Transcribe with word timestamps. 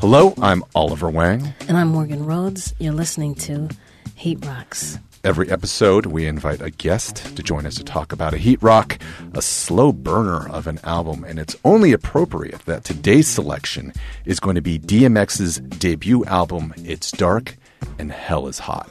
Hello, 0.00 0.34
I'm 0.40 0.62
Oliver 0.76 1.10
Wang. 1.10 1.54
And 1.66 1.76
I'm 1.76 1.88
Morgan 1.88 2.24
Rhodes. 2.24 2.72
You're 2.78 2.92
listening 2.92 3.34
to 3.36 3.68
Heat 4.14 4.46
Rocks. 4.46 5.00
Every 5.24 5.50
episode, 5.50 6.06
we 6.06 6.26
invite 6.28 6.60
a 6.60 6.70
guest 6.70 7.36
to 7.36 7.42
join 7.42 7.66
us 7.66 7.74
to 7.76 7.84
talk 7.84 8.12
about 8.12 8.32
a 8.32 8.38
heat 8.38 8.62
rock, 8.62 8.96
a 9.34 9.42
slow 9.42 9.92
burner 9.92 10.48
of 10.48 10.68
an 10.68 10.78
album, 10.84 11.24
and 11.24 11.40
it's 11.40 11.56
only 11.64 11.92
appropriate 11.92 12.64
that 12.66 12.84
today's 12.84 13.26
selection 13.26 13.92
is 14.24 14.38
going 14.38 14.54
to 14.54 14.62
be 14.62 14.78
DMX's 14.78 15.58
debut 15.58 16.24
album, 16.26 16.74
It's 16.78 17.10
Dark 17.10 17.56
and 17.98 18.12
Hell 18.12 18.46
is 18.46 18.60
Hot. 18.60 18.88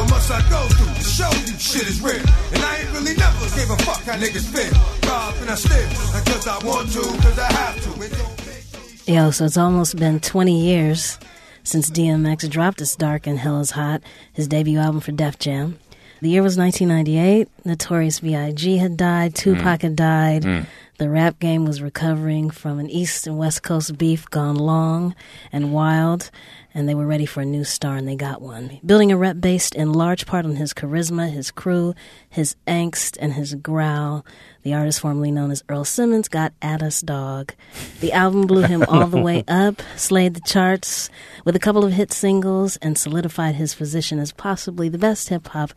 What 0.00 0.08
must 0.08 0.30
I 0.30 0.40
go 0.48 0.66
through 0.68 0.94
to 0.94 1.02
show 1.02 1.30
you 1.44 1.58
shit 1.58 1.86
is 1.86 2.00
real? 2.00 2.14
And 2.54 2.64
I 2.64 2.78
ain't 2.78 2.90
really 2.92 3.14
never 3.16 3.44
gave 3.54 3.68
a 3.68 3.76
fuck 3.84 4.00
how 4.00 4.16
niggas 4.16 4.48
feel. 4.48 4.72
Rob 5.10 5.34
and 5.42 5.50
I 5.50 5.54
still, 5.56 6.14
not 6.14 6.24
cause 6.24 6.48
I 6.48 6.66
want 6.66 6.90
to, 6.92 7.00
cause 7.00 7.38
I 7.38 7.52
have 7.52 7.74
to. 7.82 8.02
It 8.02 8.12
don't 8.12 8.46
make 8.46 9.06
me 9.06 9.14
Yo, 9.14 9.30
so 9.30 9.44
it's 9.44 9.58
almost 9.58 9.96
been 9.96 10.18
20 10.18 10.58
years 10.58 11.18
since 11.64 11.90
DMX 11.90 12.48
dropped 12.48 12.78
his 12.78 12.96
Dark 12.96 13.26
and 13.26 13.38
Hell 13.38 13.60
is 13.60 13.72
Hot, 13.72 14.00
his 14.32 14.48
debut 14.48 14.78
album 14.78 15.02
for 15.02 15.12
Def 15.12 15.38
Jam. 15.38 15.78
The 16.22 16.30
year 16.30 16.42
was 16.42 16.56
1998. 16.56 17.48
Notorious 17.66 18.20
B.I.G. 18.20 18.78
had 18.78 18.96
died. 18.96 19.32
Hmm. 19.32 19.54
Tupac 19.54 19.82
had 19.82 19.96
died. 19.96 20.44
Hmm. 20.44 20.60
The 20.96 21.08
rap 21.08 21.38
game 21.38 21.64
was 21.64 21.80
recovering 21.80 22.50
from 22.50 22.78
an 22.78 22.90
East 22.90 23.26
and 23.26 23.38
West 23.38 23.62
Coast 23.62 23.96
beef 23.96 24.28
gone 24.28 24.56
long 24.56 25.14
and 25.50 25.72
wild, 25.72 26.30
and 26.74 26.88
they 26.88 26.94
were 26.94 27.06
ready 27.06 27.26
for 27.26 27.40
a 27.40 27.44
new 27.44 27.64
star, 27.64 27.96
and 27.96 28.06
they 28.06 28.16
got 28.16 28.40
one. 28.40 28.78
Building 28.84 29.12
a 29.12 29.16
rep 29.16 29.40
based 29.40 29.74
in 29.74 29.92
large 29.92 30.26
part 30.26 30.44
on 30.44 30.56
his 30.56 30.72
charisma, 30.72 31.30
his 31.30 31.50
crew, 31.50 31.94
his 32.28 32.56
angst, 32.66 33.16
and 33.20 33.32
his 33.32 33.54
growl, 33.54 34.24
the 34.62 34.74
artist 34.74 35.00
formerly 35.00 35.30
known 35.30 35.50
as 35.50 35.64
Earl 35.68 35.84
Simmons 35.84 36.28
got 36.28 36.52
at 36.60 36.82
us 36.82 37.00
dog. 37.00 37.54
The 38.00 38.12
album 38.12 38.46
blew 38.46 38.62
him 38.62 38.84
all 38.88 39.06
the 39.06 39.20
way 39.20 39.42
up, 39.48 39.80
slayed 39.96 40.34
the 40.34 40.40
charts 40.40 41.08
with 41.44 41.56
a 41.56 41.60
couple 41.60 41.84
of 41.84 41.92
hit 41.92 42.12
singles, 42.12 42.76
and 42.76 42.98
solidified 42.98 43.54
his 43.54 43.74
position 43.74 44.18
as 44.18 44.32
possibly 44.32 44.88
the 44.88 44.98
best 44.98 45.30
hip 45.30 45.48
hop 45.48 45.72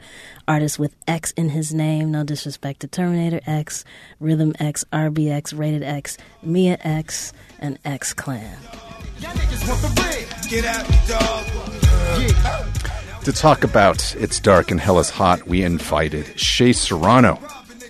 artist 0.48 0.80
with 0.80 0.96
X 1.08 1.32
in 1.32 1.50
his 1.50 1.74
name. 1.74 2.12
No 2.12 2.24
disrespect 2.24 2.82
to 2.82 2.88
Terminator 2.88 3.40
X, 3.48 3.86
Rhythm 4.20 4.54
X, 4.60 4.84
RBX, 4.92 5.58
Rated 5.58 5.84
X, 5.84 6.18
Mia 6.42 6.78
X, 6.82 7.32
and 7.60 7.80
X 7.86 8.14
Clan. 8.14 8.58
Get 10.50 10.64
dog. 11.08 11.46
To 13.24 13.32
talk 13.32 13.64
about 13.64 14.16
It's 14.18 14.40
Dark 14.40 14.72
and 14.72 14.80
Hell 14.80 15.00
is 15.00 15.10
Hot, 15.12 15.48
we 15.48 15.64
invited 15.64 16.38
Shea 16.38 16.74
Serrano, 16.74 17.40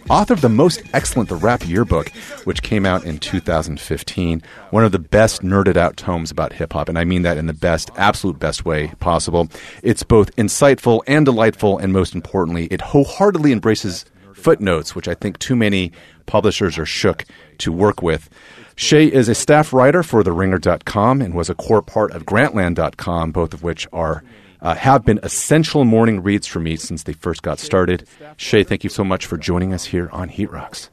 author 0.10 0.34
of 0.34 0.42
the 0.42 0.50
most 0.50 0.84
excellent 0.94 1.30
The 1.30 1.36
Rap 1.36 1.68
Yearbook, 1.68 2.10
which 2.44 2.62
came 2.62 2.86
out 2.86 3.04
in 3.06 3.18
2015. 3.18 4.44
One 4.70 4.84
of 4.84 4.92
the 4.92 5.00
best 5.00 5.42
nerded 5.42 5.78
out 5.78 5.98
tomes 5.98 6.30
about 6.30 6.54
hip 6.54 6.74
hop, 6.74 6.90
and 6.90 7.00
I 7.00 7.04
mean 7.04 7.24
that 7.24 7.38
in 7.38 7.48
the 7.48 7.54
best, 7.54 7.90
absolute 7.98 8.40
best 8.40 8.66
way 8.66 8.90
possible. 9.00 9.50
It's 9.82 10.04
both 10.04 10.36
insightful 10.36 11.02
and 11.08 11.26
delightful, 11.26 11.80
and 11.80 11.92
most 11.92 12.14
importantly, 12.14 12.68
it 12.68 12.82
wholeheartedly 12.82 13.52
embraces 13.52 14.06
footnotes, 14.34 14.96
which 14.96 15.08
I 15.08 15.16
think 15.16 15.40
too 15.40 15.56
many 15.56 15.92
publishers 16.26 16.78
are 16.78 16.86
shook 16.86 17.26
to 17.60 17.72
work 17.72 18.02
with. 18.02 18.30
Shea 18.76 19.06
is 19.06 19.30
a 19.30 19.36
staff 19.36 19.74
writer 19.74 20.04
for 20.04 20.24
TheRinger.com 20.24 21.22
and 21.22 21.34
was 21.34 21.50
a 21.50 21.56
core 21.56 21.82
part 21.82 22.12
of 22.12 22.26
Grantland.com, 22.26 23.32
both 23.32 23.54
of 23.54 23.64
which 23.64 23.88
are 23.94 24.24
uh, 24.62 24.76
have 24.76 25.04
been 25.06 25.20
essential 25.24 25.84
morning 25.84 26.24
reads 26.24 26.48
for 26.48 26.60
me 26.60 26.78
since 26.78 27.04
they 27.04 27.14
first 27.14 27.44
got 27.44 27.60
started. 27.60 28.08
Shea, 28.38 28.64
thank 28.64 28.84
you 28.84 28.90
so 28.90 29.04
much 29.04 29.26
for 29.26 29.38
joining 29.38 29.74
us 29.74 29.86
here 29.86 30.10
on 30.12 30.30
Heat 30.30 30.50
Rocks. 30.52 30.90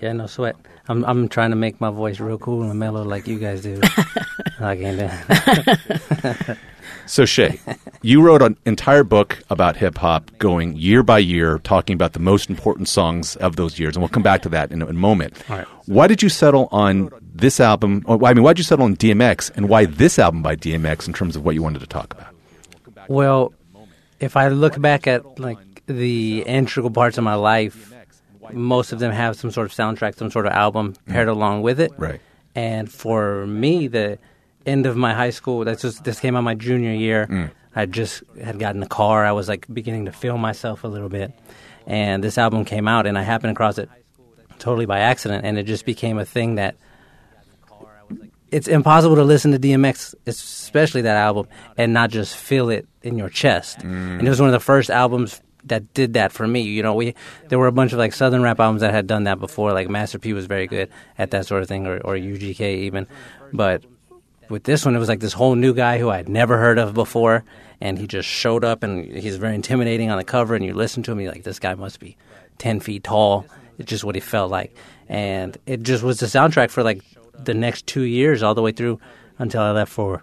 Yeah, 0.00 0.12
no 0.12 0.26
sweat. 0.26 0.56
I'm 0.88 1.04
I'm 1.04 1.28
trying 1.28 1.50
to 1.50 1.56
make 1.56 1.80
my 1.80 1.90
voice 1.90 2.20
real 2.20 2.38
cool 2.38 2.62
and 2.62 2.78
mellow 2.78 3.02
like 3.02 3.26
you 3.26 3.38
guys 3.38 3.62
do. 3.62 3.80
I 4.60 4.76
can't 4.76 4.98
do 4.98 5.08
it. 5.10 6.58
So, 7.06 7.24
Shea, 7.24 7.60
you 8.02 8.22
wrote 8.22 8.42
an 8.42 8.56
entire 8.64 9.04
book 9.04 9.42
about 9.50 9.76
hip 9.76 9.98
hop, 9.98 10.30
going 10.38 10.76
year 10.76 11.02
by 11.02 11.18
year, 11.18 11.58
talking 11.58 11.94
about 11.94 12.12
the 12.12 12.18
most 12.18 12.48
important 12.48 12.88
songs 12.88 13.36
of 13.36 13.56
those 13.56 13.78
years, 13.78 13.96
and 13.96 14.02
we'll 14.02 14.08
come 14.08 14.22
back 14.22 14.42
to 14.42 14.48
that 14.50 14.72
in 14.72 14.82
a, 14.82 14.86
in 14.86 14.96
a 14.96 14.98
moment. 14.98 15.42
All 15.48 15.58
right. 15.58 15.66
Why 15.86 16.06
did 16.06 16.22
you 16.22 16.28
settle 16.28 16.68
on 16.72 17.10
this 17.20 17.60
album? 17.60 18.02
Or, 18.06 18.24
I 18.24 18.34
mean, 18.34 18.42
why 18.42 18.52
did 18.52 18.58
you 18.58 18.64
settle 18.64 18.84
on 18.84 18.96
DMX, 18.96 19.50
and 19.56 19.68
why 19.68 19.86
this 19.86 20.18
album 20.18 20.42
by 20.42 20.56
DMX 20.56 21.06
in 21.06 21.12
terms 21.12 21.36
of 21.36 21.44
what 21.44 21.54
you 21.54 21.62
wanted 21.62 21.80
to 21.80 21.86
talk 21.86 22.12
about? 22.14 22.34
Well, 23.08 23.52
if 24.20 24.36
I 24.36 24.48
look 24.48 24.80
back 24.80 25.06
at 25.06 25.38
like 25.38 25.58
the 25.86 26.42
integral 26.46 26.90
parts 26.90 27.18
of 27.18 27.24
my 27.24 27.34
life, 27.34 27.92
most 28.52 28.92
of 28.92 28.98
them 28.98 29.12
have 29.12 29.36
some 29.36 29.50
sort 29.50 29.66
of 29.66 29.72
soundtrack, 29.72 30.16
some 30.16 30.30
sort 30.30 30.46
of 30.46 30.52
album 30.52 30.94
paired 31.06 31.28
mm-hmm. 31.28 31.36
along 31.36 31.62
with 31.62 31.80
it. 31.80 31.92
Right. 31.96 32.20
And 32.54 32.90
for 32.90 33.46
me, 33.46 33.88
the 33.88 34.18
end 34.66 34.86
of 34.86 34.96
my 34.96 35.14
high 35.14 35.30
school, 35.30 35.64
that's 35.64 35.82
just 35.82 36.04
this 36.04 36.20
came 36.20 36.36
out 36.36 36.42
my 36.42 36.54
junior 36.54 36.92
year. 36.92 37.26
Mm. 37.26 37.50
I 37.76 37.86
just 37.86 38.22
had 38.42 38.58
gotten 38.58 38.82
a 38.82 38.88
car. 38.88 39.24
I 39.24 39.32
was 39.32 39.48
like 39.48 39.66
beginning 39.72 40.06
to 40.06 40.12
feel 40.12 40.38
myself 40.38 40.84
a 40.84 40.88
little 40.88 41.08
bit, 41.08 41.32
and 41.86 42.22
this 42.22 42.38
album 42.38 42.64
came 42.64 42.86
out, 42.88 43.06
and 43.06 43.18
I 43.18 43.22
happened 43.22 43.52
across 43.52 43.78
it 43.78 43.88
totally 44.58 44.86
by 44.86 45.00
accident, 45.00 45.44
and 45.44 45.58
it 45.58 45.64
just 45.64 45.84
became 45.84 46.18
a 46.18 46.24
thing 46.24 46.54
that 46.54 46.76
it's 48.50 48.68
impossible 48.68 49.16
to 49.16 49.24
listen 49.24 49.50
to 49.50 49.58
DMX, 49.58 50.14
especially 50.26 51.02
that 51.02 51.16
album, 51.16 51.48
and 51.76 51.92
not 51.92 52.10
just 52.10 52.36
feel 52.36 52.70
it 52.70 52.86
in 53.02 53.18
your 53.18 53.28
chest. 53.28 53.80
Mm. 53.80 54.18
And 54.18 54.26
it 54.26 54.30
was 54.30 54.40
one 54.40 54.48
of 54.48 54.52
the 54.52 54.60
first 54.60 54.90
albums 54.90 55.40
that 55.64 55.92
did 55.94 56.14
that 56.14 56.30
for 56.30 56.46
me. 56.46 56.62
You 56.62 56.82
know, 56.82 56.94
we 56.94 57.14
there 57.48 57.58
were 57.58 57.66
a 57.66 57.72
bunch 57.72 57.92
of 57.92 57.98
like 57.98 58.12
southern 58.12 58.42
rap 58.42 58.60
albums 58.60 58.82
that 58.82 58.92
had 58.92 59.08
done 59.08 59.24
that 59.24 59.40
before. 59.40 59.72
Like 59.72 59.88
Master 59.88 60.20
P 60.20 60.32
was 60.32 60.46
very 60.46 60.68
good 60.68 60.88
at 61.18 61.32
that 61.32 61.46
sort 61.46 61.62
of 61.62 61.68
thing, 61.68 61.86
or, 61.86 61.98
or 61.98 62.14
UGK 62.14 62.60
even. 62.60 63.08
But 63.52 63.84
with 64.48 64.64
this 64.64 64.84
one, 64.84 64.94
it 64.94 64.98
was 64.98 65.08
like 65.08 65.20
this 65.20 65.32
whole 65.32 65.54
new 65.54 65.74
guy 65.74 65.98
who 65.98 66.10
I 66.10 66.18
had 66.18 66.28
never 66.28 66.58
heard 66.58 66.78
of 66.78 66.94
before, 66.94 67.44
and 67.80 67.98
he 67.98 68.06
just 68.06 68.28
showed 68.28 68.64
up, 68.64 68.82
and 68.82 69.04
he's 69.04 69.36
very 69.36 69.54
intimidating 69.54 70.10
on 70.10 70.18
the 70.18 70.24
cover. 70.24 70.54
And 70.54 70.64
you 70.64 70.74
listen 70.74 71.02
to 71.04 71.12
him, 71.12 71.20
you're 71.20 71.32
like, 71.32 71.44
this 71.44 71.58
guy 71.58 71.74
must 71.74 72.00
be 72.00 72.16
ten 72.58 72.80
feet 72.80 73.04
tall. 73.04 73.46
It's 73.78 73.90
just 73.90 74.04
what 74.04 74.14
he 74.14 74.20
felt 74.20 74.50
like, 74.50 74.74
and 75.08 75.56
it 75.66 75.82
just 75.82 76.02
was 76.02 76.20
the 76.20 76.26
soundtrack 76.26 76.70
for 76.70 76.82
like 76.82 77.02
the 77.36 77.54
next 77.54 77.86
two 77.86 78.02
years, 78.02 78.42
all 78.42 78.54
the 78.54 78.62
way 78.62 78.72
through 78.72 79.00
until 79.38 79.62
I 79.62 79.72
left 79.72 79.90
for 79.90 80.22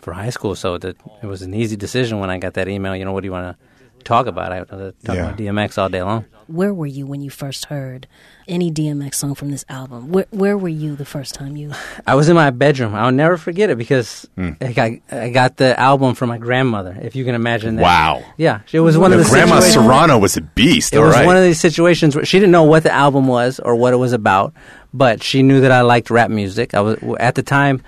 for 0.00 0.12
high 0.12 0.30
school. 0.30 0.54
So 0.54 0.74
it 0.74 0.96
was 1.24 1.42
an 1.42 1.54
easy 1.54 1.76
decision 1.76 2.20
when 2.20 2.30
I 2.30 2.38
got 2.38 2.54
that 2.54 2.68
email. 2.68 2.94
You 2.94 3.04
know, 3.04 3.12
what 3.12 3.22
do 3.22 3.26
you 3.26 3.32
want 3.32 3.56
to 3.56 3.64
talk 4.04 4.26
about? 4.26 4.52
I 4.52 4.58
talk 4.64 4.94
Yeah. 5.02 5.14
about 5.14 5.36
DMX 5.36 5.78
all 5.78 5.88
day 5.88 6.02
long. 6.02 6.24
Where 6.46 6.74
were 6.74 6.86
you 6.86 7.06
when 7.06 7.22
you 7.22 7.30
first 7.30 7.66
heard 7.66 8.06
any 8.46 8.70
DMX 8.70 9.14
song 9.14 9.34
from 9.34 9.50
this 9.50 9.64
album? 9.68 10.10
Where, 10.12 10.26
where 10.30 10.58
were 10.58 10.68
you 10.68 10.94
the 10.94 11.06
first 11.06 11.34
time 11.34 11.56
you? 11.56 11.72
I 12.06 12.14
was 12.14 12.28
in 12.28 12.34
my 12.34 12.50
bedroom. 12.50 12.94
I'll 12.94 13.12
never 13.12 13.38
forget 13.38 13.70
it 13.70 13.78
because 13.78 14.28
hmm. 14.36 14.50
I, 14.60 14.72
got, 14.72 14.90
I 15.10 15.30
got 15.30 15.56
the 15.56 15.78
album 15.80 16.14
from 16.14 16.28
my 16.28 16.36
grandmother. 16.36 16.98
If 17.00 17.16
you 17.16 17.24
can 17.24 17.34
imagine 17.34 17.76
that. 17.76 17.82
Wow. 17.82 18.22
Yeah, 18.36 18.60
it 18.72 18.80
was 18.80 18.98
one 18.98 19.12
of 19.12 19.18
the 19.18 19.24
Grandma 19.24 19.60
situations- 19.60 19.86
Serrano 19.86 20.18
was 20.18 20.36
a 20.36 20.42
beast. 20.42 20.92
It 20.92 20.98
all 20.98 21.06
was 21.06 21.14
right. 21.14 21.26
one 21.26 21.36
of 21.36 21.42
these 21.42 21.60
situations 21.60 22.14
where 22.14 22.26
she 22.26 22.38
didn't 22.38 22.52
know 22.52 22.64
what 22.64 22.82
the 22.82 22.92
album 22.92 23.26
was 23.26 23.58
or 23.58 23.74
what 23.74 23.94
it 23.94 23.96
was 23.96 24.12
about, 24.12 24.52
but 24.92 25.22
she 25.22 25.42
knew 25.42 25.62
that 25.62 25.72
I 25.72 25.80
liked 25.80 26.10
rap 26.10 26.30
music. 26.30 26.74
I 26.74 26.82
was 26.82 26.98
at 27.18 27.36
the 27.36 27.42
time 27.42 27.82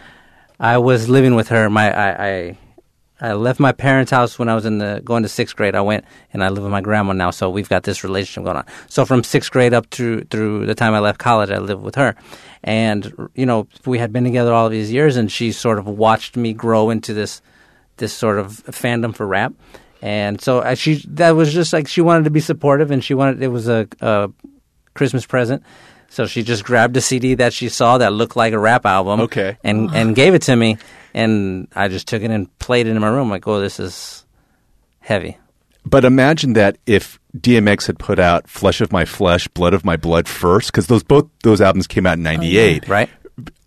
I 0.59 0.79
was 0.79 1.09
living 1.09 1.35
with 1.35 1.49
her. 1.49 1.69
My 1.69 1.93
I, 1.93 2.27
I 2.27 2.59
I 3.21 3.33
left 3.33 3.59
my 3.61 3.73
parents' 3.73 4.11
house 4.11 4.39
when 4.39 4.49
I 4.49 4.55
was 4.55 4.67
in 4.67 4.79
the 4.79 5.01
going 5.05 5.23
to 5.23 5.29
sixth 5.29 5.57
grade. 5.57 5.75
I 5.75 5.81
went 5.81 6.05
and 6.33 6.45
I 6.45 6.51
live 6.51 6.63
with 6.65 6.73
my 6.73 6.83
grandma 6.83 7.13
now, 7.15 7.31
so 7.31 7.49
we've 7.49 7.69
got 7.69 7.83
this 7.85 8.05
relationship 8.05 8.45
going 8.45 8.57
on. 8.59 8.67
So 8.89 9.07
from 9.07 9.25
sixth 9.25 9.51
grade 9.51 9.73
up 9.73 9.87
through 9.91 10.25
through 10.25 10.67
the 10.67 10.75
time 10.75 10.93
I 10.95 10.99
left 10.99 11.19
college, 11.19 11.51
I 11.51 11.59
lived 11.59 11.83
with 11.83 11.95
her, 11.95 12.15
and 12.63 13.11
you 13.35 13.47
know 13.47 13.69
we 13.87 13.99
had 13.99 14.13
been 14.13 14.25
together 14.25 14.53
all 14.53 14.69
these 14.69 14.93
years, 14.93 15.17
and 15.17 15.33
she 15.33 15.53
sort 15.53 15.79
of 15.79 15.87
watched 15.87 16.37
me 16.37 16.53
grow 16.53 16.91
into 16.91 17.15
this 17.15 17.41
this 17.97 18.13
sort 18.13 18.39
of 18.39 18.49
fandom 18.67 19.15
for 19.15 19.27
rap. 19.27 19.55
And 20.03 20.39
so 20.41 20.61
I, 20.61 20.75
she 20.75 21.03
that 21.09 21.31
was 21.31 21.55
just 21.55 21.73
like 21.73 21.89
she 21.89 22.03
wanted 22.03 22.25
to 22.25 22.31
be 22.31 22.41
supportive, 22.41 22.91
and 22.91 23.03
she 23.03 23.15
wanted 23.15 23.43
it 23.43 23.49
was 23.49 23.67
a, 23.67 23.89
a 24.01 24.31
Christmas 24.95 25.25
present. 25.25 25.63
So 26.09 26.27
she 26.27 26.43
just 26.43 26.65
grabbed 26.65 26.97
a 26.97 27.01
CD 27.01 27.35
that 27.35 27.53
she 27.53 27.69
saw 27.69 27.99
that 27.99 28.13
looked 28.13 28.37
like 28.37 28.53
a 28.53 28.59
rap 28.59 28.87
album, 28.87 29.21
Okay. 29.23 29.57
and 29.65 29.91
and 29.95 30.15
gave 30.15 30.35
it 30.35 30.43
to 30.43 30.55
me, 30.55 30.77
and 31.17 31.67
I 31.75 31.89
just 31.89 32.07
took 32.07 32.23
it 32.23 32.31
and 32.31 32.57
played 32.61 32.87
it 32.87 32.91
in 32.91 33.01
my 33.01 33.09
room. 33.09 33.31
Like, 33.31 33.49
oh, 33.49 33.59
this 33.61 33.81
is 33.81 34.25
heavy. 35.01 35.39
But 35.85 36.05
imagine 36.05 36.53
that 36.53 36.79
if 36.87 37.19
DMX 37.37 37.87
had 37.87 37.99
put 37.99 38.19
out 38.19 38.49
"Flesh 38.49 38.81
of 38.81 38.93
My 38.93 39.05
Flesh, 39.05 39.49
Blood 39.49 39.73
of 39.75 39.85
My 39.85 39.97
Blood" 39.97 40.29
first, 40.29 40.71
because 40.71 40.87
those 40.89 41.03
both 41.03 41.27
those 41.43 41.61
albums 41.61 41.87
came 41.87 42.07
out 42.07 42.19
in 42.19 42.23
'98. 42.23 42.89
Right. 42.89 43.09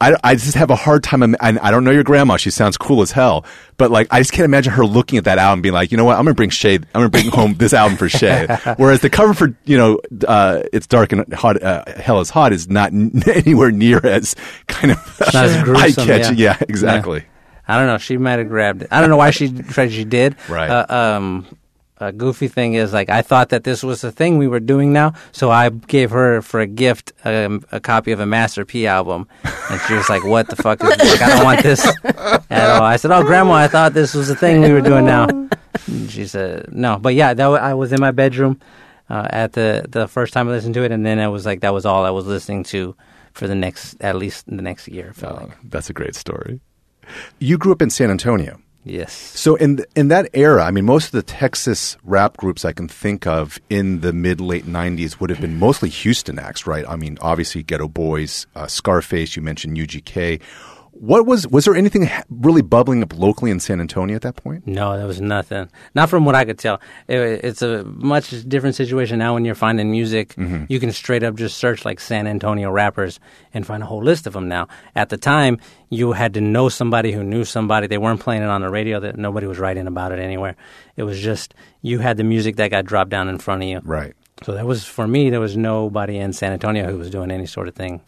I, 0.02 0.16
I 0.24 0.34
just 0.34 0.56
have 0.56 0.72
a 0.72 0.76
hard 0.76 1.04
time. 1.04 1.22
im- 1.22 1.36
I, 1.40 1.70
don't 1.70 1.84
know 1.84 1.92
your 1.92 2.04
grandma; 2.04 2.38
she 2.38 2.50
sounds 2.50 2.76
cool 2.76 3.04
as 3.04 3.12
hell. 3.12 3.46
But 3.78 3.92
like, 3.92 4.08
I 4.10 4.20
just 4.20 4.32
can't 4.32 4.46
imagine 4.46 4.74
her 4.74 4.84
looking 4.86 5.18
at 5.20 5.26
that 5.26 5.38
album 5.38 5.58
and 5.58 5.64
being 5.64 5.74
like, 5.74 5.92
you 5.92 5.98
know 5.98 6.06
what? 6.06 6.18
I'm 6.18 6.26
gonna 6.26 6.34
bring 6.34 6.50
Shade. 6.50 6.86
I'm 6.94 7.02
gonna 7.02 7.10
bring 7.10 7.30
home 7.30 7.54
this 7.54 7.72
album 7.74 7.96
for 7.98 8.10
Shade. 8.10 8.50
Whereas 8.78 9.02
the 9.02 9.10
cover 9.12 9.34
for 9.36 9.56
you 9.66 9.78
know, 9.78 10.00
uh, 10.28 10.64
it's 10.74 10.88
dark 10.88 11.12
and 11.14 11.32
hot. 11.34 11.62
Uh, 11.62 11.84
Hell 11.98 12.20
is 12.20 12.30
hot 12.32 12.52
is 12.52 12.68
not 12.68 12.92
n- 12.94 13.22
anywhere 13.28 13.72
near 13.72 14.04
as 14.06 14.36
kind 14.68 14.92
of 14.92 15.20
not 15.34 15.36
as 15.46 15.64
gruesome, 15.64 16.04
eye 16.04 16.06
catching. 16.06 16.38
yeah. 16.38 16.58
Yeah. 16.60 16.66
exactly. 16.68 17.24
I 17.70 17.78
don't 17.78 17.88
know. 17.88 17.98
She 18.00 18.18
might 18.18 18.40
have 18.40 18.50
grabbed 18.50 18.82
it. 18.82 18.88
I 18.92 19.00
don't 19.00 19.10
know 19.10 19.18
why 19.18 19.30
she 19.32 19.52
tried. 19.74 19.92
She 19.92 20.04
did. 20.04 20.36
Right. 20.50 20.70
Uh, 20.70 20.86
um, 20.90 21.46
a 22.02 22.12
goofy 22.14 22.48
thing 22.48 22.76
is 22.76 22.94
like 22.94 23.10
I 23.10 23.22
thought 23.22 23.50
that 23.50 23.64
this 23.66 23.84
was 23.84 24.00
the 24.02 24.12
thing 24.12 24.38
we 24.38 24.48
were 24.48 24.62
doing 24.62 24.94
now, 24.94 25.14
so 25.34 25.52
I 25.52 25.68
gave 25.70 26.12
her 26.12 26.42
for 26.42 26.62
a 26.62 26.66
gift 26.68 27.12
um, 27.26 27.64
a 27.74 27.80
copy 27.82 28.12
of 28.14 28.20
a 28.22 28.26
Master 28.26 28.64
P 28.66 28.88
album, 28.88 29.28
and 29.70 29.82
she 29.82 29.94
was 29.96 30.08
like, 30.10 30.24
"What 30.24 30.48
the 30.48 30.56
fuck 30.56 30.82
is 30.82 30.90
this? 30.98 31.12
Like, 31.20 31.22
I 31.22 31.30
don't 31.36 31.44
want 31.44 31.62
this 31.62 31.86
at 32.50 32.70
all." 32.70 32.84
I 32.84 32.96
said, 32.96 33.12
"Oh, 33.12 33.24
Grandma, 33.24 33.54
I 33.54 33.68
thought 33.68 33.94
this 33.94 34.14
was 34.14 34.30
the 34.30 34.36
thing 34.36 34.62
we 34.62 34.72
were 34.72 34.80
doing 34.82 35.06
now." 35.06 35.28
And 35.28 36.10
she 36.10 36.26
said, 36.26 36.72
"No," 36.74 36.98
but 36.98 37.16
yeah, 37.16 37.34
that 37.34 37.48
wa- 37.48 37.56
I 37.58 37.74
was 37.74 37.92
in 37.92 38.00
my 38.00 38.12
bedroom 38.12 38.62
uh, 39.10 39.28
at 39.30 39.52
the 39.54 39.86
the 39.90 40.08
first 40.08 40.32
time 40.34 40.48
I 40.48 40.52
listened 40.52 40.76
to 40.76 40.84
it, 40.84 40.94
and 40.94 41.06
then 41.06 41.20
it 41.20 41.28
was 41.28 41.46
like 41.46 41.60
that 41.62 41.74
was 41.74 41.86
all 41.86 42.06
I 42.06 42.12
was 42.12 42.26
listening 42.26 42.64
to 42.72 42.96
for 43.34 43.46
the 43.48 43.56
next 43.56 43.98
at 44.02 44.16
least 44.16 44.46
the 44.48 44.62
next 44.64 44.88
year. 44.88 45.12
Felt 45.14 45.42
like 45.42 45.58
That's 45.66 45.90
a 45.90 45.94
great 45.94 46.16
story. 46.16 46.62
You 47.40 47.58
grew 47.58 47.72
up 47.72 47.82
in 47.82 47.90
San 47.90 48.10
Antonio. 48.12 48.60
yes, 48.86 49.14
So 49.14 49.56
in 49.56 49.78
th- 49.78 49.90
in 49.96 50.08
that 50.08 50.30
era, 50.34 50.64
I 50.64 50.72
mean, 50.72 50.86
most 50.86 51.06
of 51.08 51.12
the 51.12 51.22
Texas 51.24 51.98
rap 52.04 52.38
groups 52.38 52.64
I 52.66 52.72
can 52.72 52.88
think 52.88 53.28
of 53.28 53.60
in 53.70 54.02
the 54.02 54.14
mid 54.14 54.40
late 54.42 54.66
'90s 54.66 55.20
would 55.20 55.30
have 55.30 55.42
been 55.42 55.60
mostly 55.60 55.90
Houston 55.90 56.40
acts, 56.40 56.66
right? 56.66 56.86
I 56.88 56.96
mean, 56.96 57.18
obviously 57.22 57.64
Geto 57.64 57.92
Boys, 57.94 58.48
uh, 58.56 58.68
Scarface. 58.68 59.36
You 59.36 59.42
mentioned 59.42 59.78
UGK. 59.78 60.42
What 61.00 61.26
was 61.26 61.48
was 61.48 61.64
there 61.64 61.78
anything 61.78 62.10
really 62.30 62.62
bubbling 62.62 63.02
up 63.02 63.18
locally 63.18 63.52
in 63.52 63.62
San 63.62 63.80
Antonio 63.80 64.18
at 64.18 64.22
that 64.24 64.36
point? 64.36 64.68
No, 64.68 64.98
there 64.98 65.08
was 65.08 65.22
nothing. 65.22 65.70
Not 65.96 66.10
from 66.10 66.26
what 66.26 66.36
I 66.36 66.44
could 66.44 66.60
tell. 66.60 66.82
It, 67.08 67.16
it's 67.46 67.62
a 67.62 67.86
much 67.86 68.32
different 68.50 68.76
situation 68.76 69.18
now 69.18 69.34
when 69.34 69.46
you're 69.46 69.56
finding 69.56 69.90
music. 69.92 70.36
Mm-hmm. 70.36 70.66
You 70.68 70.78
can 70.78 70.92
straight 70.92 71.24
up 71.24 71.36
just 71.36 71.58
search 71.58 71.86
like 71.86 72.02
San 72.02 72.28
Antonio 72.28 72.70
rappers 72.70 73.22
and 73.54 73.66
find 73.66 73.82
a 73.82 73.86
whole 73.86 74.04
list 74.04 74.28
of 74.28 74.34
them 74.34 74.50
now. 74.50 74.68
At 74.94 75.08
the 75.08 75.18
time, 75.18 75.60
you 75.90 76.12
had 76.12 76.34
to 76.34 76.42
know 76.42 76.68
somebody 76.68 77.14
who 77.14 77.24
knew 77.24 77.46
somebody. 77.46 77.88
They 77.88 77.98
weren't 77.98 78.20
playing 78.20 78.42
it 78.42 78.50
on 78.50 78.60
the 78.60 78.70
radio. 78.70 79.00
That 79.00 79.18
nobody 79.18 79.48
was 79.48 79.58
writing 79.58 79.88
about 79.88 80.12
it 80.12 80.20
anywhere. 80.20 80.58
It 80.98 81.04
was 81.04 81.18
just 81.22 81.54
you 81.82 82.00
had 82.00 82.18
the 82.18 82.26
music 82.26 82.58
that 82.58 82.72
got 82.72 82.84
dropped 82.84 83.10
down 83.10 83.30
in 83.30 83.38
front 83.38 83.64
of 83.64 83.70
you. 83.70 83.80
Right. 83.86 84.16
So 84.44 84.52
that 84.52 84.66
was 84.66 84.84
for 84.84 85.08
me. 85.08 85.30
There 85.30 85.40
was 85.40 85.56
nobody 85.56 86.18
in 86.18 86.34
San 86.34 86.52
Antonio 86.52 86.92
who 86.92 86.98
was 86.98 87.10
doing 87.10 87.32
any 87.32 87.46
sort 87.46 87.70
of 87.70 87.76
thing. 87.76 88.02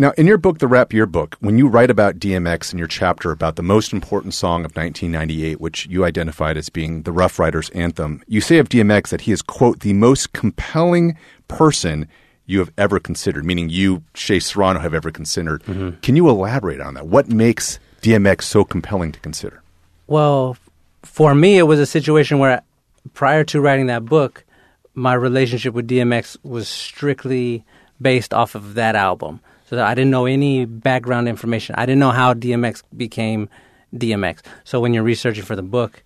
Now, 0.00 0.12
in 0.16 0.28
your 0.28 0.38
book, 0.38 0.60
The 0.60 0.68
Rap 0.68 0.92
Yearbook, 0.92 1.36
when 1.40 1.58
you 1.58 1.66
write 1.66 1.90
about 1.90 2.20
DMX 2.20 2.72
in 2.72 2.78
your 2.78 2.86
chapter 2.86 3.32
about 3.32 3.56
the 3.56 3.64
most 3.64 3.92
important 3.92 4.32
song 4.32 4.64
of 4.64 4.76
1998, 4.76 5.60
which 5.60 5.86
you 5.86 6.04
identified 6.04 6.56
as 6.56 6.68
being 6.68 7.02
the 7.02 7.10
Ruff 7.10 7.36
Ryders 7.40 7.68
anthem, 7.70 8.22
you 8.28 8.40
say 8.40 8.58
of 8.58 8.68
DMX 8.68 9.08
that 9.08 9.22
he 9.22 9.32
is, 9.32 9.42
quote, 9.42 9.80
the 9.80 9.94
most 9.94 10.32
compelling 10.32 11.18
person 11.48 12.06
you 12.46 12.60
have 12.60 12.70
ever 12.78 13.00
considered, 13.00 13.44
meaning 13.44 13.70
you, 13.70 14.04
Shea 14.14 14.38
Serrano, 14.38 14.78
have 14.78 14.94
ever 14.94 15.10
considered. 15.10 15.64
Mm-hmm. 15.64 15.98
Can 15.98 16.14
you 16.14 16.28
elaborate 16.28 16.80
on 16.80 16.94
that? 16.94 17.08
What 17.08 17.28
makes 17.28 17.80
DMX 18.00 18.42
so 18.42 18.62
compelling 18.62 19.10
to 19.10 19.18
consider? 19.18 19.64
Well, 20.06 20.56
for 21.02 21.34
me, 21.34 21.58
it 21.58 21.64
was 21.64 21.80
a 21.80 21.86
situation 21.86 22.38
where 22.38 22.62
prior 23.14 23.42
to 23.42 23.60
writing 23.60 23.86
that 23.88 24.04
book, 24.04 24.44
my 24.94 25.14
relationship 25.14 25.74
with 25.74 25.88
DMX 25.88 26.36
was 26.44 26.68
strictly 26.68 27.64
based 28.00 28.32
off 28.32 28.54
of 28.54 28.74
that 28.74 28.94
album. 28.94 29.40
So 29.68 29.76
that 29.76 29.86
I 29.86 29.94
didn't 29.94 30.10
know 30.10 30.24
any 30.26 30.64
background 30.64 31.28
information. 31.28 31.74
I 31.76 31.84
didn't 31.84 31.98
know 31.98 32.10
how 32.10 32.32
DMX 32.32 32.82
became 32.96 33.48
DMX. 33.94 34.40
So 34.64 34.80
when 34.80 34.94
you're 34.94 35.02
researching 35.02 35.44
for 35.44 35.56
the 35.56 35.62
book, 35.62 36.02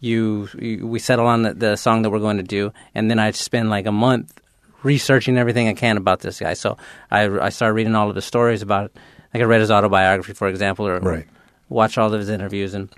you, 0.00 0.48
you 0.58 0.86
we 0.86 0.98
settle 0.98 1.26
on 1.26 1.42
the, 1.42 1.54
the 1.54 1.76
song 1.76 2.02
that 2.02 2.10
we're 2.10 2.18
going 2.18 2.36
to 2.38 2.42
do, 2.42 2.72
and 2.94 3.10
then 3.10 3.18
I 3.18 3.30
spend 3.30 3.70
like 3.70 3.86
a 3.86 3.92
month 3.92 4.40
researching 4.82 5.38
everything 5.38 5.68
I 5.68 5.74
can 5.74 5.96
about 5.96 6.20
this 6.20 6.40
guy. 6.40 6.54
So 6.54 6.76
I 7.10 7.24
I 7.38 7.48
started 7.50 7.74
reading 7.74 7.94
all 7.94 8.08
of 8.08 8.14
the 8.14 8.22
stories 8.22 8.62
about. 8.62 8.92
Like 9.34 9.42
I 9.42 9.46
read 9.46 9.60
his 9.60 9.70
autobiography, 9.70 10.32
for 10.32 10.48
example, 10.48 10.86
or 10.86 10.98
Right. 10.98 11.26
watch 11.68 11.98
all 11.98 12.12
of 12.12 12.18
his 12.18 12.28
interviews, 12.28 12.74
and 12.74 12.88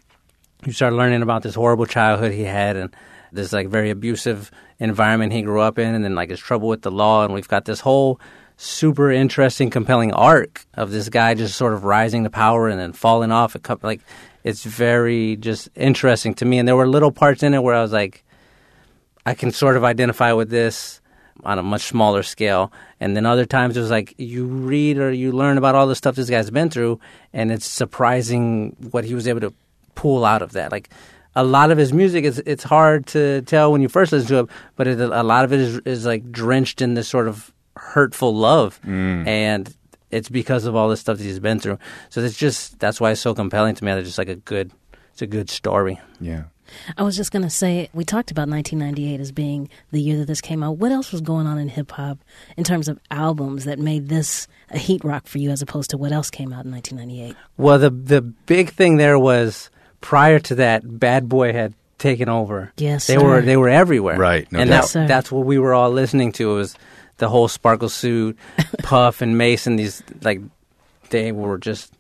you 0.64 0.72
start 0.72 0.93
learning 0.93 1.22
about 1.22 1.43
this 1.43 1.54
horrible 1.54 1.87
childhood 1.87 2.32
he 2.32 2.44
had 2.44 2.76
and 2.76 2.94
this 3.32 3.52
like 3.52 3.69
very 3.69 3.90
abusive 3.90 4.50
environment 4.78 5.32
he 5.32 5.43
grew 5.43 5.61
up 5.61 5.78
in 5.78 5.94
and 5.94 6.04
then 6.04 6.14
like 6.14 6.31
his 6.31 6.40
trouble 6.40 6.69
with 6.69 6.82
the 6.82 6.90
law 6.90 7.25
and 7.25 7.34
we've 7.34 7.49
got 7.49 7.64
this 7.64 7.81
whole 7.81 8.20
super 8.58 9.10
interesting 9.10 9.70
compelling 9.70 10.12
arc 10.12 10.66
of 10.75 10.90
this 10.90 11.08
guy 11.08 11.32
just 11.32 11.56
sort 11.56 11.72
of 11.72 11.84
rising 11.84 12.25
to 12.25 12.31
power 12.31 12.69
and 12.69 12.78
then 12.78 12.93
falling 12.93 13.32
off 13.32 13.55
a 13.55 13.58
couple 13.58 13.88
like 13.88 14.00
it's 14.44 14.64
very 14.64 15.37
just 15.37 15.69
interesting 15.76 16.34
to 16.34 16.44
me 16.44 16.58
and 16.58 16.69
there 16.69 16.76
were 16.76 16.88
little 16.88 17.12
parts 17.12 17.43
in 17.43 17.55
it 17.55 17.62
where 17.62 17.75
I 17.75 17.81
was 17.81 17.93
like 17.93 18.25
I 19.25 19.34
can 19.34 19.52
sort 19.52 19.76
of 19.76 19.84
identify 19.84 20.32
with 20.32 20.50
this 20.50 21.00
on 21.44 21.58
a 21.58 21.62
much 21.62 21.82
smaller 21.82 22.22
scale. 22.22 22.72
And 23.00 23.16
then 23.16 23.26
other 23.26 23.44
times 23.44 23.76
it 23.76 23.81
was 23.81 23.90
like 23.90 24.14
you 24.19 24.44
read 24.46 24.99
or 24.99 25.12
you 25.12 25.32
learn 25.32 25.58
about 25.58 25.75
all 25.75 25.87
the 25.87 25.94
stuff 25.94 26.16
this 26.16 26.31
guy's 26.31 26.50
been 26.50 26.70
through, 26.70 27.00
and 27.32 27.52
it's 27.52 27.66
surprising 27.66 28.76
what 28.90 29.04
he 29.04 29.14
was 29.14 29.28
able 29.28 29.40
to 29.40 29.52
pull 29.94 30.25
out 30.25 30.43
of 30.43 30.52
that. 30.52 30.72
Like 30.72 30.90
a 31.37 31.44
lot 31.44 31.70
of 31.70 31.78
his 31.78 31.93
music 31.93 32.25
is 32.25 32.43
it's 32.46 32.64
hard 32.64 33.06
to 33.08 33.43
tell 33.43 33.70
when 33.70 33.82
you 33.82 33.88
first 33.88 34.12
listen 34.12 34.28
to 34.28 34.38
it, 34.40 34.46
but 34.76 34.87
it, 34.87 35.00
a 35.00 35.22
lot 35.22 35.44
of 35.44 35.52
it 35.52 35.61
is, 35.61 35.78
is 35.84 36.06
like 36.06 36.31
drenched 36.32 36.81
in 36.81 36.94
this 36.94 37.08
sort 37.08 37.28
of 37.28 37.52
hurtful 37.78 38.34
love, 38.34 38.80
mm. 38.84 39.26
and 39.26 39.75
it's 40.10 40.28
because 40.28 40.64
of 40.64 40.75
all 40.75 40.88
the 40.88 40.96
stuff 40.96 41.19
that 41.19 41.25
he's 41.25 41.40
been 41.40 41.60
through. 41.60 41.78
So 42.10 42.20
it's 42.20 42.36
just 42.36 42.78
that's 42.78 43.00
why 43.00 43.12
it's 43.12 43.20
so 43.20 43.34
compelling 43.34 43.75
to 43.75 43.84
me. 43.84 43.92
It's 43.92 44.08
just 44.08 44.19
like 44.19 44.28
a 44.28 44.36
good, 44.36 44.72
it's 45.12 45.22
a 45.22 45.26
good 45.26 45.50
story. 45.50 46.00
Yeah. 46.20 46.44
I 46.96 47.02
was 47.02 47.16
just 47.16 47.32
going 47.32 47.42
to 47.42 47.50
say, 47.50 47.88
we 47.94 48.04
talked 48.04 48.30
about 48.30 48.48
1998 48.48 49.20
as 49.20 49.32
being 49.32 49.70
the 49.90 50.00
year 50.00 50.19
that 50.19 50.26
this 50.26 50.40
came 50.40 50.62
out. 50.62 50.76
What 50.76 50.92
else 50.92 51.12
was 51.12 51.20
going 51.20 51.46
on 51.46 51.58
in 51.58 51.69
hip 51.69 51.90
hop 51.92 52.19
in 52.56 52.64
terms 52.64 52.88
of 52.88 52.98
albums 53.10 53.64
that 53.64 53.78
made 53.78 54.08
this 54.08 54.46
a 54.70 54.78
heat 54.78 55.02
rock 55.04 55.26
for 55.26 55.38
you 55.38 55.50
as 55.50 55.62
opposed 55.62 55.90
to 55.90 55.98
what 55.98 56.12
else 56.12 56.30
came 56.30 56.52
out 56.52 56.64
in 56.64 56.72
1998? 56.72 57.36
Well, 57.56 57.78
the 57.78 57.90
the 57.90 58.20
big 58.20 58.70
thing 58.70 58.96
there 58.96 59.19
was 59.19 59.70
prior 60.00 60.38
to 60.40 60.54
that, 60.56 60.82
Bad 60.98 61.28
Boy 61.28 61.52
had 61.52 61.75
taken 61.98 62.28
over. 62.28 62.72
Yes, 62.76 63.06
they 63.06 63.16
sir. 63.16 63.25
were 63.25 63.40
they 63.40 63.56
were 63.56 63.69
everywhere. 63.69 64.19
Right, 64.19 64.50
no 64.52 64.60
and 64.60 64.70
doubt. 64.70 64.75
that, 64.75 64.82
Yes, 64.82 64.90
sir. 64.90 65.06
that's 65.08 65.32
what 65.32 65.46
we 65.46 65.58
were 65.58 65.75
all 65.75 65.90
listening 65.90 66.32
to. 66.32 66.52
It 66.52 66.54
was 66.54 66.76
the 67.19 67.29
whole 67.29 67.49
Sparkle 67.49 67.88
Suit, 67.88 68.38
Puff, 68.82 69.20
and 69.20 69.37
Mase, 69.38 69.67
and 69.67 69.79
these 69.79 70.03
like 70.23 70.41
they 71.11 71.32
were 71.32 71.59
just 71.59 71.93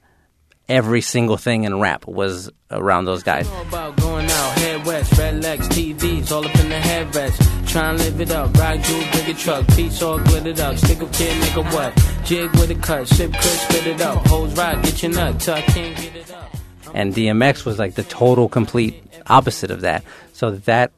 every 0.68 1.00
single 1.00 1.36
thing 1.36 1.64
in 1.64 1.80
rap 1.80 2.06
was 2.06 2.50
around 2.70 3.06
those 3.06 3.22
guys. 3.22 3.48
All 3.48 3.62
about 3.62 3.96
going 3.96 4.26
out, 4.30 4.58
head 4.58 4.84
west, 4.86 5.16
red 5.18 5.42
legs, 5.42 5.66
TVs, 5.68 6.30
all 6.30 6.44
up 6.46 6.54
in 6.56 6.68
the 6.68 6.74
headrest. 6.76 7.66
Try 7.68 7.90
and 7.90 7.98
live 7.98 8.20
it 8.20 8.30
up, 8.30 8.54
ride 8.56 8.82
jewel, 8.82 9.02
bring 9.12 9.26
a 9.30 9.34
truck, 9.34 9.66
piece 9.68 10.02
all 10.02 10.18
glittered 10.18 10.60
up, 10.60 10.76
stick 10.76 11.00
up 11.02 11.12
kid, 11.12 11.32
nigga 11.42 11.72
what? 11.72 12.24
Jig 12.24 12.50
with 12.52 12.70
a 12.70 12.74
cut, 12.74 13.08
sip 13.08 13.32
crisp, 13.32 13.70
spit 13.70 13.86
it 13.86 14.00
up, 14.00 14.26
hoes 14.26 14.54
ride, 14.56 14.82
get 14.84 15.02
your 15.02 15.12
nut, 15.12 15.40
till 15.40 15.54
I 15.54 15.62
can't 15.62 15.96
get 15.96 16.16
it 16.16 16.30
up. 16.32 16.50
and 16.94 17.14
DMX 17.14 17.64
was 17.64 17.78
like 17.78 17.94
the 17.94 18.02
total 18.04 18.48
complete 18.48 19.02
opposite 19.26 19.70
of 19.70 19.82
that. 19.82 20.04
So 20.34 20.52
that 20.52 20.92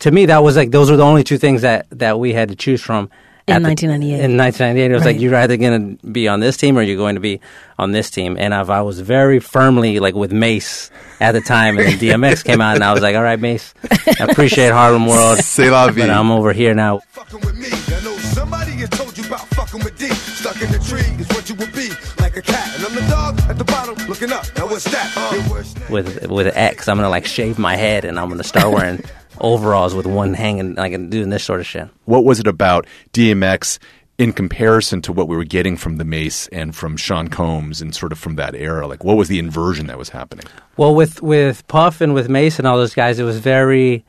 to 0.00 0.10
me 0.10 0.26
that 0.26 0.42
was 0.42 0.56
like 0.56 0.70
those 0.72 0.90
were 0.90 0.96
the 0.96 1.04
only 1.04 1.22
two 1.24 1.38
things 1.38 1.62
that 1.62 1.86
that 1.90 2.18
we 2.18 2.32
had 2.32 2.48
to 2.48 2.56
choose 2.56 2.82
from. 2.82 3.08
In 3.48 3.54
at 3.56 3.62
the- 3.62 3.68
1998. 3.68 4.24
in 4.24 4.36
1998, 4.36 4.90
it 4.90 4.94
was 4.94 5.04
like 5.04 5.20
you're 5.20 5.34
either 5.34 5.56
going 5.56 5.98
to 5.98 6.06
be 6.06 6.28
on 6.28 6.38
this 6.40 6.56
team 6.56 6.78
or 6.78 6.82
you're 6.82 6.96
going 6.96 7.16
to 7.16 7.20
be 7.20 7.40
on 7.78 7.90
this 7.92 8.08
team. 8.10 8.36
And 8.38 8.54
if 8.54 8.70
I 8.70 8.82
was 8.82 9.00
very 9.00 9.40
firmly 9.40 9.98
like 9.98 10.14
with 10.14 10.32
Mase 10.32 10.90
at 11.20 11.32
the 11.32 11.40
time, 11.40 11.76
and 11.78 11.88
then 11.88 11.98
DMX 11.98 12.44
came 12.44 12.60
out, 12.60 12.76
and 12.76 12.84
I 12.84 12.92
was 12.92 13.02
like, 13.02 13.16
"All 13.16 13.22
right, 13.22 13.40
Mase, 13.40 13.74
I 14.20 14.26
appreciate 14.30 14.70
Harlem 14.72 15.06
World, 15.06 15.38
C'est 15.42 15.70
la 15.70 15.90
vie. 15.90 16.02
but 16.02 16.10
I'm 16.10 16.30
over 16.30 16.52
here 16.52 16.72
now." 16.74 17.00
Fucking 17.10 17.40
with 17.40 17.56
me. 17.58 17.66
I 17.96 18.00
know 18.04 18.16
somebody 18.18 18.72
has 18.72 18.88
told 18.90 19.16
you 19.18 19.24
about 19.24 19.46
fucking 19.48 19.82
with 19.82 19.98
D. 19.98 20.08
Stuck 20.10 20.60
in 20.62 20.70
the 20.70 20.78
tree 20.78 21.00
is 21.20 21.28
what 21.30 21.48
you 21.48 21.54
would 21.56 21.72
be, 21.72 21.88
like 22.22 22.36
a 22.36 22.42
cat. 22.42 22.76
And 22.76 22.86
I'm 22.86 22.94
the 22.94 23.10
dog 23.10 23.40
at 23.50 23.58
the 23.58 23.64
bottom, 23.64 23.94
looking 24.08 24.32
up. 24.32 24.44
Now 24.56 24.66
what's 24.66 24.84
that? 24.84 25.12
Uh, 25.16 25.34
Your 25.36 25.50
worst 25.50 25.78
name. 25.80 25.90
with 25.90 26.26
with 26.30 26.56
X. 26.56 26.88
I'm 26.88 26.96
gonna 26.96 27.08
like 27.10 27.26
shave 27.26 27.58
my 27.58 27.74
head 27.76 28.04
and 28.04 28.18
I'm 28.20 28.28
gonna 28.28 28.44
start 28.44 28.72
wearing 28.72 29.02
overalls 29.42 29.94
with 29.94 30.06
one 30.06 30.34
hanging, 30.34 30.74
like 30.74 30.92
and 30.92 31.10
doing 31.10 31.30
this 31.30 31.44
sort 31.44 31.60
of 31.60 31.66
shit. 31.66 31.88
What 32.04 32.24
was 32.24 32.40
it 32.40 32.46
about 32.46 32.86
DMX 33.12 33.78
in 34.18 34.32
comparison 34.32 35.02
to 35.02 35.12
what 35.12 35.28
we 35.28 35.36
were 35.36 35.44
getting 35.44 35.76
from 35.76 35.96
the 35.96 36.04
Mase 36.04 36.48
and 36.48 36.74
from 36.74 36.96
Sean 36.96 37.28
Combs 37.28 37.82
and 37.82 37.94
sort 37.94 38.12
of 38.12 38.18
from 38.18 38.36
that 38.36 38.54
era? 38.54 38.86
Like, 38.86 39.04
what 39.04 39.16
was 39.16 39.28
the 39.28 39.38
inversion 39.38 39.88
that 39.88 39.98
was 39.98 40.10
happening? 40.10 40.46
Well, 40.76 40.94
with 40.94 41.22
with 41.22 41.66
Puff 41.68 42.00
and 42.00 42.14
with 42.14 42.28
Mase 42.28 42.58
and 42.58 42.66
all 42.66 42.78
those 42.78 42.94
guys, 42.94 43.18
it 43.18 43.24
was 43.24 43.38
very 43.38 44.04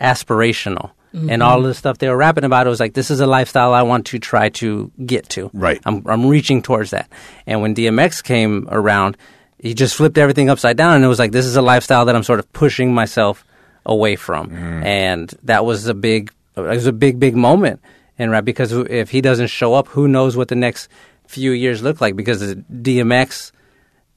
aspirational. 0.00 0.90
And 1.12 1.28
mm-hmm. 1.28 1.42
all 1.42 1.58
of 1.58 1.64
the 1.64 1.74
stuff 1.74 1.98
they 1.98 2.08
were 2.08 2.16
rapping 2.16 2.44
about, 2.44 2.68
it 2.68 2.70
was 2.70 2.78
like, 2.78 2.94
this 2.94 3.10
is 3.10 3.18
a 3.18 3.26
lifestyle 3.26 3.74
I 3.74 3.82
want 3.82 4.06
to 4.06 4.20
try 4.20 4.48
to 4.50 4.92
get 5.04 5.28
to. 5.30 5.50
Right. 5.52 5.80
I'm, 5.84 6.06
I'm 6.06 6.26
reaching 6.26 6.62
towards 6.62 6.92
that. 6.92 7.10
And 7.48 7.60
when 7.60 7.74
DMX 7.74 8.22
came 8.22 8.68
around, 8.70 9.16
he 9.58 9.74
just 9.74 9.96
flipped 9.96 10.18
everything 10.18 10.48
upside 10.48 10.76
down, 10.76 10.94
and 10.94 11.04
it 11.04 11.08
was 11.08 11.18
like, 11.18 11.32
this 11.32 11.46
is 11.46 11.56
a 11.56 11.62
lifestyle 11.62 12.04
that 12.04 12.14
I'm 12.14 12.22
sort 12.22 12.38
of 12.38 12.50
pushing 12.52 12.94
myself 12.94 13.44
away 13.86 14.16
from. 14.16 14.50
Mm. 14.50 14.84
And 14.84 15.34
that 15.44 15.64
was 15.64 15.86
a 15.86 15.94
big, 15.94 16.32
it 16.56 16.60
was 16.60 16.86
a 16.86 16.92
big, 16.92 17.18
big 17.18 17.36
moment 17.36 17.80
in 18.18 18.30
rap 18.30 18.44
because 18.44 18.72
if 18.72 19.10
he 19.10 19.20
doesn't 19.20 19.48
show 19.48 19.74
up, 19.74 19.88
who 19.88 20.08
knows 20.08 20.36
what 20.36 20.48
the 20.48 20.54
next 20.54 20.88
few 21.26 21.52
years 21.52 21.82
look 21.82 22.00
like? 22.00 22.16
Because 22.16 22.54
DMX 22.54 23.52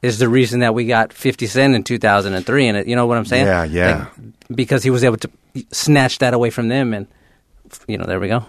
is 0.01 0.19
the 0.19 0.27
reason 0.27 0.59
that 0.59 0.73
we 0.73 0.85
got 0.85 1.13
50 1.13 1.47
Cent 1.47 1.75
in 1.75 1.83
2003 1.83 2.67
and 2.67 2.77
it, 2.77 2.87
you 2.87 2.95
know 2.95 3.05
what 3.05 3.17
I'm 3.17 3.25
saying? 3.25 3.45
Yeah, 3.45 3.63
yeah. 3.63 4.07
Like, 4.17 4.55
because 4.55 4.83
he 4.83 4.89
was 4.89 5.03
able 5.03 5.17
to 5.17 5.29
snatch 5.71 6.19
that 6.19 6.33
away 6.33 6.49
from 6.49 6.67
them 6.67 6.93
and 6.93 7.07
you 7.87 7.97
know, 7.97 8.05
there 8.05 8.19
we 8.19 8.27
go. 8.27 8.45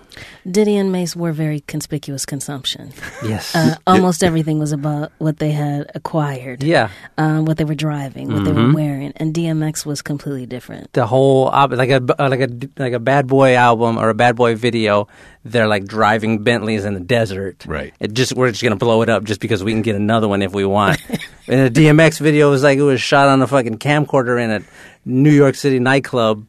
Diddy 0.50 0.76
and 0.76 0.90
Mase 0.92 1.16
were 1.16 1.32
very 1.32 1.60
conspicuous 1.60 2.24
consumption. 2.26 2.92
Yes. 3.24 3.54
Uh, 3.54 3.76
almost 3.86 4.22
everything 4.22 4.58
was 4.58 4.72
about 4.72 5.12
what 5.18 5.38
they 5.38 5.50
had 5.52 5.90
acquired, 5.94 6.62
yeah. 6.62 6.90
um, 7.18 7.44
what 7.44 7.56
they 7.56 7.64
were 7.64 7.74
driving, 7.74 8.32
what 8.32 8.44
they 8.44 8.52
were 8.52 8.60
Mm-hmm. 8.64 8.72
wearing, 8.72 9.12
and 9.16 9.34
DMX 9.34 9.84
was 9.84 10.00
completely 10.02 10.46
different. 10.46 10.92
the 10.92 11.06
whole 11.06 11.46
like 11.46 11.90
a 11.90 11.96
uh, 12.18 12.28
like 12.28 12.40
a 12.40 12.48
like 12.78 12.92
a 12.92 12.98
bad 13.00 13.26
boy 13.26 13.54
album 13.56 13.98
or 13.98 14.08
a 14.08 14.14
bad 14.14 14.36
boy 14.36 14.54
video. 14.56 15.08
They're 15.44 15.68
like 15.68 15.84
driving 15.84 16.42
Bentleys 16.42 16.84
in 16.86 16.94
the 16.94 17.00
desert. 17.00 17.64
Right. 17.66 17.92
It 18.00 18.14
just 18.14 18.34
we're 18.34 18.50
just 18.50 18.62
gonna 18.62 18.76
blow 18.76 19.02
it 19.02 19.08
up 19.10 19.24
just 19.24 19.40
because 19.40 19.62
we 19.62 19.72
can 19.72 19.82
get 19.82 19.96
another 19.96 20.28
one 20.28 20.40
if 20.40 20.54
we 20.54 20.64
want. 20.64 20.98
and 21.48 21.74
the 21.74 21.80
DMX 21.80 22.18
video 22.20 22.50
was 22.50 22.62
like 22.62 22.78
it 22.78 22.82
was 22.82 23.00
shot 23.02 23.28
on 23.28 23.42
a 23.42 23.46
fucking 23.46 23.78
camcorder 23.78 24.42
in 24.42 24.50
a 24.50 24.62
New 25.04 25.30
York 25.32 25.54
City 25.54 25.78
nightclub 25.80 26.46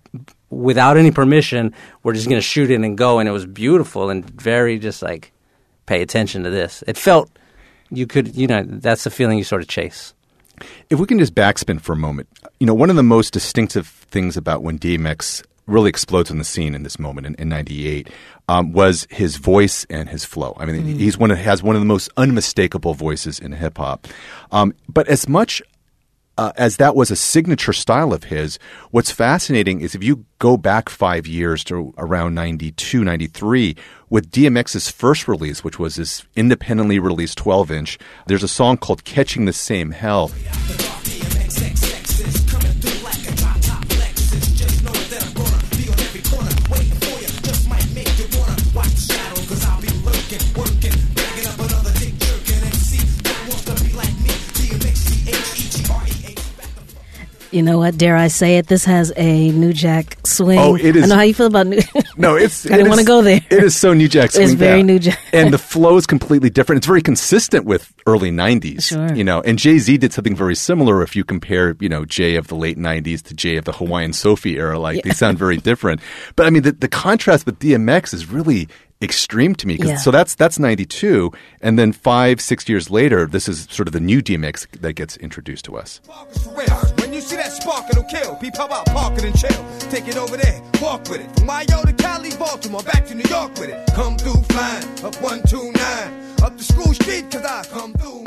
without 0.50 0.98
any 0.98 1.12
permission. 1.12 1.74
We're 2.04 2.14
just 2.14 2.30
gonna 2.30 2.42
shoot 2.42 2.72
it 2.72 2.82
and 2.82 2.98
go, 2.98 3.20
and 3.20 3.30
it 3.30 3.32
was 3.32 3.46
beautiful 3.46 4.10
and 4.10 4.30
very 4.30 4.80
just 4.80 5.02
like 5.02 5.32
pay 5.86 6.02
attention 6.02 6.44
to 6.44 6.50
this. 6.50 6.84
It 6.88 6.98
felt 6.98 7.30
you 7.90 8.08
could 8.08 8.36
you 8.36 8.48
know 8.48 8.64
that's 8.64 9.04
the 9.04 9.12
feeling 9.12 9.38
you 9.38 9.44
sort 9.44 9.62
of 9.62 9.68
chase. 9.68 10.14
If 10.90 11.00
we 11.00 11.06
can 11.06 11.20
just 11.20 11.36
backspin 11.36 11.82
for 11.82 11.94
a 11.94 11.98
moment, 11.98 12.30
you 12.60 12.68
know, 12.68 12.74
one 12.74 12.90
of 12.90 12.96
the 12.96 13.04
most 13.04 13.34
distinctive 13.34 13.88
things 13.88 14.38
about 14.38 14.64
when 14.64 14.80
DMX 14.80 15.44
really 15.68 15.90
explodes 15.90 16.32
on 16.32 16.38
the 16.38 16.44
scene 16.44 16.76
in 16.76 16.84
this 16.84 17.00
moment 17.00 17.28
in, 17.28 17.36
in 17.36 17.50
98 17.50 18.10
um, 18.48 18.72
was 18.72 19.08
his 19.10 19.38
voice 19.38 19.86
and 19.90 20.10
his 20.10 20.24
flow. 20.24 20.56
I 20.58 20.66
mean, 20.66 20.86
he's 20.86 21.18
one 21.18 21.32
of, 21.32 21.38
has 21.38 21.64
one 21.64 21.76
of 21.76 21.82
the 21.82 21.88
most 21.88 22.10
unmistakable 22.18 22.94
voices 22.94 23.40
in 23.40 23.52
hip 23.52 23.78
hop. 23.78 24.08
Um, 24.52 24.74
but 24.88 25.08
as 25.08 25.28
much 25.28 25.62
uh, 26.38 26.52
as 26.58 26.78
that 26.78 26.96
was 26.96 27.12
a 27.12 27.16
signature 27.16 27.74
style 27.74 28.14
of 28.14 28.26
his, 28.26 28.60
what's 28.92 29.12
fascinating 29.12 29.82
is 29.82 29.96
if 29.96 30.04
you 30.04 30.26
go 30.40 30.58
back 30.58 30.90
five 30.90 31.26
years 31.26 31.64
to 31.66 31.94
around 31.98 32.36
92, 32.36 33.04
93, 33.04 33.76
with 34.10 34.32
DMX's 34.32 34.90
first 34.90 35.28
release, 35.28 35.64
which 35.64 35.80
was 35.80 35.96
his 35.96 36.26
independently 36.36 37.00
released 37.00 37.38
12 37.38 37.72
inch, 37.72 37.98
there's 38.28 38.44
a 38.44 38.48
song 38.48 38.78
called 38.78 39.04
Catching 39.04 39.46
the 39.46 39.54
Same 39.54 39.92
Hell. 39.92 40.32
You 57.56 57.62
know 57.64 57.78
what? 57.78 57.98
Dare 57.98 58.18
I 58.18 58.28
say 58.28 58.58
it? 58.58 58.68
This 58.68 58.84
has 58.84 59.14
a 59.16 59.50
New 59.52 59.72
Jack 59.72 60.18
swing. 60.28 60.60
Oh, 60.60 60.76
it 60.76 60.94
is- 60.98 61.06
I 61.06 61.08
know 61.08 61.16
how 61.16 61.22
you 61.22 61.34
feel 61.34 61.46
about 61.46 61.68
New. 61.68 61.80
No, 62.18 62.36
it's. 62.36 62.66
I 62.66 62.70
didn't 62.78 62.90
wanna 62.90 63.04
go 63.06 63.22
there. 63.22 63.42
It 63.50 63.64
is 63.64 63.76
so 63.76 63.94
New 63.94 64.08
Jack. 64.10 64.32
swing. 64.34 64.44
It's 64.46 64.54
very. 64.54 64.84
New 64.84 65.00
Jack. 65.00 65.20
and 65.34 65.54
the 65.54 65.58
flow 65.58 65.96
is 65.98 66.06
completely 66.06 66.50
different. 66.50 66.78
It's 66.80 66.88
very 66.88 67.02
consistent 67.02 67.66
with 67.66 67.94
early 68.08 68.30
'90s. 68.32 68.84
Sure. 68.84 69.14
You 69.14 69.24
know, 69.24 69.42
and 69.42 69.58
Jay 69.58 69.78
Z 69.80 69.98
did 69.98 70.12
something 70.14 70.36
very 70.36 70.56
similar. 70.56 71.02
If 71.02 71.16
you 71.16 71.24
compare, 71.24 71.76
you 71.80 71.88
know, 71.90 72.04
Jay 72.06 72.36
of 72.36 72.48
the 72.48 72.56
late 72.56 72.78
'90s 72.78 73.22
to 73.24 73.34
Jay 73.34 73.56
of 73.58 73.64
the 73.66 73.74
Hawaiian 73.74 74.12
Sophie 74.14 74.58
era, 74.58 74.78
like 74.80 75.04
they 75.04 75.12
sound 75.12 75.38
very 75.38 75.58
different. 75.58 76.02
But 76.36 76.48
I 76.48 76.50
mean, 76.50 76.64
the, 76.64 76.72
the 76.74 76.88
contrast 76.90 77.46
with 77.46 77.60
DMX 77.60 78.14
is 78.14 78.30
really 78.30 78.68
extreme 79.02 79.56
to 79.56 79.68
me. 79.68 79.78
'cause- 79.78 79.88
Yeah. 79.90 79.98
So 79.98 80.12
that's 80.12 80.36
that's 80.36 80.58
'92, 80.60 81.32
and 81.62 81.78
then 81.78 81.92
five, 81.92 82.40
six 82.42 82.68
years 82.70 82.90
later, 82.90 83.26
this 83.26 83.48
is 83.48 83.68
sort 83.70 83.88
of 83.88 83.94
the 83.94 84.00
new 84.00 84.22
DMX 84.22 84.68
that 84.82 84.94
gets 84.94 85.18
introduced 85.18 85.66
to 85.66 85.78
us. 85.78 86.00
Spark 86.04 86.30
is 86.32 86.44
for 86.44 86.50
real. 86.52 86.76
When 87.00 87.14
you 87.14 87.22
see 87.22 87.36
that 87.36 87.52
spark, 87.54 87.86
it'll 87.92 88.04
kill. 88.04 88.36
Peep, 88.36 88.56
how 88.58 88.66
about 88.66 88.86
park 88.88 89.18
it 89.18 89.24
and 89.26 89.38
chill? 89.38 89.66
Take 89.90 90.08
it 90.08 90.18
over 90.18 90.38
there, 90.38 90.62
walk 90.82 91.08
with 91.10 91.22
it. 91.22 91.30
From 91.36 91.46
Mayo 91.48 91.84
to 91.84 91.94
Cali, 91.94 92.32
Baltimore, 92.38 92.84
back 92.84 93.06
to 93.08 93.16
New 93.16 93.30
York 93.30 93.52
with 93.60 93.70
it. 93.70 93.80
Come 93.96 94.18
through 94.18 94.42
flying, 94.50 94.84
up 95.04 95.16
129. 95.22 96.12
Up 96.44 96.58
the 96.58 96.64
school 96.64 96.94
street, 96.94 97.30
cause 97.32 97.44
I 97.46 97.64
come 97.72 97.94
through 97.94 98.24
mine. 98.24 98.25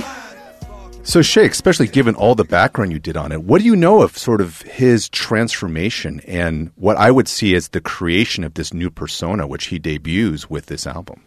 So, 1.09 1.23
Shea, 1.23 1.47
especially 1.47 1.87
given 1.89 2.15
all 2.15 2.35
the 2.35 2.45
background 2.45 2.93
you 2.93 2.99
did 2.99 3.17
on 3.17 3.33
it, 3.33 3.43
what 3.43 3.61
do 3.63 3.65
you 3.65 3.75
know 3.75 4.03
of 4.03 4.19
sort 4.19 4.43
of 4.43 4.61
his 4.61 5.09
transformation 5.09 6.21
and 6.27 6.71
what 6.77 6.99
I 6.99 7.11
would 7.11 7.29
see 7.29 7.55
as 7.55 7.69
the 7.69 7.81
creation 7.81 8.45
of 8.45 8.53
this 8.53 8.75
new 8.75 8.91
persona, 8.91 9.47
which 9.47 9.69
he 9.69 9.79
debuts 9.79 10.51
with 10.51 10.67
this 10.67 10.87
album? 10.87 11.23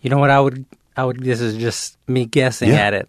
You 0.00 0.10
know 0.10 0.18
what 0.18 0.30
I 0.30 0.40
would 0.40 0.64
I 0.96 1.04
would 1.04 1.22
this 1.22 1.40
is 1.40 1.56
just 1.56 1.96
me 2.08 2.26
guessing 2.26 2.70
Yeah. 2.70 2.86
at 2.86 2.94
it, 2.94 3.08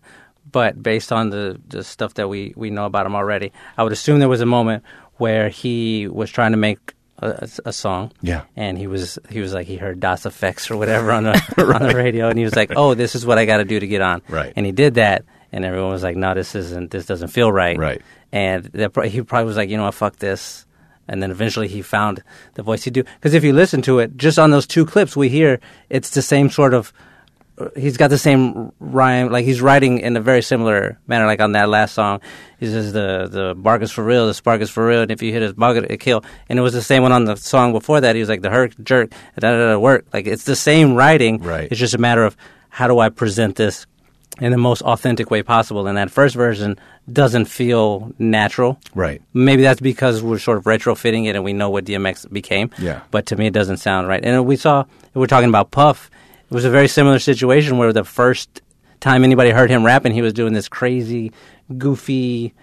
but 0.52 0.82
based 0.82 1.12
on 1.12 1.32
the 1.32 1.60
the 1.70 1.84
stuff 1.84 2.14
that 2.14 2.28
we 2.30 2.54
we 2.56 2.70
know 2.70 2.86
about 2.86 3.08
him 3.08 3.16
already, 3.16 3.52
I 3.76 3.82
would 3.82 3.92
assume 3.92 4.20
there 4.20 4.30
was 4.30 4.42
a 4.42 4.46
moment 4.46 4.84
where 5.18 5.50
he 5.50 6.08
was 6.08 6.30
trying 6.30 6.52
to 6.52 6.58
make 6.58 6.94
a, 7.18 7.50
a 7.66 7.74
song. 7.74 8.12
Yeah. 8.22 8.44
And 8.56 8.78
he 8.78 8.86
was 8.86 9.18
he 9.32 9.40
was 9.40 9.56
like 9.56 9.66
he 9.66 9.78
heard 9.78 10.00
Das 10.02 10.22
EFX 10.24 10.70
or 10.70 10.78
whatever 10.78 11.12
on 11.12 11.24
the 11.24 11.34
on 11.76 11.82
the 11.82 11.96
radio 11.96 12.30
and 12.30 12.38
he 12.38 12.46
was 12.46 12.56
like, 12.56 12.74
"Oh, 12.76 12.94
this 12.94 13.16
is 13.16 13.26
what 13.26 13.40
I 13.40 13.46
got 13.46 13.58
to 13.58 13.66
do 13.66 13.80
to 13.80 13.88
get 13.88 14.02
on." 14.02 14.22
Right. 14.30 14.54
And 14.56 14.68
he 14.68 14.72
did 14.72 14.94
that 14.96 15.26
and 15.56 15.64
everyone 15.66 15.90
was 15.92 16.04
like, 16.04 16.18
"No, 16.18 16.34
this 16.36 16.54
isn't 16.54 16.92
this 16.92 17.06
doesn't 17.08 17.30
feel 17.30 17.50
right." 17.52 17.78
Right. 17.80 18.02
And 18.32 18.70
pro- 18.94 19.08
he 19.08 19.22
probably 19.24 19.48
was 19.48 19.56
like, 19.58 19.70
"You 19.70 19.78
know 19.78 19.86
what? 19.86 19.94
Fuck 19.96 20.18
this." 20.18 20.66
And 21.08 21.22
then 21.24 21.32
eventually 21.32 21.68
he 21.68 21.82
found 21.82 22.22
the 22.56 22.64
voice 22.64 22.84
he 22.84 22.92
do. 22.92 23.04
Because 23.04 23.34
if 23.34 23.44
you 23.44 23.54
listen 23.54 23.82
to 23.84 24.00
it, 24.00 24.18
just 24.18 24.38
on 24.38 24.52
those 24.52 24.68
two 24.68 24.86
clips 24.86 25.16
we 25.16 25.30
hear, 25.30 25.60
it's 25.90 26.10
the 26.12 26.22
same 26.22 26.50
sort 26.50 26.74
of 26.74 26.92
he's 27.78 27.96
got 27.96 28.10
the 28.10 28.18
same 28.18 28.72
rhyme 28.82 29.32
like 29.32 29.46
he's 29.46 29.62
writing 29.62 30.00
in 30.00 30.18
a 30.18 30.20
very 30.20 30.42
similar 30.42 31.00
manner 31.08 31.26
like 31.26 31.40
on 31.40 31.54
that 31.54 31.70
last 31.70 31.94
song 31.94 32.20
he 32.60 32.66
says 32.66 32.92
the 32.92 33.30
the 33.32 33.56
bark 33.56 33.82
is 33.82 33.92
for 33.94 34.04
real 34.04 34.28
the 34.28 34.34
spark 34.34 34.60
is 34.60 34.70
for 34.70 34.86
real 34.86 35.02
and 35.04 35.10
if 35.12 35.22
you 35.24 35.32
hit 35.32 35.42
his 35.42 35.54
bug 35.54 35.78
it 35.78 36.00
kill 36.02 36.22
and 36.50 36.60
it 36.60 36.62
was 36.62 36.74
the 36.74 36.82
same 36.82 37.02
one 37.02 37.14
on 37.14 37.24
the 37.24 37.38
song 37.38 37.72
before 37.72 38.02
that 38.02 38.14
he 38.14 38.20
was 38.20 38.28
like 38.28 38.42
the 38.42 38.50
hurt 38.50 38.76
jerk 38.84 39.10
da 39.40 39.52
da 39.52 39.70
da 39.72 39.80
work 39.80 40.04
like 40.12 40.28
it's 40.28 40.44
the 40.44 40.56
same 40.56 40.96
writing 40.96 41.42
Right. 41.42 41.70
it's 41.72 41.80
just 41.80 41.94
a 41.94 41.98
matter 41.98 42.26
of 42.26 42.36
how 42.68 42.88
do 42.90 43.00
i 43.00 43.08
present 43.08 43.56
this 43.56 43.86
in 44.40 44.52
the 44.52 44.58
most 44.58 44.82
authentic 44.82 45.32
way 45.32 45.42
possible 45.42 45.88
and 45.88 45.98
that 45.98 46.12
first 46.12 46.36
version 46.36 46.78
doesn't 47.12 47.46
feel 47.46 48.12
natural 48.20 48.80
Right. 48.96 49.22
Maybe 49.34 49.62
that's 49.62 49.82
because 49.82 50.24
we're 50.24 50.40
sort 50.40 50.58
of 50.58 50.64
retrofitting 50.64 51.26
it 51.26 51.36
and 51.36 51.44
we 51.44 51.54
know 51.54 51.70
what 51.70 51.86
DMX 51.86 52.32
became. 52.32 52.72
Yeah. 52.78 53.02
But 53.12 53.26
to 53.28 53.36
me, 53.36 53.48
it 53.48 53.54
doesn't 53.54 53.78
sound 53.78 54.08
right. 54.08 54.24
And 54.24 54.46
we 54.46 54.56
saw, 54.56 54.86
we're 55.14 55.28
talking 55.28 55.50
about 55.50 55.72
Puff. 55.72 56.10
It 56.50 56.54
was 56.54 56.66
a 56.66 56.70
very 56.70 56.88
similar 56.88 57.20
situation 57.20 57.78
where 57.78 57.92
the 57.92 58.04
first 58.04 58.62
time 59.02 59.24
anybody 59.24 59.50
heard 59.50 59.70
him 59.70 59.86
rapping, 59.86 60.14
he 60.14 60.22
was 60.22 60.34
doing 60.34 60.54
this 60.54 60.70
crazy, 60.70 61.32
goofy, 61.78 62.54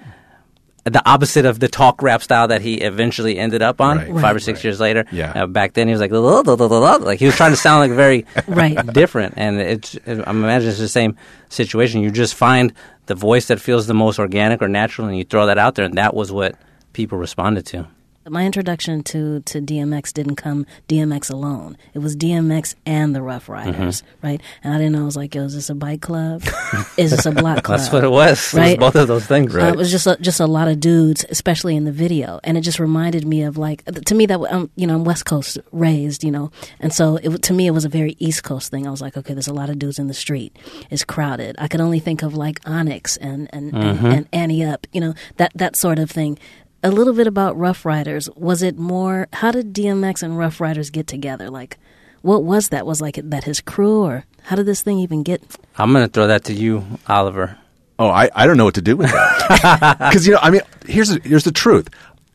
the 0.85 1.03
opposite 1.09 1.45
of 1.47 1.61
the 1.61 1.69
talk 1.69 2.03
rap 2.03 2.23
style 2.23 2.49
that 2.49 2.61
he 2.63 2.75
eventually 2.81 3.39
ended 3.39 3.63
up 3.63 3.81
on 3.81 3.99
Right. 3.99 4.07
five 4.09 4.23
Right. 4.23 4.37
or 4.37 4.39
six 4.41 4.65
years 4.65 4.81
later. 4.81 5.05
Yeah. 5.13 5.33
Uh, 5.45 5.47
back 5.47 5.75
then, 5.75 5.87
he 5.87 5.93
was 5.93 6.01
like, 6.01 6.11
"La, 6.11 6.19
la, 6.21 6.41
la, 6.41 6.55
la, 6.67 6.79
la," 6.79 6.95
like 6.97 7.21
he 7.21 7.27
was 7.27 7.37
trying 7.37 7.53
to 7.53 7.57
sound 7.57 7.81
like 7.89 7.97
very 7.97 8.27
Right. 8.49 8.85
different. 8.93 9.35
And 9.37 9.61
it's, 9.61 9.97
I'm 10.07 10.43
imagining 10.43 10.71
it's 10.71 10.79
the 10.79 10.89
same 10.89 11.17
situation. 11.49 12.01
You 12.03 12.11
just 12.11 12.35
find 12.35 12.73
the 13.07 13.15
voice 13.15 13.47
that 13.47 13.61
feels 13.61 13.87
the 13.87 13.95
most 13.95 14.19
organic 14.19 14.61
or 14.63 14.69
natural, 14.69 15.07
and 15.09 15.17
you 15.17 15.25
throw 15.25 15.47
that 15.47 15.59
out 15.59 15.77
there, 15.77 15.85
and 15.85 15.99
that 15.99 16.15
was 16.15 16.33
what 16.33 16.57
people 16.93 17.17
responded 17.19 17.65
to. 17.67 17.87
My 18.29 18.45
introduction 18.47 19.03
to, 19.05 19.41
to 19.41 19.61
DMX 19.61 20.13
didn't 20.13 20.37
come 20.37 20.65
DMX 20.89 21.31
alone. 21.31 21.77
It 21.95 21.99
was 21.99 22.17
DMX 22.17 22.75
and 22.87 23.15
the 23.15 23.23
Ruff 23.23 23.49
Ryders, 23.49 24.03
Mm-hmm. 24.03 24.27
right? 24.27 24.41
And 24.63 24.73
I 24.75 24.79
didn't 24.79 24.93
know. 24.93 25.03
I 25.03 25.05
was 25.07 25.17
like, 25.17 25.35
"Yo, 25.35 25.43
is 25.45 25.55
this 25.55 25.69
a 25.71 25.75
bike 25.75 26.03
club? 26.03 26.43
is 26.97 27.11
this 27.11 27.27
a 27.27 27.33
block 27.33 27.65
club?" 27.65 27.81
That's 27.81 27.93
what 27.93 28.05
it 28.05 28.11
was. 28.11 28.31
It 28.31 28.33
was 28.33 28.55
Right. 28.55 28.79
both 28.79 28.95
of 28.95 29.09
those 29.09 29.27
things. 29.27 29.55
Uh, 29.57 29.67
it 29.67 29.77
was 29.77 29.91
just 29.91 30.07
a, 30.07 30.17
just 30.21 30.39
a 30.41 30.47
lot 30.47 30.69
of 30.69 30.79
dudes, 30.79 31.25
especially 31.31 31.75
in 31.77 31.85
the 31.85 31.93
video, 31.93 32.39
and 32.45 32.57
it 32.57 32.61
just 32.61 32.79
reminded 32.79 33.27
me 33.27 33.43
of 33.43 33.59
like 33.59 33.85
to 33.85 34.15
me 34.15 34.27
that 34.27 34.41
um, 34.53 34.71
you 34.77 34.87
know 34.87 34.95
I'm 34.95 35.05
West 35.05 35.25
Coast 35.25 35.59
raised, 35.73 36.23
you 36.23 36.31
know, 36.31 36.51
and 36.81 36.93
so 36.93 37.17
it, 37.17 37.43
to 37.43 37.53
me 37.53 37.67
it 37.67 37.73
was 37.73 37.85
a 37.85 37.89
very 37.89 38.15
East 38.19 38.45
Coast 38.45 38.71
thing. 38.71 38.87
I 38.87 38.91
was 38.91 39.01
like, 39.01 39.17
okay, 39.17 39.35
there's 39.35 39.49
a 39.49 39.55
lot 39.55 39.69
of 39.69 39.79
dudes 39.79 39.99
in 39.99 40.07
the 40.07 40.15
street, 40.15 40.57
it's 40.91 41.05
crowded. 41.05 41.57
I 41.59 41.67
could 41.69 41.81
only 41.81 41.99
think 41.99 42.23
of 42.23 42.35
like 42.35 42.61
Onyx 42.67 43.17
and 43.17 43.49
and, 43.53 43.73
Mm-hmm. 43.73 44.07
and, 44.07 44.15
and 44.15 44.29
Annie 44.33 44.65
Up, 44.65 44.87
you 44.93 45.01
know, 45.01 45.15
that 45.39 45.53
that 45.57 45.75
sort 45.77 45.99
of 45.99 46.11
thing. 46.11 46.39
A 46.83 46.91
little 46.91 47.13
bit 47.13 47.27
about 47.29 47.57
Ruff 47.57 47.85
Ryders. 47.85 48.29
Was 48.35 48.63
it 48.63 48.77
more? 48.77 49.29
How 49.35 49.53
did 49.53 49.73
DMX 49.73 50.23
and 50.23 50.37
Ruff 50.37 50.61
Ryders 50.61 50.91
get 50.91 51.07
together? 51.07 51.49
Like, 51.49 51.79
what 52.23 52.43
was 52.43 52.71
that? 52.71 52.87
Was 52.87 53.01
like 53.01 53.21
that 53.23 53.45
his 53.45 53.61
crew, 53.61 54.03
or 54.03 54.25
how 54.45 54.57
did 54.57 54.67
this 54.67 54.83
thing 54.83 54.99
even 54.99 55.23
get? 55.23 55.43
I'm 55.79 55.93
going 55.93 56.05
to 56.05 56.11
throw 56.11 56.27
that 56.27 56.45
to 56.45 56.53
you, 56.53 56.85
Oliver. 57.07 57.57
Oh, 58.01 58.09
I, 58.09 58.31
I 58.35 58.47
don't 58.47 58.57
know 58.57 58.65
what 58.65 58.75
to 58.75 58.83
do 58.83 58.97
with 58.97 59.11
that. 59.11 59.97
Because, 59.99 60.27
you 60.27 60.33
know, 60.33 60.41
I 60.43 60.51
mean, 60.51 60.63
here's, 60.87 61.11
here's 61.25 61.45
the 61.45 61.53
truth. 61.53 61.89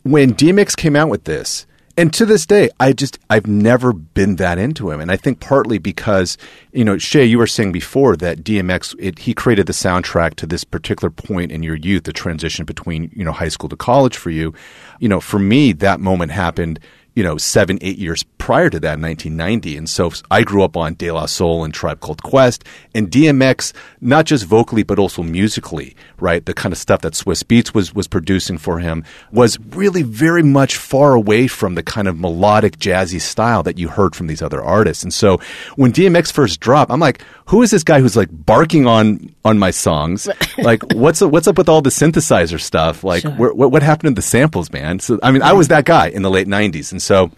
When 0.03 0.33
DMX 0.33 0.77
came 0.77 0.95
out 0.95 1.09
with 1.09 1.25
this, 1.25 1.65
and 1.97 2.13
to 2.13 2.27
this 2.27 2.45
day, 2.45 2.69
I 2.79 2.93
just, 2.93 3.17
I've 3.27 3.47
never 3.47 3.91
been 3.91 4.35
that 4.35 4.59
into 4.59 4.91
him. 4.91 5.01
And 5.01 5.11
I 5.11 5.17
think 5.17 5.39
partly 5.39 5.79
because, 5.79 6.37
you 6.71 6.85
know, 6.85 6.99
Shea, 6.99 7.25
you 7.25 7.39
were 7.39 7.47
saying 7.47 7.71
before 7.71 8.15
that 8.17 8.43
DMX, 8.43 8.95
it, 8.99 9.17
he 9.17 9.33
created 9.33 9.65
the 9.65 9.73
soundtrack 9.73 10.35
to 10.35 10.45
this 10.45 10.63
particular 10.63 11.09
point 11.09 11.51
in 11.51 11.63
your 11.63 11.75
youth, 11.75 12.03
the 12.03 12.13
transition 12.13 12.65
between, 12.65 13.09
you 13.15 13.25
know, 13.25 13.31
high 13.31 13.49
school 13.49 13.67
to 13.69 13.75
college 13.75 14.15
for 14.15 14.29
you. 14.29 14.53
You 14.99 15.09
know, 15.09 15.19
for 15.19 15.39
me, 15.39 15.73
that 15.73 15.99
moment 15.99 16.31
happened 16.31 16.79
you 17.17 17.23
know, 17.23 17.35
seven, 17.35 17.79
eight 17.81 17.97
years 17.97 18.21
prior 18.37 18.69
to 18.69 18.79
that 18.79 18.93
in 18.93 19.01
1990. 19.01 19.75
And 19.75 19.89
so 19.89 20.11
I 20.29 20.43
grew 20.43 20.61
up 20.61 20.77
on 20.77 20.93
De 20.93 21.09
La 21.09 21.25
Soul 21.25 21.63
and 21.63 21.73
Tribe 21.73 21.99
Called 21.99 22.21
Quest 22.21 22.63
and 22.93 23.09
DMX, 23.09 23.73
not 24.01 24.27
just 24.27 24.45
vocally, 24.45 24.83
but 24.83 24.99
also 24.99 25.23
musically, 25.23 25.95
right? 26.19 26.45
The 26.45 26.53
kind 26.53 26.71
of 26.71 26.77
stuff 26.77 27.01
that 27.01 27.13
Swizz 27.13 27.43
Beatz 27.43 27.73
was, 27.73 27.91
was 27.91 28.07
producing 28.07 28.59
for 28.59 28.77
him 28.77 29.03
was 29.31 29.59
really 29.71 30.03
very 30.03 30.43
much 30.43 30.77
far 30.77 31.13
away 31.13 31.47
from 31.47 31.73
the 31.73 31.81
kind 31.81 32.07
of 32.07 32.19
melodic 32.19 32.77
jazzy 32.77 33.19
style 33.19 33.63
that 33.63 33.79
you 33.79 33.87
heard 33.87 34.15
from 34.15 34.27
these 34.27 34.43
other 34.43 34.61
artists. 34.61 35.01
And 35.01 35.11
so 35.11 35.39
when 35.75 35.91
DMX 35.91 36.31
first 36.31 36.59
dropped, 36.59 36.91
I'm 36.91 36.99
like, 36.99 37.23
who 37.47 37.63
is 37.63 37.71
this 37.71 37.83
guy 37.83 37.99
who's 37.99 38.15
like 38.15 38.29
barking 38.31 38.85
on, 38.85 39.33
on 39.43 39.57
my 39.57 39.71
songs? 39.71 40.29
like, 40.59 40.83
what's, 40.93 41.21
what's 41.21 41.47
up 41.47 41.57
with 41.57 41.67
all 41.67 41.81
the 41.81 41.89
synthesizer 41.89 42.61
stuff? 42.61 43.03
Like, 43.03 43.23
Sure. 43.23 43.31
what, 43.55 43.71
what 43.71 43.81
happened 43.81 44.15
to 44.15 44.19
the 44.19 44.27
samples, 44.27 44.71
man? 44.71 44.99
So, 44.99 45.17
I 45.23 45.31
mean, 45.31 45.41
I 45.41 45.53
was 45.53 45.69
that 45.69 45.85
guy 45.85 46.09
in 46.09 46.21
the 46.21 46.29
late 46.29 46.47
90s. 46.47 46.91
And 46.91 47.01
so 47.07 47.31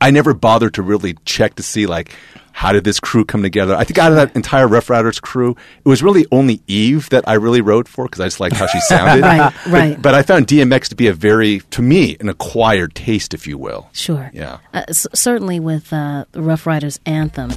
I 0.00 0.10
never 0.10 0.32
bothered 0.32 0.74
to 0.74 0.82
really 0.82 1.16
check 1.24 1.56
to 1.56 1.62
see, 1.62 1.86
like, 1.86 2.14
how 2.52 2.72
did 2.72 2.82
this 2.84 2.98
crew 2.98 3.24
come 3.24 3.42
together? 3.42 3.74
I 3.76 3.84
think 3.84 3.98
out 3.98 4.10
of 4.10 4.16
that 4.16 4.34
entire 4.34 4.66
Ruff 4.66 4.88
Ryders 4.90 5.20
crew, 5.20 5.50
it 5.84 5.88
was 5.88 6.02
really 6.02 6.26
only 6.32 6.60
Eve 6.66 7.08
that 7.10 7.22
I 7.28 7.34
really 7.34 7.60
rode 7.60 7.86
for 7.88 8.04
because 8.06 8.20
I 8.20 8.24
just 8.26 8.40
liked 8.40 8.56
how 8.56 8.66
she 8.66 8.80
sounded. 8.80 9.22
Right, 9.24 9.52
But- 9.64 9.72
right. 9.72 10.02
But, 10.02 10.14
I 10.14 10.22
found 10.22 10.46
DMX 10.48 10.88
to 10.88 10.96
be 10.96 11.06
a 11.08 11.12
very, 11.12 11.60
to 11.70 11.82
me, 11.82 12.16
an 12.20 12.28
acquired 12.28 12.94
taste, 12.94 13.34
if 13.34 13.46
you 13.46 13.58
will. 13.58 13.88
Sure. 13.92 14.30
Yeah. 14.34 14.58
Uh, 14.74 14.82
s- 14.88 15.06
certainly 15.14 15.60
with 15.60 15.92
uh, 15.92 16.24
Ruff 16.34 16.66
Ryders 16.66 16.98
anthem. 17.06 17.52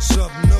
Something 0.00 0.50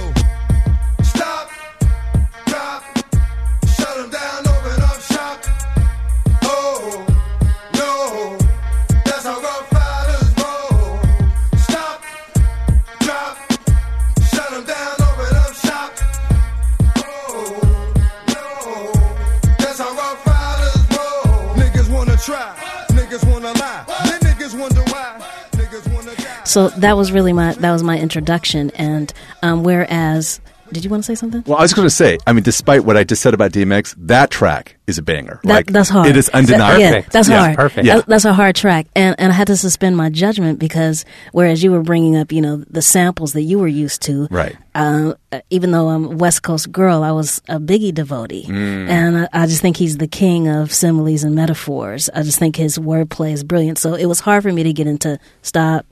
So 26.47 26.69
that 26.71 26.97
was 26.97 27.13
really 27.13 27.33
my 27.33 27.53
that 27.55 27.73
was 27.73 27.83
my 27.83 27.99
introduction. 27.99 28.71
And 28.77 29.13
um, 29.43 29.63
whereas, 29.65 30.41
did 30.73 30.85
you 30.85 30.91
want 30.91 31.03
to 31.05 31.07
say 31.07 31.15
something? 31.15 31.43
Well, 31.47 31.59
I 31.59 31.63
was 31.63 31.75
going 31.75 31.87
to 31.87 31.95
say, 31.95 32.19
I 32.27 32.33
mean, 32.33 32.43
despite 32.43 32.85
what 32.85 32.97
I 32.97 33.05
just 33.05 33.23
said 33.23 33.35
about 33.35 33.53
DMX, 33.53 33.95
that 33.99 34.31
track 34.31 34.77
is 34.89 34.99
a 34.99 35.03
banger. 35.03 35.41
That, 35.45 35.49
like, 35.53 35.67
that's 35.67 35.89
hard. 35.89 36.09
It 36.09 36.17
is 36.17 36.27
That- 36.27 36.35
undeniable. 36.37 36.81
yeah, 36.81 37.01
that's 37.11 37.29
Yeah, 37.29 37.39
hard. 37.45 37.57
perfect. 37.57 37.87
Yeah. 37.87 37.97
That- 37.97 38.07
that's 38.07 38.25
a 38.25 38.33
hard 38.33 38.55
track, 38.57 38.87
and 38.97 39.15
and 39.19 39.33
I 39.33 39.35
had 39.35 39.47
to 39.49 39.57
suspend 39.57 39.97
my 39.97 40.09
judgment 40.09 40.59
because 40.59 41.05
whereas 41.33 41.63
you 41.63 41.71
were 41.73 41.83
bringing 41.83 42.17
up, 42.17 42.31
you 42.33 42.41
know, 42.41 42.65
the 42.71 42.83
samples 42.83 43.33
that 43.35 43.43
you 43.43 43.59
were 43.59 43.69
used 43.69 44.03
to, 44.03 44.29
Right. 44.31 44.57
Uh, 44.75 45.15
even 45.51 45.71
though 45.73 45.89
I'm 45.89 46.05
a 46.05 46.09
West 46.17 46.43
Coast 46.43 46.71
girl, 46.71 47.03
I 47.03 47.11
was 47.13 47.41
a 47.49 47.59
Biggie 47.59 47.95
devotee, 47.95 48.45
Mm. 48.49 48.89
and 48.89 49.19
I, 49.19 49.29
I 49.33 49.47
just 49.47 49.63
think 49.63 49.77
he's 49.79 49.97
the 49.99 50.07
king 50.07 50.49
of 50.49 50.73
similes 50.73 51.25
and 51.25 51.35
metaphors. 51.35 52.09
I 52.15 52.23
just 52.23 52.39
think 52.39 52.57
his 52.57 52.77
wordplay 52.79 53.33
is 53.33 53.43
brilliant. 53.43 53.79
So 53.79 53.95
it 53.95 54.07
was 54.07 54.21
hard 54.21 54.43
for 54.43 54.53
me 54.53 54.63
to 54.65 54.73
get 54.73 54.87
into 54.87 55.19
stop, 55.43 55.87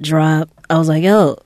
drop. 0.00 0.48
I 0.70 0.78
was 0.78 0.88
like, 0.88 1.02
yo, 1.02 1.38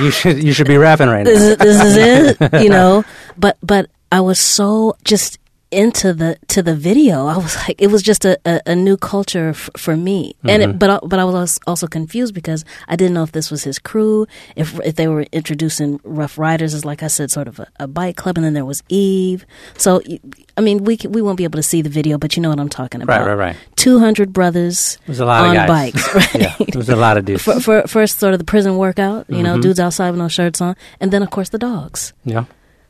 You 0.00 0.10
should 0.10 0.42
you 0.42 0.52
should 0.52 0.66
be 0.66 0.76
rapping 0.78 1.08
right 1.08 1.24
this 1.24 1.40
now. 1.40 1.48
is, 1.64 1.78
this 1.78 1.84
is 1.84 1.96
it, 2.40 2.62
you 2.62 2.68
know. 2.70 3.04
But 3.36 3.56
but 3.62 3.90
I 4.10 4.20
was 4.20 4.38
so 4.38 4.96
just 5.04 5.38
into 5.72 6.12
the 6.12 6.36
to 6.48 6.62
the 6.62 6.74
video. 6.76 7.26
I 7.26 7.36
was 7.38 7.56
like, 7.56 7.80
it 7.80 7.88
was 7.88 8.02
just 8.02 8.24
a, 8.24 8.38
a, 8.44 8.60
a 8.66 8.74
new 8.76 8.96
culture 8.96 9.50
f- 9.50 9.70
for 9.76 9.96
me. 9.96 10.34
And 10.44 10.62
it, 10.62 10.78
but 10.78 10.90
I- 10.90 11.06
but 11.06 11.18
I 11.18 11.24
was 11.24 11.58
also 11.66 11.86
confused 11.86 12.34
because 12.34 12.64
I 12.88 12.96
didn't 12.96 13.14
know 13.14 13.22
if 13.22 13.32
this 13.32 13.50
was 13.50 13.64
his 13.64 13.78
crew, 13.78 14.26
if 14.56 14.78
if 14.84 14.96
they 14.96 15.08
were 15.08 15.22
introducing 15.32 15.98
Ruff 16.04 16.36
Ryders 16.38 16.74
as 16.74 16.84
like 16.84 17.02
I 17.02 17.08
said, 17.08 17.30
sort 17.30 17.48
of 17.48 17.58
a, 17.58 17.66
a 17.80 17.86
bike 17.88 18.16
club, 18.16 18.36
and 18.36 18.44
then 18.44 18.54
there 18.54 18.64
was 18.66 18.82
Eve. 18.88 19.44
So 19.78 20.00
I 20.56 20.60
mean, 20.60 20.84
we 20.84 20.98
we 21.08 21.22
won't 21.22 21.38
be 21.38 21.44
able 21.44 21.58
to 21.58 21.62
see 21.62 21.82
the 21.82 21.90
video, 21.90 22.18
but 22.18 22.36
you 22.36 22.42
know 22.42 22.50
what 22.50 22.60
I'm 22.60 22.68
talking 22.68 23.02
about. 23.02 23.20
right, 23.20 23.28
right. 23.28 23.38
Right? 23.38 23.56
Two 23.76 23.98
hundred 23.98 24.32
brothers 24.32 24.98
There's 25.06 25.20
a 25.20 25.24
lot 25.24 25.44
on 25.44 25.50
of 25.50 25.54
guys. 25.56 25.68
bikes. 25.92 26.14
Right? 26.14 26.34
yeah, 26.42 26.54
there's 26.72 26.88
a 26.90 26.96
lot 26.96 27.16
of 27.16 27.24
dudes. 27.24 27.42
For, 27.42 27.58
for 27.60 27.86
first, 27.88 28.18
sort 28.20 28.34
of 28.34 28.38
the 28.38 28.44
prison 28.44 28.76
workout, 28.76 29.26
you 29.28 29.36
Mm-hmm. 29.36 29.44
know, 29.44 29.60
dudes 29.60 29.80
outside 29.80 30.10
with 30.10 30.18
no 30.18 30.28
shirts 30.28 30.60
on, 30.60 30.76
and 31.00 31.10
then 31.12 31.22
of 31.22 31.30
course 31.30 31.48
the 31.48 31.58
dogs. 31.58 32.12
yeah. 32.24 32.44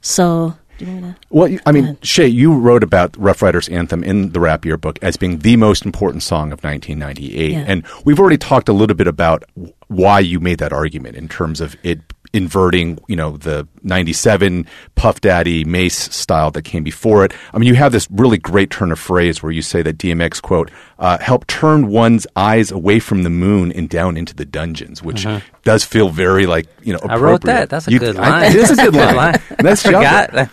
So, 0.05 0.57
do 0.79 0.85
you 0.87 0.93
want 0.93 1.05
to? 1.21 1.27
Well, 1.31 1.49
you- 1.49 1.61
I 1.67 1.73
mean, 1.73 1.85
ahead. 1.85 2.05
Shea, 2.05 2.27
you 2.27 2.55
wrote 2.55 2.83
about 2.83 3.17
Ruff 3.17 3.43
Ryders 3.43 3.69
Anthem 3.69 4.03
in 4.03 4.33
the 4.33 4.41
Rap 4.41 4.65
Yearbook 4.65 4.99
as 5.03 5.17
being 5.17 5.39
the 5.39 5.57
most 5.57 5.85
important 5.85 6.23
song 6.23 6.53
of 6.53 6.63
1998. 6.65 7.53
Yeah. 7.53 7.65
And 7.67 7.85
we've 8.05 8.19
already 8.19 8.39
talked 8.39 8.69
a 8.69 8.73
little 8.73 8.97
bit 8.97 9.07
about 9.07 9.45
why 9.89 10.21
you 10.21 10.41
made 10.41 10.59
that 10.59 10.73
argument 10.73 11.17
in 11.17 11.29
terms 11.29 11.61
of 11.61 11.77
it 11.83 12.01
inverting, 12.35 12.99
you 13.09 13.17
know, 13.17 13.37
the 13.37 13.67
97 13.83 14.67
Puff 14.95 15.21
Daddy 15.21 15.65
Mase 15.65 15.95
style 16.15 16.51
that 16.53 16.63
came 16.63 16.83
before 16.83 17.25
it. 17.25 17.33
I 17.53 17.59
mean, 17.59 17.69
you 17.69 17.75
have 17.75 17.93
this 17.93 18.09
really 18.11 18.39
great 18.39 18.71
turn 18.71 18.91
of 18.91 18.99
phrase 18.99 19.43
where 19.43 19.53
you 19.53 19.61
say 19.63 19.83
that 19.83 19.99
DMX, 19.99 20.41
quote, 20.41 20.71
uh, 20.99 21.19
helped 21.19 21.49
turn 21.49 21.89
one's 21.89 22.27
eyes 22.37 22.71
away 22.71 23.01
from 23.01 23.23
the 23.23 23.31
moon 23.31 23.71
and 23.73 23.89
down 23.89 24.17
into 24.17 24.35
the 24.35 24.45
dungeons, 24.47 25.03
which 25.03 25.27
does 25.65 25.85
feel 25.85 26.09
very 26.09 26.47
like, 26.47 26.67
you 26.83 26.93
know, 26.93 26.99
Uh-huh. 27.01 27.15
I 27.15 27.17
wrote 27.19 27.43
that. 27.43 27.69
That's 27.69 27.87
a 27.89 27.91
You- 27.93 27.99
good 27.99 28.17
I- 28.19 28.31
line. 28.31 28.51
it 28.53 28.57
is 28.57 28.71
a 28.71 28.77
good 28.77 28.83
Good 28.93 28.95
line. 28.95 29.17
line. 29.17 29.41
Nice. 29.63 29.83
Forgot. 29.87 30.49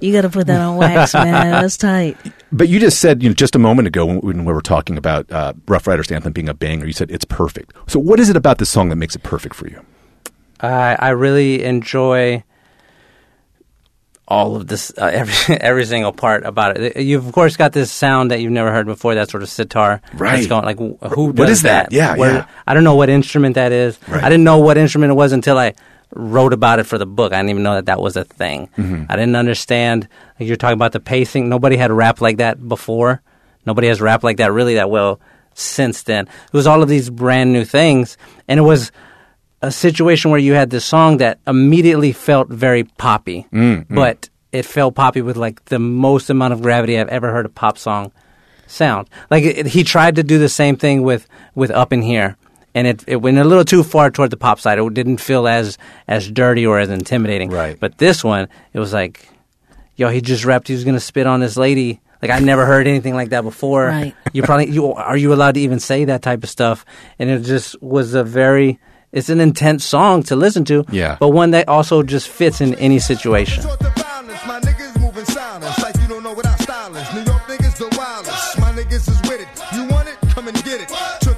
You 0.00 0.12
got 0.12 0.22
to 0.22 0.28
put 0.30 0.48
that 0.48 0.60
on 0.60 0.76
wax, 0.76 1.14
man. 1.14 1.52
That's 1.62 1.76
tight. 1.76 2.16
But 2.50 2.68
you 2.68 2.80
just 2.80 2.98
said, 2.98 3.22
you 3.22 3.28
know, 3.28 3.34
just 3.34 3.54
a 3.54 3.60
moment 3.60 3.86
ago 3.86 4.04
when, 4.06 4.20
when 4.20 4.44
we 4.44 4.52
were 4.52 4.60
talking 4.62 4.96
about 4.98 5.30
uh, 5.30 5.52
Ruff 5.68 5.86
Ryders 5.86 6.10
Anthem 6.10 6.32
being 6.32 6.48
a 6.48 6.54
banger, 6.54 6.84
you 6.86 6.92
said 6.92 7.10
it's 7.12 7.24
perfect. 7.24 7.72
So, 7.86 8.00
what 8.00 8.18
is 8.18 8.28
it 8.28 8.34
about 8.36 8.58
this 8.58 8.68
song 8.70 8.88
that 8.88 8.96
makes 8.96 9.14
it 9.14 9.22
perfect 9.22 9.54
for 9.54 9.68
you? 9.68 9.80
I 10.62 10.96
I 10.98 11.08
really 11.10 11.62
enjoy 11.64 12.44
all 14.28 14.56
of 14.56 14.66
this, 14.66 14.92
uh, 14.96 15.04
every 15.12 15.56
every 15.56 15.84
single 15.84 16.12
part 16.12 16.44
about 16.44 16.78
it. 16.78 16.96
You've 16.96 17.26
of 17.26 17.32
course 17.32 17.56
got 17.56 17.72
this 17.72 17.90
sound 17.90 18.30
that 18.30 18.40
you've 18.40 18.52
never 18.52 18.72
heard 18.72 18.86
before. 18.86 19.14
That 19.14 19.30
sort 19.30 19.42
of 19.42 19.48
sitar. 19.48 20.00
Right. 20.14 20.36
That's 20.36 20.46
going 20.46 20.64
like 20.64 20.78
who 20.78 21.26
What 21.32 21.48
is 21.48 21.62
that? 21.62 21.92
Yeah, 21.92 22.16
Where- 22.16 22.32
yeah. 22.34 22.46
I 22.66 22.74
don't 22.74 22.84
know 22.84 22.94
what 22.94 23.08
instrument 23.10 23.56
that 23.56 23.72
is. 23.72 23.98
Right. 24.08 24.22
I 24.22 24.28
didn't 24.28 24.44
know 24.44 24.58
what 24.58 24.78
instrument 24.78 25.10
it 25.10 25.14
was 25.14 25.32
until 25.32 25.58
I 25.58 25.74
wrote 26.14 26.52
about 26.52 26.78
it 26.78 26.84
for 26.84 26.98
the 26.98 27.06
book. 27.06 27.32
I 27.32 27.38
didn't 27.38 27.50
even 27.50 27.62
know 27.62 27.74
that 27.74 27.86
that 27.86 28.00
was 28.00 28.16
a 28.16 28.24
thing. 28.24 28.68
Mm-hmm. 28.76 29.04
I 29.08 29.16
didn't 29.16 29.36
understand. 29.36 30.08
Like 30.38 30.46
you're 30.46 30.56
talking 30.56 30.74
about 30.74 30.92
the 30.92 31.00
pacing. 31.00 31.48
Nobody 31.48 31.76
had 31.76 31.90
rap 31.90 32.20
like 32.20 32.36
that 32.36 32.66
before. 32.68 33.22
Nobody 33.66 33.88
has 33.88 34.00
rapped 34.00 34.24
like 34.24 34.36
that 34.38 34.52
really 34.52 34.74
that 34.74 34.90
well 34.90 35.20
since 35.54 36.02
then. 36.02 36.26
It 36.26 36.52
was 36.52 36.66
all 36.66 36.82
of 36.82 36.88
these 36.88 37.10
brand 37.10 37.52
new 37.52 37.64
things, 37.64 38.16
and 38.48 38.58
it 38.58 38.62
was 38.62 38.92
a 39.62 39.70
situation 39.70 40.30
where 40.30 40.40
you 40.40 40.54
had 40.54 40.70
this 40.70 40.84
song 40.84 41.18
that 41.18 41.38
immediately 41.46 42.12
felt 42.12 42.48
very 42.48 42.84
poppy, 42.84 43.46
mm, 43.52 43.86
mm. 43.86 43.94
but 43.94 44.28
it 44.50 44.66
felt 44.66 44.94
poppy 44.94 45.22
with 45.22 45.36
like 45.36 45.64
the 45.66 45.78
most 45.78 46.28
amount 46.28 46.52
of 46.52 46.60
gravity 46.60 46.98
I've 46.98 47.08
ever 47.08 47.32
heard 47.32 47.46
a 47.46 47.48
pop 47.48 47.78
song 47.78 48.12
sound. 48.66 49.08
Like 49.30 49.44
it, 49.44 49.66
he 49.66 49.84
tried 49.84 50.16
to 50.16 50.24
do 50.24 50.38
the 50.38 50.48
same 50.48 50.76
thing 50.76 51.02
with 51.02 51.28
with 51.54 51.70
Up 51.70 51.92
in 51.92 52.02
Here, 52.02 52.36
and 52.74 52.86
it 52.86 53.04
it 53.06 53.16
went 53.16 53.38
a 53.38 53.44
little 53.44 53.64
too 53.64 53.84
far 53.84 54.10
toward 54.10 54.30
the 54.30 54.36
pop 54.36 54.58
side. 54.58 54.78
It 54.78 54.94
didn't 54.94 55.18
feel 55.18 55.46
as 55.46 55.78
as 56.08 56.28
dirty 56.28 56.66
or 56.66 56.80
as 56.80 56.90
intimidating. 56.90 57.50
Right. 57.50 57.78
But 57.78 57.98
this 57.98 58.24
one, 58.24 58.48
it 58.72 58.80
was 58.80 58.92
like, 58.92 59.28
yo, 59.94 60.08
he 60.08 60.20
just 60.20 60.44
rapped. 60.44 60.68
He 60.68 60.74
was 60.74 60.84
gonna 60.84 61.00
spit 61.00 61.26
on 61.26 61.40
this 61.40 61.56
lady. 61.56 62.00
Like 62.20 62.30
I 62.30 62.38
never 62.40 62.66
heard 62.66 62.86
anything 62.86 63.14
like 63.14 63.30
that 63.30 63.42
before. 63.42 63.86
Right. 63.86 64.14
You 64.32 64.42
probably 64.42 64.70
you 64.70 64.92
are 64.92 65.16
you 65.16 65.32
allowed 65.32 65.54
to 65.54 65.60
even 65.60 65.78
say 65.78 66.04
that 66.06 66.22
type 66.22 66.42
of 66.42 66.50
stuff? 66.50 66.84
And 67.18 67.30
it 67.30 67.42
just 67.42 67.80
was 67.80 68.14
a 68.14 68.24
very 68.24 68.80
it's 69.12 69.28
an 69.28 69.40
intense 69.40 69.84
song 69.84 70.22
to 70.24 70.36
listen 70.36 70.64
to. 70.66 70.84
Yeah. 70.90 71.16
But 71.20 71.28
one 71.28 71.50
that 71.52 71.68
also 71.68 72.02
just 72.02 72.28
fits 72.28 72.60
in 72.60 72.74
any 72.76 72.98
situation. 72.98 73.62
Short 73.62 73.78
the 73.78 73.90
violence, 73.90 74.46
my 74.46 74.60
niggas 74.60 75.00
moving 75.00 75.24
silence 75.26 75.82
like 75.82 75.96
you 75.96 76.08
don't 76.08 76.22
know 76.22 76.32
what 76.32 76.46
our 76.46 76.58
style 76.58 76.96
is. 76.96 77.14
New 77.14 77.22
York 77.30 77.42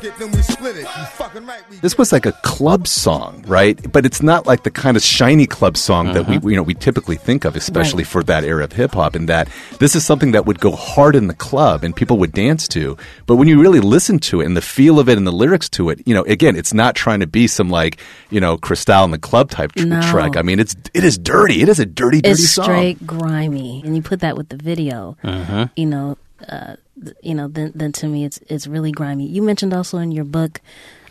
it, 0.04 0.16
then 0.18 0.30
we 0.32 0.42
split 0.42 0.76
it. 0.76 0.82
You 0.82 1.04
fucking 1.16 1.46
right. 1.46 1.62
We 1.70 1.76
This 1.78 1.96
was 1.98 2.12
like 2.12 2.26
a 2.26 2.32
club 2.42 2.86
song, 2.86 3.44
right? 3.46 3.80
But 3.92 4.04
it's 4.06 4.22
not 4.22 4.46
like 4.46 4.62
the 4.62 4.70
kind 4.70 4.96
of 4.96 5.02
shiny 5.02 5.46
club 5.46 5.76
song 5.76 6.12
that 6.12 6.26
we, 6.26 6.38
you 6.50 6.56
know, 6.56 6.62
we 6.62 6.74
typically 6.74 7.16
think 7.16 7.44
of, 7.44 7.56
especially 7.56 8.02
Right. 8.04 8.10
for 8.12 8.22
that 8.24 8.44
era 8.44 8.64
of 8.64 8.72
hip 8.72 8.92
hop. 8.92 9.16
In 9.16 9.26
that 9.26 9.48
this 9.78 9.94
is 9.94 10.04
something 10.04 10.32
that 10.32 10.46
would 10.46 10.60
go 10.60 10.72
hard 10.72 11.16
in 11.16 11.26
the 11.28 11.34
club 11.34 11.84
and 11.84 11.94
people 11.94 12.18
would 12.18 12.32
dance 12.32 12.68
to. 12.68 12.96
But 13.26 13.36
when 13.36 13.48
you 13.48 13.60
really 13.60 13.80
listen 13.80 14.18
to 14.20 14.40
it 14.40 14.46
and 14.46 14.56
the 14.56 14.62
feel 14.62 14.98
of 14.98 15.08
it 15.08 15.16
and 15.18 15.26
the 15.26 15.32
lyrics 15.32 15.68
to 15.70 15.90
it, 15.90 16.00
you 16.06 16.14
know, 16.14 16.22
again, 16.24 16.56
it's 16.56 16.74
not 16.74 16.94
trying 16.94 17.20
to 17.20 17.26
be 17.26 17.46
some 17.46 17.70
like, 17.70 17.98
you 18.30 18.40
know, 18.40 18.56
Cristal 18.56 19.04
in 19.04 19.10
the 19.10 19.18
club 19.18 19.50
type 19.50 19.72
tr- 19.72 19.86
No. 19.86 20.00
track. 20.02 20.36
I 20.36 20.42
mean, 20.42 20.58
it's 20.60 20.76
it 20.94 21.04
is 21.04 21.18
dirty. 21.18 21.62
It 21.62 21.68
is 21.68 21.78
a 21.80 21.86
dirty, 21.86 22.20
dirty 22.20 22.30
It's 22.32 22.50
song. 22.50 22.64
straight 22.64 23.06
grimy, 23.06 23.82
and 23.84 23.96
you 23.96 24.02
put 24.02 24.20
that 24.20 24.36
with 24.36 24.48
the 24.48 24.56
video. 24.56 25.16
Mm-hmm. 25.24 25.64
You 25.76 25.86
know, 25.86 26.18
uh, 26.48 26.66
th- 26.66 26.78
you 27.22 27.35
know. 27.35 27.48
Then, 27.48 27.72
then 27.74 27.92
to 27.92 28.07
me, 28.07 28.24
it's 28.24 28.38
it's 28.48 28.66
really 28.66 28.92
grimy. 28.92 29.26
You 29.26 29.42
mentioned 29.42 29.72
also 29.72 29.98
in 29.98 30.12
your 30.12 30.24
book. 30.24 30.61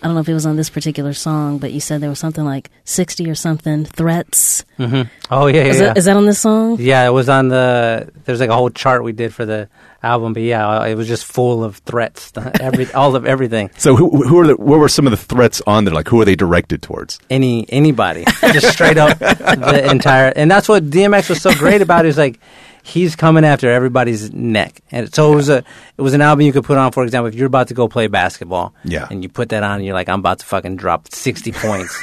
I 0.01 0.07
don't 0.07 0.15
know 0.15 0.21
if 0.21 0.27
it 0.27 0.33
was 0.33 0.45
on 0.45 0.57
this 0.57 0.69
particular 0.69 1.13
song, 1.13 1.59
but 1.59 1.71
you 1.71 1.79
said 1.79 2.01
there 2.01 2.09
was 2.09 2.19
something 2.19 2.43
like 2.43 2.69
sixty 2.83 3.29
or 3.29 3.35
something 3.35 3.85
threats. 3.85 4.65
Mm-hmm. 4.77 5.09
Oh 5.31 5.47
yeah, 5.47 5.61
yeah. 5.61 5.63
Is, 5.63 5.79
yeah. 5.79 5.85
that, 5.87 5.97
is 5.97 6.05
that 6.05 6.17
on 6.17 6.25
this 6.25 6.39
song? 6.39 6.77
Yeah, 6.79 7.07
it 7.07 7.11
was 7.11 7.29
on 7.29 7.47
the. 7.47 8.11
There's 8.25 8.39
like 8.39 8.49
a 8.49 8.55
whole 8.55 8.69
chart 8.69 9.03
we 9.03 9.13
did 9.13 9.33
for 9.33 9.45
the 9.45 9.69
album. 10.03 10.33
But 10.33 10.43
yeah, 10.43 10.67
uh, 10.67 10.85
it 10.85 10.95
was 10.95 11.07
just 11.07 11.25
full 11.25 11.63
of 11.63 11.77
threats, 11.77 12.31
every 12.59 12.91
all 12.93 13.15
of 13.15 13.25
everything. 13.25 13.71
So 13.77 13.95
who, 13.95 14.27
who 14.27 14.39
are 14.39 14.47
the, 14.47 14.57
what 14.57 14.79
were 14.79 14.89
some 14.89 15.07
of 15.07 15.11
the 15.11 15.17
threats 15.17 15.61
on 15.65 15.85
there? 15.85 15.93
Like 15.93 16.07
who 16.07 16.21
are 16.21 16.25
they 16.25 16.35
directed 16.35 16.81
towards? 16.81 17.19
Any 17.29 17.65
anybody, 17.69 18.25
just 18.41 18.71
straight 18.73 18.97
up 18.97 19.17
the 19.19 19.87
entire. 19.89 20.33
And 20.35 20.51
that's 20.51 20.67
what 20.67 20.89
DMX 20.89 21.29
was 21.29 21.41
so 21.41 21.53
great 21.55 21.81
about. 21.81 22.05
Is 22.05 22.17
like 22.17 22.39
he's 22.83 23.15
coming 23.15 23.43
after 23.45 23.71
everybody's 23.71 24.31
neck. 24.33 24.81
And 24.91 25.13
so 25.13 25.33
it 25.33 25.35
was 25.35 25.49
a 25.49 25.57
it 25.97 26.01
was 26.01 26.13
an 26.13 26.21
album 26.21 26.45
you 26.45 26.53
could 26.53 26.65
put 26.65 26.77
on, 26.77 26.91
for 26.91 27.03
example, 27.03 27.27
if 27.27 27.35
you're 27.35 27.47
about 27.47 27.69
to 27.69 27.73
go 27.73 27.87
play 27.87 28.07
basketball. 28.07 28.75
Yeah. 28.83 29.07
And 29.09 29.23
you 29.23 29.29
put 29.29 29.49
that 29.49 29.63
on 29.63 29.77
and 29.77 29.85
you're 29.85 29.93
like, 29.95 30.09
I'm 30.09 30.19
about 30.19 30.39
to 30.39 30.45
fucking 30.45 30.75
drop 30.75 31.07
sixty 31.13 31.51
points 31.65 31.97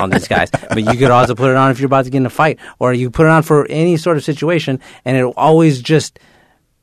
on 0.00 0.10
these 0.10 0.28
guys. 0.28 0.50
But 0.50 0.78
you 0.84 0.92
could 0.98 1.10
also 1.10 1.34
put 1.34 1.50
it 1.50 1.56
on 1.56 1.70
if 1.70 1.80
you're 1.80 1.86
about 1.86 2.04
to 2.04 2.10
get 2.10 2.18
in 2.18 2.26
a 2.26 2.30
fight. 2.30 2.58
Or 2.78 2.92
you 2.92 3.10
put 3.10 3.24
it 3.26 3.30
on 3.30 3.42
for 3.42 3.66
any 3.68 3.96
sort 3.96 4.16
of 4.18 4.24
situation 4.24 4.80
and 5.04 5.16
it 5.16 5.24
always 5.36 5.80
just 5.80 6.18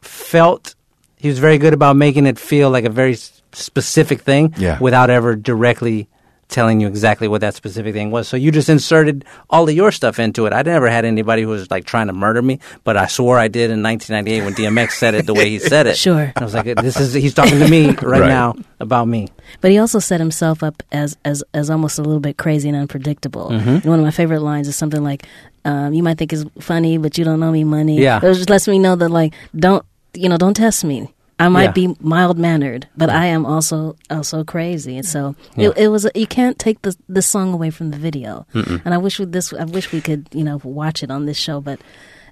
felt 0.02 0.76
he 1.18 1.28
was 1.30 1.40
very 1.40 1.58
good 1.58 1.74
about 1.74 1.96
making 1.96 2.26
it 2.26 2.38
feel 2.40 2.70
like 2.70 2.86
a 2.86 2.90
very 2.90 3.16
specific 3.54 4.22
thing 4.22 4.54
Yeah. 4.58 4.80
without 4.80 5.10
ever 5.10 5.36
directly 5.36 6.10
telling 6.54 6.80
you 6.80 6.88
exactly 6.88 7.28
what 7.28 7.42
that 7.42 7.56
specific 7.56 7.94
thing 7.94 8.12
was. 8.12 8.28
So 8.30 8.38
you 8.38 8.52
just 8.52 8.70
inserted 8.70 9.26
all 9.50 9.68
of 9.68 9.76
your 9.76 9.92
stuff 9.92 10.20
into 10.20 10.46
it. 10.46 10.54
I 10.54 10.62
never 10.62 10.90
had 10.90 11.04
anybody 11.04 11.42
who 11.42 11.50
was 11.50 11.70
like 11.70 11.84
trying 11.86 12.08
to 12.08 12.14
murder 12.14 12.42
me, 12.42 12.60
but 12.86 12.96
I 12.96 13.08
swore 13.08 13.38
I 13.38 13.48
did 13.50 13.72
in 13.72 13.84
1998 13.84 14.46
when 14.46 14.54
DMX 14.54 14.92
said 14.92 15.16
it 15.16 15.26
the 15.26 15.34
way 15.34 15.50
he 15.50 15.60
said 15.60 15.88
it. 15.88 15.98
Sure. 15.98 16.32
I 16.36 16.44
was 16.44 16.54
like, 16.54 16.66
this 16.78 16.98
is 17.00 17.14
he's 17.14 17.34
talking 17.34 17.60
to 17.60 17.68
me 17.68 17.88
right, 17.88 18.22
Right. 18.22 18.28
now 18.28 18.54
about 18.80 19.08
me. 19.08 19.28
But 19.60 19.72
he 19.72 19.78
also 19.80 20.00
set 20.00 20.20
himself 20.20 20.64
up 20.64 20.82
as 20.92 21.18
as 21.26 21.44
as 21.54 21.70
almost 21.70 22.00
a 22.00 22.02
little 22.04 22.20
bit 22.22 22.38
crazy 22.38 22.70
and 22.70 22.78
unpredictable. 22.78 23.50
Mm-hmm. 23.50 23.70
And 23.70 23.86
one 23.86 24.00
of 24.00 24.06
my 24.06 24.12
favorite 24.12 24.42
lines 24.42 24.68
is 24.68 24.76
something 24.76 25.04
like, 25.04 25.26
um, 25.66 25.94
"You 25.94 26.04
might 26.04 26.18
think 26.18 26.32
it's 26.34 26.46
funny, 26.62 26.98
but 26.98 27.18
you 27.18 27.26
don't 27.26 27.40
know 27.40 27.52
me, 27.52 27.64
money." 27.64 28.00
Yeah. 28.00 28.18
it 28.18 28.34
just 28.36 28.50
lets 28.50 28.68
me 28.68 28.80
know 28.80 28.96
that 28.96 29.10
like, 29.10 29.34
don't 29.56 29.84
you 30.14 30.30
know, 30.30 30.38
don't 30.38 30.54
test 30.54 30.84
me. 30.86 31.14
I 31.46 31.50
might 31.50 31.64
Yeah. 31.76 31.88
be 31.88 31.96
mild 32.00 32.38
mannered, 32.38 32.88
but 32.96 33.10
I 33.10 33.26
am 33.28 33.46
also 33.46 33.96
also 34.10 34.44
crazy. 34.44 34.98
And 34.98 35.06
so 35.06 35.36
Yeah. 35.56 35.70
it, 35.70 35.78
it 35.78 35.88
was. 35.90 36.08
You 36.16 36.28
can't 36.28 36.58
take 36.58 36.82
the 36.84 36.96
this 37.10 37.28
song 37.28 37.54
away 37.54 37.70
from 37.70 37.92
the 37.92 37.98
video. 37.98 38.46
And 38.54 38.94
I 38.94 38.98
wish 38.98 39.20
we 39.20 39.26
this. 39.26 39.54
I 39.54 39.66
wish 39.66 39.92
we 39.92 40.02
could 40.02 40.28
you 40.32 40.44
know 40.44 40.60
watch 40.64 41.04
it 41.04 41.12
on 41.12 41.26
this 41.26 41.38
show, 41.38 41.60
but 41.62 41.80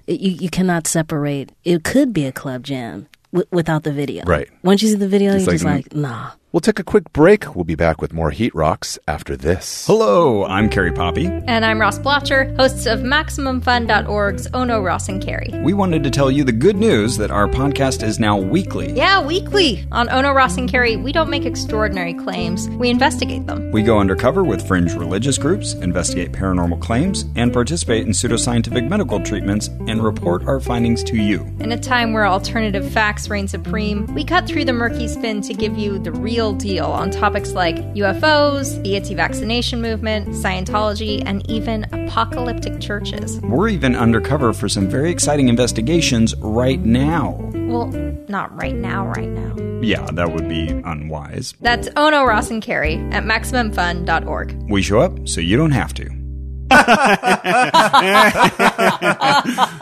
it, 0.06 0.20
you 0.20 0.30
you 0.32 0.50
cannot 0.50 0.86
separate. 0.86 1.52
It 1.64 1.84
could 1.84 2.12
be 2.12 2.24
a 2.26 2.32
club 2.32 2.62
jam. 2.64 3.06
W- 3.32 3.48
without 3.50 3.82
the 3.84 3.92
video, 3.92 4.24
Right. 4.26 4.48
Once 4.62 4.82
you 4.82 4.88
see 4.90 4.96
the 5.00 5.08
video, 5.08 5.32
It's 5.34 5.46
you're 5.46 5.56
like, 5.56 5.84
just 5.88 5.94
like, 5.94 5.96
nah. 5.96 6.30
We'll 6.52 6.60
take 6.60 6.78
a 6.78 6.84
quick 6.84 7.10
break. 7.14 7.54
We'll 7.54 7.64
be 7.64 7.76
back 7.76 8.02
with 8.02 8.12
more 8.12 8.30
Heat 8.30 8.54
Rocks 8.54 8.98
after 9.08 9.38
this. 9.38 9.86
Hello, 9.86 10.44
I'm 10.44 10.68
Carrie 10.68 10.92
Poppy. 10.92 11.24
And 11.24 11.64
I'm 11.64 11.80
Ross 11.80 11.98
Blocher, 11.98 12.54
hosts 12.58 12.84
of 12.84 13.00
MaximumFun.org's 13.00 14.48
Ono, 14.52 14.82
Ross, 14.82 15.08
and 15.08 15.22
Carrie. 15.22 15.50
We 15.64 15.72
wanted 15.72 16.02
to 16.02 16.10
tell 16.10 16.30
you 16.30 16.44
the 16.44 16.52
good 16.52 16.76
news 16.76 17.16
that 17.16 17.30
our 17.30 17.48
podcast 17.48 18.02
is 18.02 18.20
now 18.20 18.36
weekly. 18.36 18.92
Yeah, 18.92 19.24
weekly. 19.24 19.86
On 19.92 20.10
Ono, 20.10 20.32
Ross, 20.32 20.58
and 20.58 20.70
Carrie, 20.70 20.96
we 20.96 21.10
don't 21.10 21.30
make 21.30 21.46
extraordinary 21.46 22.12
claims, 22.12 22.68
we 22.68 22.90
investigate 22.90 23.46
them. 23.46 23.70
We 23.70 23.82
go 23.82 23.98
undercover 23.98 24.44
with 24.44 24.68
fringe 24.68 24.92
religious 24.92 25.38
groups, 25.38 25.72
investigate 25.72 26.32
paranormal 26.32 26.82
claims, 26.82 27.24
and 27.34 27.50
participate 27.50 28.04
in 28.04 28.12
pseudoscientific 28.12 28.86
medical 28.90 29.20
treatments 29.20 29.68
and 29.88 30.04
report 30.04 30.46
our 30.46 30.60
findings 30.60 31.02
to 31.04 31.16
you. 31.16 31.50
In 31.60 31.72
a 31.72 31.80
time 31.80 32.12
where 32.12 32.26
alternative 32.26 32.92
facts 32.92 33.30
reign 33.30 33.48
supreme, 33.48 34.04
we 34.14 34.22
cut 34.22 34.46
through 34.46 34.66
the 34.66 34.74
murky 34.74 35.08
spin 35.08 35.40
to 35.40 35.54
give 35.54 35.78
you 35.78 35.98
the 35.98 36.12
real 36.12 36.41
deal 36.50 36.86
on 36.86 37.12
topics 37.12 37.52
like 37.52 37.76
UFOs, 37.94 38.82
the 38.82 38.96
anti 38.96 39.14
vaccination 39.14 39.80
movement, 39.80 40.30
Scientology, 40.30 41.22
and 41.24 41.48
even 41.48 41.84
apocalyptic 41.92 42.80
churches. 42.80 43.40
We're 43.42 43.68
even 43.68 43.94
undercover 43.94 44.52
for 44.52 44.68
some 44.68 44.88
very 44.88 45.12
exciting 45.12 45.48
investigations 45.48 46.34
right 46.38 46.80
now. 46.80 47.38
Well, 47.54 47.86
not 48.26 48.52
right 48.60 48.74
now, 48.74 49.06
right 49.06 49.28
now. 49.28 49.54
Yeah, 49.80 50.06
that 50.12 50.32
would 50.32 50.48
be 50.48 50.68
unwise. 50.68 51.54
That's 51.60 51.88
Ono, 51.96 52.24
Ross, 52.24 52.50
and 52.50 52.60
Carrie 52.60 52.96
at 53.12 53.22
MaximumFun.org. 53.22 54.70
We 54.70 54.82
show 54.82 54.98
up 54.98 55.28
so 55.28 55.40
you 55.40 55.56
don't 55.56 55.70
have 55.70 55.94
to. 55.94 56.21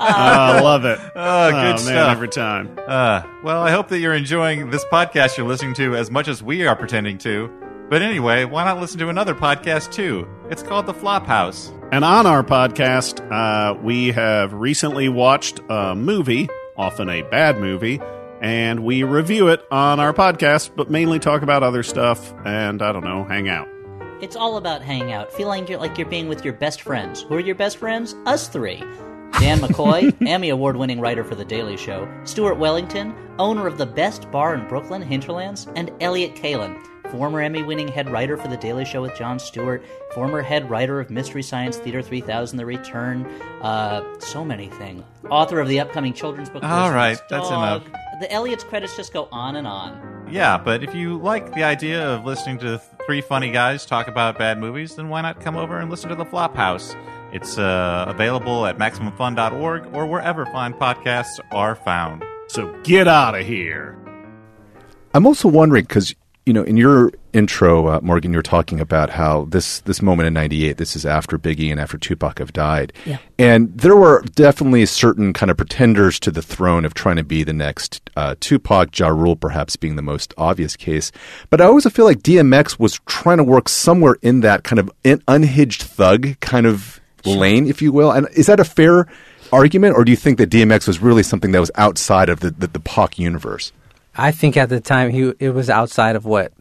I 0.01 0.61
love 0.63 0.85
it. 0.85 0.99
Oh, 1.23 1.51
good 1.51 1.57
man, 1.63 1.79
stuff. 1.79 2.13
every 2.13 2.29
time. 2.29 2.79
Uh, 2.87 3.23
well, 3.45 3.63
I 3.63 3.71
hope 3.71 3.89
that 3.89 3.99
you're 3.99 4.15
enjoying 4.15 4.71
this 4.71 4.85
podcast 4.87 5.37
you're 5.37 5.47
listening 5.47 5.75
to 5.75 5.95
as 5.97 6.11
much 6.11 6.29
as 6.29 6.43
we 6.43 6.67
are 6.67 6.75
pretending 6.75 7.19
to. 7.19 7.51
But 7.91 8.03
anyway, 8.03 8.45
why 8.45 8.65
not 8.65 8.81
listen 8.81 8.99
to 9.01 9.09
another 9.11 9.35
podcast 9.35 9.93
too? 9.93 10.27
It's 10.49 10.63
called 10.63 10.87
The 10.87 10.95
Flophouse. 10.95 11.77
And 11.93 12.05
on 12.05 12.27
our 12.27 12.43
podcast, 12.43 13.21
uh, 13.31 13.75
we 13.81 14.13
have 14.13 14.53
recently 14.53 15.09
watched 15.09 15.61
a 15.69 15.95
movie, 15.95 16.49
often 16.77 17.09
a 17.11 17.23
bad 17.23 17.59
movie, 17.59 18.01
and 18.41 18.85
we 18.85 19.03
review 19.03 19.49
it 19.49 19.63
on 19.71 20.01
our 20.01 20.13
podcast, 20.15 20.71
but 20.77 20.91
mainly 20.91 21.19
talk 21.19 21.43
about 21.43 21.63
other 21.63 21.83
stuff 21.83 22.33
and, 22.45 22.81
I 22.83 22.93
don't 22.93 23.05
know, 23.05 23.25
hang 23.25 23.49
out. 23.49 23.69
It's 24.21 24.37
all 24.37 24.59
about 24.59 24.83
hanging 24.83 25.13
out, 25.13 25.33
feeling 25.33 25.67
you're 25.67 25.79
like 25.79 25.97
you're 25.97 26.07
being 26.07 26.29
with 26.29 26.45
your 26.45 26.53
best 26.53 26.83
friends. 26.83 27.23
Who 27.23 27.37
are 27.37 27.41
your 27.41 27.55
best 27.55 27.79
friends? 27.79 28.15
Us 28.27 28.49
three. 28.49 28.77
Dan 29.39 29.61
McCoy, 29.61 30.15
Emmy 30.29 30.51
Award 30.51 30.77
winning 30.77 31.01
writer 31.01 31.25
for 31.25 31.35
The 31.35 31.45
Daily 31.45 31.79
Show, 31.79 32.07
Stuart 32.25 32.59
Wellington, 32.59 33.15
owner 33.39 33.67
of 33.67 33.79
the 33.79 33.87
best 33.87 34.31
bar 34.31 34.55
in 34.55 34.69
Brooklyn, 34.69 35.01
Hinterlands, 35.01 35.69
and 35.75 35.91
Elliot 36.03 36.35
Kalin, 36.35 36.79
former 37.11 37.41
Emmy 37.41 37.63
winning 37.63 37.89
head 37.89 38.11
writer 38.11 38.37
for 38.37 38.49
The 38.49 38.59
Daily 38.59 38.85
Show 38.85 39.01
with 39.01 39.17
Jon 39.17 39.39
Stewart, 39.39 39.83
former 40.13 40.43
head 40.43 40.69
writer 40.69 41.01
of 41.01 41.09
Mystery 41.09 41.43
Science 41.43 41.79
Theater 41.79 42.03
3000 42.03 42.59
The 42.59 42.67
Return, 42.67 43.25
uh, 43.63 44.03
so 44.19 44.45
many 44.45 44.69
things. 44.69 45.03
Author 45.31 45.61
of 45.61 45.69
the 45.69 45.81
upcoming 45.81 46.13
children's 46.13 46.51
book. 46.51 46.63
All 46.63 46.93
right, 46.93 47.19
that's 47.31 47.49
enough. 47.49 47.85
The 48.21 48.31
Elliot's 48.31 48.65
credits 48.65 48.95
just 48.99 49.15
go 49.15 49.29
on 49.33 49.57
and 49.57 49.67
on. 49.67 50.29
Yeah, 50.31 50.59
but 50.59 50.85
if 50.85 50.95
you 50.95 51.17
like 51.17 51.55
the 51.55 51.63
idea 51.63 52.07
of 52.07 52.27
listening 52.27 52.59
to 52.59 52.83
three 53.11 53.21
funny 53.21 53.51
guys 53.51 53.85
talk 53.85 54.07
about 54.07 54.39
bad 54.39 54.57
movies, 54.61 54.95
then 54.95 55.09
why 55.09 55.21
not 55.21 55.41
come 55.41 55.57
over 55.57 55.81
and 55.81 55.91
listen 55.91 56.09
to 56.09 56.15
The 56.15 56.25
Flophouse? 56.25 56.95
It's 57.33 57.59
uh, 57.59 58.05
available 58.07 58.67
at 58.67 58.79
MaximumFun.org 58.79 59.93
or 59.93 60.07
wherever 60.07 60.47
fine 60.47 60.73
podcasts 60.75 61.41
are 61.51 61.75
found. 61.75 62.23
So 62.47 62.73
get 62.85 63.09
out 63.09 63.35
of 63.35 63.45
here. 63.45 63.99
I'm 65.13 65.27
also 65.27 65.49
wondering 65.49 65.87
because 65.87 66.15
you 66.47 66.53
know 66.53 66.63
in 66.63 66.77
your 66.77 67.11
intro, 67.33 67.87
uh, 67.87 68.01
Morgan, 68.03 68.33
you 68.33 68.39
were 68.39 68.43
talking 68.43 68.81
about 68.81 69.11
how 69.11 69.47
this 69.51 69.81
this 69.81 70.03
moment 70.03 70.27
in 70.27 70.35
'98, 70.35 70.77
this 70.77 70.97
is 70.97 71.07
after 71.07 71.39
Biggie 71.39 71.71
and 71.71 71.81
after 71.81 71.97
Tupac 71.99 72.39
have 72.39 72.53
died, 72.53 72.93
Yeah. 73.07 73.19
and 73.39 73.77
there 73.77 73.97
were 73.97 74.23
definitely 74.35 74.85
certain 74.87 75.33
kind 75.33 75.51
of 75.51 75.57
pretenders 75.57 76.19
to 76.21 76.31
the 76.31 76.43
throne 76.43 76.85
of 76.85 76.95
trying 76.95 77.17
to 77.17 77.25
be 77.25 77.43
the 77.45 77.53
next 77.53 78.01
uh, 78.17 78.35
Tupac, 78.41 78.97
Ja 78.99 79.09
Rule, 79.09 79.37
perhaps 79.37 79.77
being 79.77 79.97
the 79.97 80.03
most 80.03 80.35
obvious 80.37 80.77
case. 80.77 81.13
But 81.51 81.61
I 81.61 81.65
always 81.65 81.87
feel 81.91 82.05
like 82.05 82.19
DMX 82.23 82.79
was 82.79 83.01
trying 83.07 83.39
to 83.39 83.45
work 83.45 83.69
somewhere 83.69 84.17
in 84.23 84.41
that 84.41 84.65
kind 84.65 84.79
of 84.79 84.91
in, 85.05 85.23
unhinged 85.29 85.83
thug 85.83 86.39
kind 86.41 86.67
of 86.67 87.01
lane, 87.25 87.67
if 87.67 87.83
you 87.83 87.93
will. 87.93 88.11
And 88.11 88.27
is 88.35 88.47
that 88.47 88.61
a 88.61 88.65
fair 88.65 89.07
argument, 89.53 89.97
or 89.97 90.05
do 90.05 90.11
you 90.13 90.17
think 90.17 90.39
that 90.39 90.49
DMX 90.51 90.87
was 90.87 91.01
really 91.01 91.23
something 91.23 91.53
that 91.53 91.61
was 91.61 91.71
outside 91.75 92.29
of 92.29 92.41
the 92.41 92.51
the, 92.51 92.67
the 92.67 92.81
Pac 92.81 93.19
universe? 93.19 93.73
I 94.17 94.33
think 94.33 94.57
at 94.57 94.69
the 94.69 94.81
time 94.81 95.11
he 95.11 95.33
it 95.39 95.51
was 95.51 95.71
outside 95.71 96.17
of 96.17 96.25
what 96.25 96.53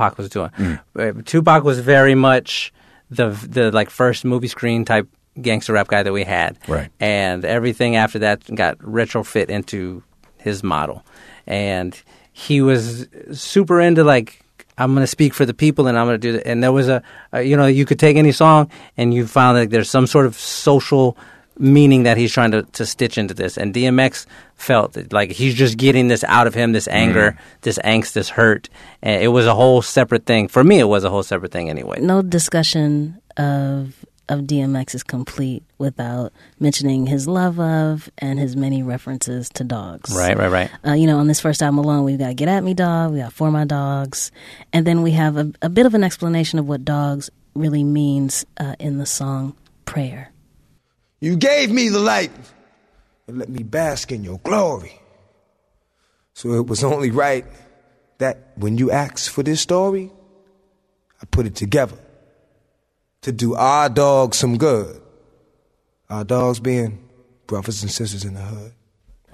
Pac 0.00 0.16
was 0.18 0.28
doing. 0.28 0.50
Uh, 0.98 1.12
Tupac 1.24 1.62
was 1.62 1.78
very 1.80 2.14
much 2.14 2.72
the 3.10 3.28
the 3.56 3.70
like 3.70 3.90
first 3.90 4.24
movie 4.24 4.48
screen 4.48 4.84
type 4.84 5.06
gangster 5.40 5.74
rap 5.74 5.88
guy 5.88 6.02
that 6.02 6.12
we 6.12 6.24
had, 6.24 6.58
Right. 6.68 6.90
And 6.98 7.44
everything 7.44 7.96
after 7.96 8.18
that 8.20 8.38
got 8.54 8.78
retrofit 8.78 9.48
into 9.48 10.02
his 10.38 10.62
model, 10.62 11.04
and 11.46 11.92
he 12.32 12.62
was 12.62 13.06
super 13.32 13.80
into 13.80 14.04
like. 14.04 14.42
I'm 14.78 14.94
going 14.94 15.02
to 15.02 15.14
speak 15.18 15.34
for 15.34 15.44
the 15.44 15.52
people, 15.52 15.88
and 15.88 15.98
I'm 15.98 16.06
going 16.06 16.18
to 16.18 16.26
do 16.28 16.32
that. 16.32 16.48
And 16.48 16.62
there 16.62 16.72
was 16.72 16.88
a, 16.88 17.02
a, 17.32 17.42
you 17.42 17.54
know, 17.54 17.66
you 17.66 17.84
could 17.84 17.98
take 17.98 18.16
any 18.16 18.32
song, 18.32 18.70
and 18.96 19.12
you 19.12 19.26
found 19.26 19.58
that 19.58 19.68
there's 19.68 19.90
some 19.90 20.06
sort 20.06 20.24
of 20.24 20.34
social 20.36 21.18
meaning 21.60 22.04
that 22.04 22.16
he's 22.16 22.32
trying 22.32 22.50
to, 22.52 22.62
to 22.62 22.86
stitch 22.86 23.18
into 23.18 23.34
this. 23.34 23.56
And 23.56 23.74
DMX 23.74 24.26
felt 24.56 25.12
like 25.12 25.30
he's 25.30 25.54
just 25.54 25.76
getting 25.76 26.08
this 26.08 26.24
out 26.24 26.46
of 26.46 26.54
him, 26.54 26.72
this 26.72 26.88
anger, 26.88 27.38
this 27.60 27.78
angst, 27.84 28.14
this 28.14 28.30
hurt. 28.30 28.68
And 29.02 29.22
it 29.22 29.28
was 29.28 29.46
a 29.46 29.54
whole 29.54 29.82
separate 29.82 30.26
thing. 30.26 30.48
For 30.48 30.64
me, 30.64 30.78
it 30.78 30.84
was 30.84 31.04
a 31.04 31.10
whole 31.10 31.22
separate 31.22 31.52
thing 31.52 31.68
anyway. 31.68 32.00
no 32.00 32.22
discussion 32.22 33.20
of 33.36 33.94
of 34.30 34.42
DMX 34.42 34.94
is 34.94 35.02
complete 35.02 35.64
without 35.76 36.32
mentioning 36.60 37.06
his 37.06 37.26
love 37.26 37.58
of 37.58 38.08
and 38.18 38.38
his 38.38 38.54
many 38.54 38.80
references 38.80 39.48
to 39.50 39.64
dogs. 39.64 40.14
Right, 40.14 40.38
right, 40.38 40.50
right. 40.50 40.70
Uh, 40.86 40.92
you 40.92 41.08
know, 41.08 41.18
on 41.18 41.26
this 41.26 41.40
first 41.40 41.60
album 41.60 41.78
alone, 41.78 42.04
we've 42.04 42.18
got 42.18 42.36
"Get 42.36 42.48
at 42.48 42.62
Me, 42.62 42.72
Dog," 42.72 43.12
we 43.12 43.18
got 43.18 43.32
"For 43.32 43.50
My 43.50 43.64
Dogs," 43.64 44.30
and 44.72 44.86
then 44.86 45.02
we 45.02 45.10
have 45.12 45.36
a, 45.36 45.52
a 45.62 45.68
bit 45.68 45.84
of 45.84 45.94
an 45.94 46.04
explanation 46.04 46.60
of 46.60 46.68
what 46.68 46.84
dogs 46.84 47.28
really 47.54 47.82
means 47.82 48.46
uh, 48.56 48.76
in 48.78 48.98
the 48.98 49.06
song 49.06 49.56
"Prayer." 49.84 50.30
You 51.20 51.36
gave 51.36 51.70
me 51.70 51.88
the 51.88 51.98
light 51.98 52.32
and 53.28 53.38
let 53.38 53.48
me 53.48 53.62
bask 53.62 54.10
in 54.10 54.24
your 54.24 54.38
glory. 54.38 54.98
So 56.32 56.54
it 56.54 56.66
was 56.66 56.82
only 56.82 57.10
right 57.10 57.44
that 58.18 58.52
when 58.56 58.78
you 58.78 58.90
asked 58.90 59.30
for 59.30 59.42
this 59.42 59.60
story, 59.60 60.10
I 61.22 61.26
put 61.26 61.46
it 61.46 61.54
together 61.54 61.98
to 63.22 63.32
do 63.32 63.54
our 63.54 63.88
dogs 63.88 64.38
some 64.38 64.56
good. 64.56 65.00
Our 66.08 66.24
dogs 66.24 66.60
being 66.60 67.08
brothers 67.46 67.82
and 67.82 67.90
sisters 67.90 68.24
in 68.24 68.34
the 68.34 68.40
hood. 68.40 68.72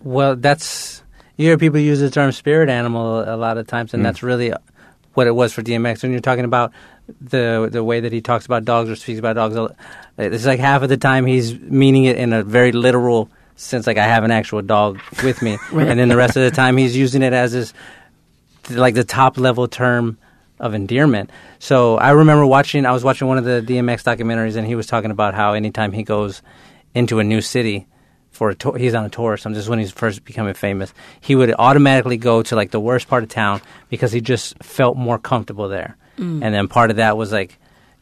Well, 0.02 0.36
that's 0.36 1.02
you 1.36 1.46
hear 1.46 1.58
people 1.58 1.78
use 1.78 2.00
the 2.00 2.10
term 2.10 2.32
spirit 2.32 2.68
animal 2.68 3.20
a 3.20 3.36
lot 3.36 3.58
of 3.58 3.66
times, 3.66 3.94
and 3.94 4.00
mm. 4.00 4.04
that's 4.04 4.22
really 4.22 4.52
what 5.14 5.26
it 5.26 5.34
was 5.34 5.52
for 5.52 5.62
DMX. 5.62 6.02
When 6.02 6.12
you're 6.12 6.20
talking 6.20 6.44
about 6.44 6.72
the 7.20 7.68
the 7.70 7.84
way 7.84 8.00
that 8.00 8.12
he 8.12 8.20
talks 8.20 8.46
about 8.46 8.64
dogs 8.64 8.90
or 8.90 8.96
speaks 8.96 9.18
about 9.18 9.34
dogs, 9.34 9.74
it's 10.18 10.46
like 10.46 10.60
half 10.60 10.82
of 10.82 10.88
the 10.88 10.96
time 10.96 11.26
he's 11.26 11.58
meaning 11.58 12.04
it 12.04 12.16
in 12.16 12.32
a 12.32 12.42
very 12.42 12.72
literal 12.72 13.30
sense, 13.56 13.86
like 13.86 13.98
I 13.98 14.04
have 14.04 14.24
an 14.24 14.30
actual 14.30 14.62
dog 14.62 15.00
with 15.22 15.42
me, 15.42 15.58
and 15.72 15.98
then 15.98 16.08
the 16.08 16.16
rest 16.16 16.36
of 16.36 16.42
the 16.42 16.50
time 16.50 16.76
he's 16.76 16.96
using 16.96 17.22
it 17.22 17.32
as 17.32 17.52
his 17.52 17.74
like 18.70 18.94
the 18.94 19.04
top 19.04 19.38
level 19.38 19.68
term 19.68 20.18
of 20.58 20.74
endearment. 20.74 21.30
So 21.58 21.96
I 21.96 22.10
remember 22.10 22.46
watching. 22.46 22.86
I 22.86 22.92
was 22.92 23.04
watching 23.04 23.28
one 23.28 23.38
of 23.38 23.44
the 23.44 23.62
DMX 23.66 24.02
documentaries, 24.02 24.56
and 24.56 24.66
he 24.66 24.74
was 24.74 24.86
talking 24.86 25.10
about 25.10 25.34
how 25.34 25.52
anytime 25.52 25.92
he 25.92 26.02
goes 26.02 26.42
into 26.94 27.18
a 27.18 27.24
new 27.24 27.40
city 27.40 27.86
for 28.30 28.50
a 28.50 28.54
tour, 28.54 28.76
he's 28.76 28.94
on 28.94 29.04
a 29.04 29.08
tour 29.08 29.32
or 29.32 29.36
something. 29.36 29.54
This 29.54 29.64
is 29.64 29.70
when 29.70 29.78
he's 29.78 29.92
first 29.92 30.24
becoming 30.24 30.54
famous. 30.54 30.92
He 31.20 31.34
would 31.34 31.54
automatically 31.58 32.16
go 32.16 32.42
to 32.42 32.56
like 32.56 32.70
the 32.70 32.80
worst 32.80 33.08
part 33.08 33.22
of 33.22 33.28
town 33.28 33.60
because 33.88 34.12
he 34.12 34.20
just 34.20 34.62
felt 34.62 34.96
more 34.96 35.18
comfortable 35.18 35.68
there. 35.68 35.96
And 36.18 36.54
then 36.54 36.68
part 36.68 36.90
of 36.90 36.96
that 36.96 37.16
was 37.16 37.32
like. 37.32 37.58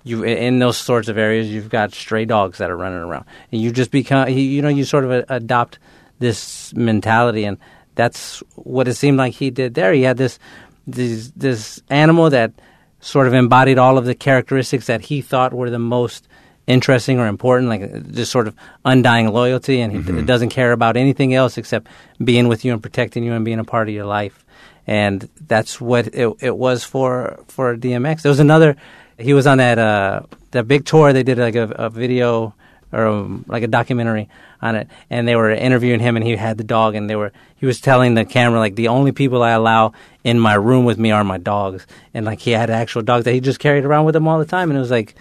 You 0.07 0.22
in 0.22 0.59
those 0.59 0.77
sorts 0.77 1.09
of 1.09 1.16
areas, 1.16 1.48
you've 1.48 1.70
got 1.70 1.94
stray 1.94 2.27
dogs 2.27 2.59
that 2.59 2.70
are 2.70 2.77
running 2.77 2.98
around, 2.98 3.24
and 3.50 3.62
you 3.62 3.72
just 3.72 3.90
become, 3.90 4.29
you 4.29 4.35
you 4.35 4.61
know, 4.61 4.68
you 4.68 4.85
sort 4.85 5.05
of 5.07 5.24
adopt 5.31 5.79
this 6.18 6.74
mentality, 6.74 7.44
and 7.44 7.57
that's 7.94 8.40
what 8.55 8.87
it 8.87 8.96
seemed 8.96 9.16
like 9.16 9.33
he 9.33 9.48
did 9.48 9.72
there. 9.72 9.94
He 9.94 10.03
had 10.03 10.18
this 10.18 10.38
this 10.87 11.33
this 11.35 11.81
animal 11.88 12.29
that 12.29 12.53
sort 13.00 13.27
of 13.27 13.33
embodied 13.33 13.79
all 13.79 13.96
of 13.96 14.05
the 14.05 14.14
characteristics 14.14 14.88
that 14.88 15.00
he 15.00 15.22
thought 15.22 15.55
were 15.55 15.70
the 15.70 15.79
most 15.79 16.29
interesting 16.66 17.18
or 17.18 17.27
important, 17.27 17.70
like 17.70 17.83
uh, 17.83 18.00
just 18.12 18.31
sort 18.31 18.46
of 18.46 18.55
undying 18.85 19.33
loyalty, 19.33 19.81
and 19.81 19.90
he 19.90 20.03
d- 20.03 20.22
doesn't 20.22 20.50
care 20.50 20.72
about 20.72 20.98
anything 20.98 21.33
else 21.33 21.57
except 21.57 21.87
being 22.22 22.46
with 22.48 22.62
you 22.62 22.74
and 22.74 22.83
protecting 22.83 23.24
you 23.24 23.33
and 23.33 23.44
being 23.44 23.59
a 23.59 23.64
part 23.64 23.88
of 23.88 23.94
your 23.94 24.05
life. 24.05 24.43
And 24.87 25.29
that's 25.47 25.81
what 25.81 26.09
it, 26.09 26.35
it 26.40 26.57
was 26.57 26.85
for 26.85 27.42
for 27.49 27.77
DMX. 27.77 28.23
There 28.23 28.31
was 28.31 28.40
another. 28.40 28.77
He 29.18 29.33
was 29.33 29.47
on 29.47 29.59
that 29.59 29.79
uh, 29.79 30.23
that 30.51 30.68
big 30.68 30.85
tour. 30.85 31.12
They 31.12 31.23
did 31.23 31.38
like 31.38 31.55
a, 31.55 31.64
a 31.64 31.90
video 31.90 32.55
or 32.92 33.07
um, 33.07 33.44
like 33.49 33.62
a 33.62 33.66
documentary 33.66 34.29
on 34.61 34.77
it, 34.77 34.88
and 35.11 35.27
they 35.27 35.37
were 35.37 35.51
interviewing 35.51 36.01
him, 36.01 36.16
and 36.16 36.25
he 36.25 36.37
had 36.37 36.59
the 36.59 36.64
dog, 36.64 36.94
and 36.94 37.09
they 37.09 37.16
were 37.16 37.33
he 37.57 37.66
was 37.66 37.81
telling 37.81 38.14
the 38.14 38.25
camera 38.25 38.59
like 38.59 38.77
the 38.77 38.88
only 38.88 39.12
people 39.12 39.42
I 39.42 39.51
allow 39.51 39.92
in 40.23 40.38
my 40.38 40.55
room 40.55 40.85
with 40.85 40.99
me 40.99 41.11
are 41.11 41.25
my 41.25 41.38
dogs, 41.38 41.87
and 42.12 42.25
like 42.27 42.40
he 42.40 42.53
had 42.53 42.70
actual 42.70 43.03
dogs 43.03 43.25
that 43.25 43.33
he 43.33 43.40
just 43.40 43.59
carried 43.59 43.85
around 43.85 44.05
with 44.05 44.16
him 44.16 44.29
all 44.29 44.38
the 44.38 44.44
time, 44.44 44.70
and 44.70 44.77
it 44.77 44.81
was 44.81 44.90
like 44.90 45.14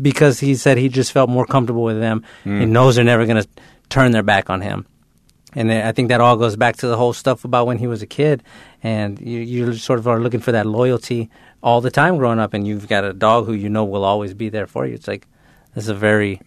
because 0.00 0.40
he 0.40 0.54
said 0.54 0.76
he 0.76 0.88
just 0.88 1.12
felt 1.12 1.30
more 1.30 1.46
comfortable 1.46 1.82
with 1.82 2.00
them. 2.00 2.24
He 2.60 2.66
knows 2.66 2.96
they're 2.96 3.04
never 3.04 3.26
going 3.26 3.42
to 3.42 3.48
turn 3.88 4.12
their 4.12 4.22
back 4.24 4.50
on 4.50 4.60
him. 4.60 4.86
And 5.56 5.70
I 5.70 5.92
think 5.92 6.08
that 6.08 6.20
all 6.20 6.36
goes 6.36 6.56
back 6.56 6.78
to 6.78 6.88
the 6.88 6.96
whole 6.96 7.12
stuff 7.12 7.44
about 7.44 7.68
when 7.68 7.78
he 7.78 7.86
was 7.86 8.02
a 8.02 8.06
kid, 8.08 8.42
and 8.84 9.18
you, 9.18 9.40
you 9.40 9.74
sort 9.74 9.98
of 9.98 10.06
are 10.06 10.20
looking 10.20 10.40
for 10.40 10.52
that 10.52 10.66
loyalty 10.66 11.30
all 11.62 11.80
the 11.80 11.90
time 11.90 12.18
growing 12.18 12.38
up, 12.38 12.52
and 12.52 12.68
you've 12.68 12.86
got 12.86 13.02
a 13.02 13.14
dog 13.14 13.46
who 13.46 13.54
you 13.54 13.70
know 13.70 13.84
will 13.84 14.04
always 14.04 14.34
be 14.34 14.50
there 14.50 14.66
for 14.66 14.86
you. 14.86 14.94
It's 14.94 15.08
like 15.08 15.26
this 15.74 15.84
is 15.84 15.90
a 15.90 15.94
very 15.94 16.40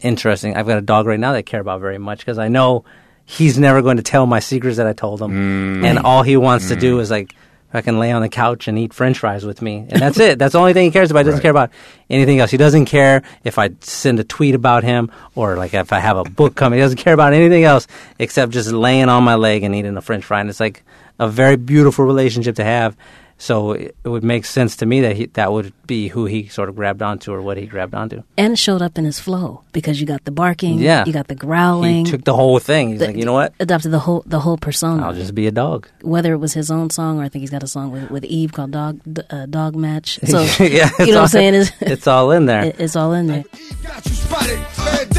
interesting. 0.00 0.56
I've 0.56 0.66
got 0.66 0.78
a 0.78 0.82
dog 0.82 1.06
right 1.06 1.18
now 1.18 1.32
that 1.32 1.38
I 1.38 1.42
care 1.42 1.60
about 1.60 1.80
very 1.80 1.98
much 1.98 2.18
because 2.18 2.38
I 2.38 2.48
know 2.48 2.84
he's 3.24 3.56
never 3.56 3.80
going 3.80 3.98
to 3.98 4.02
tell 4.02 4.26
my 4.26 4.40
secrets 4.40 4.76
that 4.78 4.86
I 4.88 4.92
told 4.92 5.22
him, 5.22 5.30
mm. 5.30 5.84
and 5.84 6.00
all 6.00 6.24
he 6.24 6.36
wants 6.36 6.68
to 6.68 6.76
do 6.76 6.98
mm. 6.98 7.00
is 7.00 7.10
like 7.10 7.34
I 7.74 7.80
can 7.82 7.98
lay 7.98 8.12
on 8.12 8.22
the 8.22 8.28
couch 8.28 8.68
and 8.68 8.78
eat 8.78 8.94
French 8.94 9.18
fries 9.18 9.44
with 9.44 9.60
me, 9.60 9.84
and 9.90 10.00
that's 10.00 10.18
it. 10.20 10.38
That's 10.38 10.52
the 10.52 10.60
only 10.60 10.72
thing 10.72 10.84
he 10.86 10.90
cares 10.92 11.10
about. 11.10 11.20
He 11.20 11.24
doesn't 11.24 11.38
Right. 11.38 11.42
care 11.42 11.50
about 11.50 11.70
anything 12.08 12.38
else. 12.38 12.50
He 12.50 12.56
doesn't 12.56 12.84
care 12.86 13.22
if 13.42 13.58
I 13.58 13.70
send 13.80 14.20
a 14.20 14.24
tweet 14.24 14.54
about 14.54 14.84
him 14.84 15.10
or 15.34 15.56
like 15.56 15.74
if 15.74 15.92
I 15.92 15.98
have 15.98 16.16
a 16.16 16.24
book 16.24 16.54
coming. 16.54 16.78
He 16.78 16.82
doesn't 16.84 16.98
care 16.98 17.12
about 17.14 17.32
anything 17.34 17.64
else 17.64 17.86
except 18.18 18.52
just 18.52 18.70
laying 18.70 19.08
on 19.08 19.24
my 19.24 19.34
leg 19.34 19.64
and 19.64 19.74
eating 19.74 19.96
a 19.96 20.00
French 20.02 20.24
fry. 20.24 20.40
And 20.40 20.48
it's 20.48 20.60
like 20.60 20.84
a 21.18 21.28
very 21.28 21.56
beautiful 21.56 22.04
relationship 22.04 22.56
to 22.56 22.64
have. 22.64 22.96
So 23.36 23.72
it 23.72 23.96
it 24.04 24.08
would 24.08 24.24
make 24.24 24.44
sense 24.44 24.76
to 24.76 24.86
me 24.86 25.00
that 25.02 25.16
he, 25.16 25.26
that 25.34 25.52
would 25.52 25.72
be 25.86 26.08
who 26.08 26.24
he 26.26 26.46
sort 26.48 26.68
of 26.68 26.76
grabbed 26.76 27.02
onto 27.02 27.32
or 27.32 27.42
what 27.42 27.56
he 27.56 27.66
grabbed 27.66 27.94
onto. 27.94 28.22
And 28.38 28.52
it 28.54 28.58
showed 28.58 28.80
up 28.80 28.96
in 28.96 29.04
his 29.04 29.18
flow 29.20 29.62
because 29.72 30.00
you 30.00 30.06
got 30.06 30.24
the 30.24 30.30
barking, 30.30 30.78
Yeah. 30.78 31.04
you 31.04 31.12
got 31.12 31.26
the 31.28 31.34
growling. 31.34 32.04
He 32.06 32.10
took 32.10 32.24
the 32.24 32.34
whole 32.34 32.58
thing. 32.58 32.90
He's 32.90 32.98
the- 33.00 33.06
like, 33.08 33.16
you 33.16 33.24
know 33.24 33.32
what? 33.32 33.52
Adopted 33.60 33.90
the 33.90 33.98
whole 33.98 34.22
the 34.26 34.40
whole 34.40 34.56
persona. 34.56 35.04
I'll 35.04 35.12
just 35.14 35.34
be 35.34 35.46
a 35.46 35.50
dog. 35.52 35.88
Whether 36.02 36.32
it 36.32 36.38
was 36.38 36.52
his 36.54 36.70
own 36.70 36.90
song 36.90 37.18
or 37.20 37.24
I 37.24 37.28
think 37.28 37.40
he's 37.42 37.50
got 37.50 37.62
a 37.62 37.66
song 37.68 37.90
with, 37.92 38.10
with 38.10 38.24
Eve 38.24 38.52
called 38.52 38.70
Dog 38.70 39.00
uh, 39.30 39.46
Dog 39.46 39.74
Match. 39.76 40.18
So 40.26 40.40
yeah, 40.62 40.90
you 41.00 41.12
know 41.12 41.22
what 41.22 41.22
I'm 41.22 41.28
saying? 41.28 41.54
Is 41.54 41.72
it's 41.80 42.06
all 42.06 42.30
in 42.32 42.46
there. 42.46 42.64
it, 42.66 42.76
it's 42.80 42.96
all 42.96 43.12
in 43.12 43.26
there. 43.26 43.44
Got 43.82 44.04
you 44.06 44.12
spotted, 44.12 44.58
red 44.84 45.10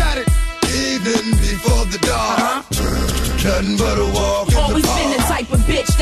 before 1.05 1.85
the 1.85 1.99
dark. 2.01 2.65
Nothing 3.45 3.77
but 3.77 3.97
a 3.99 4.05
walk 4.13 4.47
in 4.49 4.55
the 4.55 4.73
been 4.73 4.81
the 4.81 4.87
park. 4.87 5.24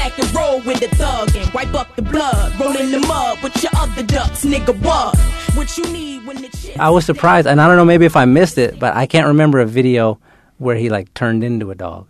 Type 0.04 0.18
of 0.20 0.26
bitch 0.26 0.34
that 0.34 0.34
can 0.34 0.36
roll 0.36 0.62
with 0.62 0.82
a 0.82 0.96
thug 0.96 1.36
and 1.36 1.54
wipe 1.54 1.74
up 1.74 1.96
the 1.96 2.02
blood. 2.02 2.60
Roll 2.60 2.76
in 2.78 2.92
the 2.92 3.00
mud 3.00 3.42
with 3.42 3.62
your 3.64 3.72
other 3.76 4.04
ducks, 4.04 4.46
nigga. 4.46 4.78
What? 4.82 5.18
What 5.56 5.78
you 5.78 5.86
need 5.92 6.26
when 6.26 6.42
the 6.42 6.50
chick. 6.50 6.78
I 6.80 6.90
was 6.90 7.06
surprised, 7.06 7.48
and 7.48 7.62
I 7.62 7.68
don't 7.68 7.78
know 7.78 7.86
maybe 7.86 8.06
if 8.06 8.16
I 8.16 8.26
missed 8.26 8.58
it, 8.58 8.80
but 8.80 8.96
I 8.96 9.06
can't 9.06 9.28
remember 9.28 9.60
a 9.60 9.66
video 9.66 10.20
where 10.58 10.76
he 10.76 10.90
like 10.90 11.14
turned 11.14 11.44
into 11.44 11.72
a 11.72 11.76
dog. 11.76 12.08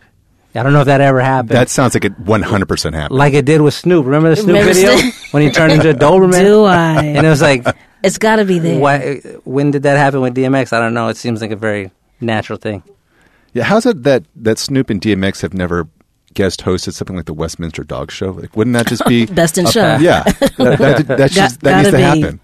I 0.55 0.61
don't 0.61 0.71
know 0.71 0.81
if 0.81 0.85
that 0.85 1.01
ever 1.01 1.19
happened. 1.19 1.57
That 1.57 1.69
sounds 1.69 1.95
like 1.95 2.05
it 2.05 2.23
100% 2.23 2.93
happened. 2.93 3.17
like 3.17 3.33
it 3.33 3.43
did 3.43 3.61
with 3.61 3.73
Snoop. 3.73 4.05
Remember 4.05 4.29
the 4.29 4.35
Snoop 4.35 4.49
Remember 4.49 4.71
video 4.73 4.95
Snoop? 4.97 5.33
when 5.33 5.41
he 5.41 5.49
turned 5.49 5.73
into 5.73 5.89
a 5.89 5.95
Doberman? 5.95 6.43
Do 6.43 6.63
I? 6.65 7.03
And 7.03 7.25
it 7.25 7.29
was 7.29 7.41
like, 7.41 7.65
It's 8.03 8.19
got 8.19 8.35
to 8.35 8.45
be 8.45 8.59
there. 8.59 8.79
why, 8.79 9.15
when 9.45 9.71
did 9.71 9.81
that 9.83 9.97
happen 9.97 10.21
with 10.21 10.35
DMX? 10.35 10.71
I 10.71 10.79
don't 10.79 10.93
know. 10.93 11.07
It 11.07 11.17
seems 11.17 11.41
like 11.41 11.49
a 11.49 11.55
very 11.55 11.89
natural 12.21 12.59
thing. 12.59 12.83
Yeah, 13.53 13.63
how's 13.63 13.87
it 13.87 14.03
that 14.03 14.25
that 14.35 14.59
Snoop 14.59 14.91
and 14.91 15.01
DMX 15.01 15.41
have 15.41 15.55
never 15.55 15.87
guest 16.33 16.61
hosted 16.61 16.93
something 16.93 17.15
like 17.15 17.25
the 17.25 17.33
Westminster 17.33 17.83
Dog 17.83 18.11
Show? 18.11 18.31
Like, 18.31 18.55
wouldn't 18.55 18.73
that 18.75 18.87
just 18.87 19.05
be 19.05 19.25
Best 19.41 19.57
in 19.57 19.67
a- 19.67 19.71
show. 19.71 19.97
Yeah, 19.97 20.23
that, 20.57 20.57
that, 20.57 21.07
that's 21.17 21.33
just, 21.33 21.61
that 21.61 21.77
needs 21.83 21.91
gotta 21.91 21.97
be. 22.15 22.21
happen. 22.21 22.39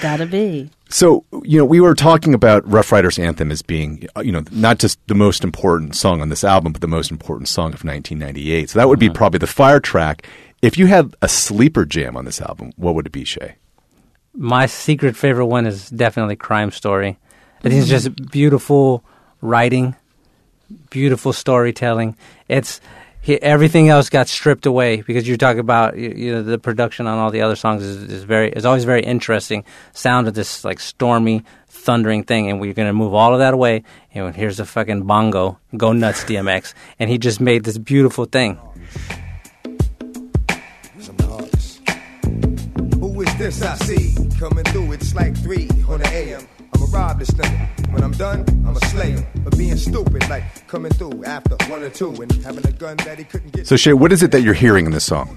Gotta 0.00 0.26
be. 0.26 0.70
So, 0.88 1.24
you 1.42 1.58
know, 1.58 1.64
we 1.64 1.80
were 1.80 1.94
talking 1.94 2.32
about 2.34 2.66
Ruff 2.70 2.92
Ryders 2.92 3.18
Anthem 3.18 3.50
as 3.50 3.60
being, 3.62 4.06
uh, 4.16 4.20
you 4.20 4.32
know, 4.32 4.42
not 4.50 4.78
just 4.78 4.98
the 5.06 5.14
most 5.14 5.44
important 5.44 5.94
song 5.96 6.20
on 6.22 6.28
this 6.30 6.44
album, 6.44 6.72
but 6.72 6.80
the 6.80 6.86
most 6.88 7.10
important 7.10 7.48
song 7.48 7.68
of 7.74 7.84
1998. 7.84 8.70
So 8.70 8.78
that 8.78 8.88
would 8.88 8.98
be 8.98 9.10
probably 9.10 9.38
the 9.38 9.46
fire 9.46 9.80
track. 9.80 10.26
If 10.62 10.78
you 10.78 10.86
had 10.86 11.14
a 11.22 11.28
sleeper 11.28 11.84
jam 11.84 12.16
on 12.16 12.24
this 12.24 12.40
album, 12.40 12.72
what 12.76 12.94
would 12.94 13.06
it 13.06 13.12
be, 13.12 13.24
Shea? 13.24 13.56
My 14.34 14.64
secret 14.66 15.14
favorite 15.16 15.46
one 15.46 15.66
is 15.66 15.90
definitely 15.90 16.36
Crime 16.36 16.70
Story. 16.70 17.18
I 17.64 17.68
think 17.68 17.74
it's 17.82 17.88
just 17.90 18.30
beautiful 18.30 19.04
writing, 19.42 19.94
beautiful 20.90 21.32
storytelling. 21.32 22.16
It's 22.48 22.80
he, 23.22 23.40
everything 23.40 23.88
else 23.88 24.10
got 24.10 24.28
stripped 24.28 24.66
away 24.66 25.00
because 25.00 25.26
you 25.26 25.36
talk 25.36 25.56
about 25.56 25.96
you, 25.96 26.10
you 26.10 26.32
know 26.32 26.42
the 26.42 26.58
production 26.58 27.06
on 27.06 27.18
all 27.18 27.30
the 27.30 27.40
other 27.40 27.54
songs 27.54 27.82
is, 27.82 28.02
is 28.10 28.24
very 28.24 28.50
is 28.50 28.66
always 28.66 28.84
very 28.84 29.02
interesting. 29.02 29.64
Sound 29.92 30.26
of 30.26 30.34
this 30.34 30.64
like 30.64 30.80
stormy, 30.80 31.44
thundering 31.68 32.24
thing, 32.24 32.50
and 32.50 32.60
we're 32.60 32.74
gonna 32.74 32.92
move 32.92 33.14
all 33.14 33.32
of 33.32 33.38
that 33.38 33.54
away. 33.54 33.84
And 34.12 34.34
here's 34.34 34.58
a 34.58 34.66
fucking 34.66 35.04
bongo, 35.04 35.58
go 35.76 35.92
nuts, 35.92 36.24
DMX, 36.24 36.74
and 36.98 37.08
he 37.08 37.16
just 37.16 37.40
made 37.40 37.62
this 37.62 37.78
beautiful 37.78 38.24
thing. 38.24 38.58
Who 42.98 43.20
is 43.22 43.38
this 43.38 43.62
I 43.62 43.76
see 43.76 44.28
coming 44.38 44.64
through? 44.64 44.92
It's 44.92 45.14
like 45.14 45.36
three 45.36 45.68
on 45.88 46.00
the 46.00 46.08
AM. 46.08 46.48
I'ma 46.92 47.06
rob 47.06 47.18
this 47.18 47.30
nigga. 47.30 47.92
When 47.92 48.02
I'm 48.02 48.12
done, 48.12 48.44
I'ma 48.66 48.78
slay 48.86 49.12
him. 49.12 49.26
But 49.44 49.56
being 49.56 49.76
stupid, 49.76 50.28
like 50.28 50.66
coming 50.66 50.92
through 50.92 51.24
after 51.24 51.56
one 51.70 51.82
or 51.82 51.90
two 51.90 52.10
and 52.20 52.30
having 52.44 52.66
a 52.66 52.72
gun 52.72 52.96
that 52.98 53.18
he 53.18 53.24
couldn't 53.24 53.52
get. 53.52 53.66
So, 53.66 53.76
Shea, 53.76 53.92
what 53.92 54.12
is 54.12 54.22
it 54.22 54.30
that 54.32 54.42
you're 54.42 54.54
hearing 54.54 54.86
in 54.86 54.92
this 54.92 55.04
song? 55.04 55.36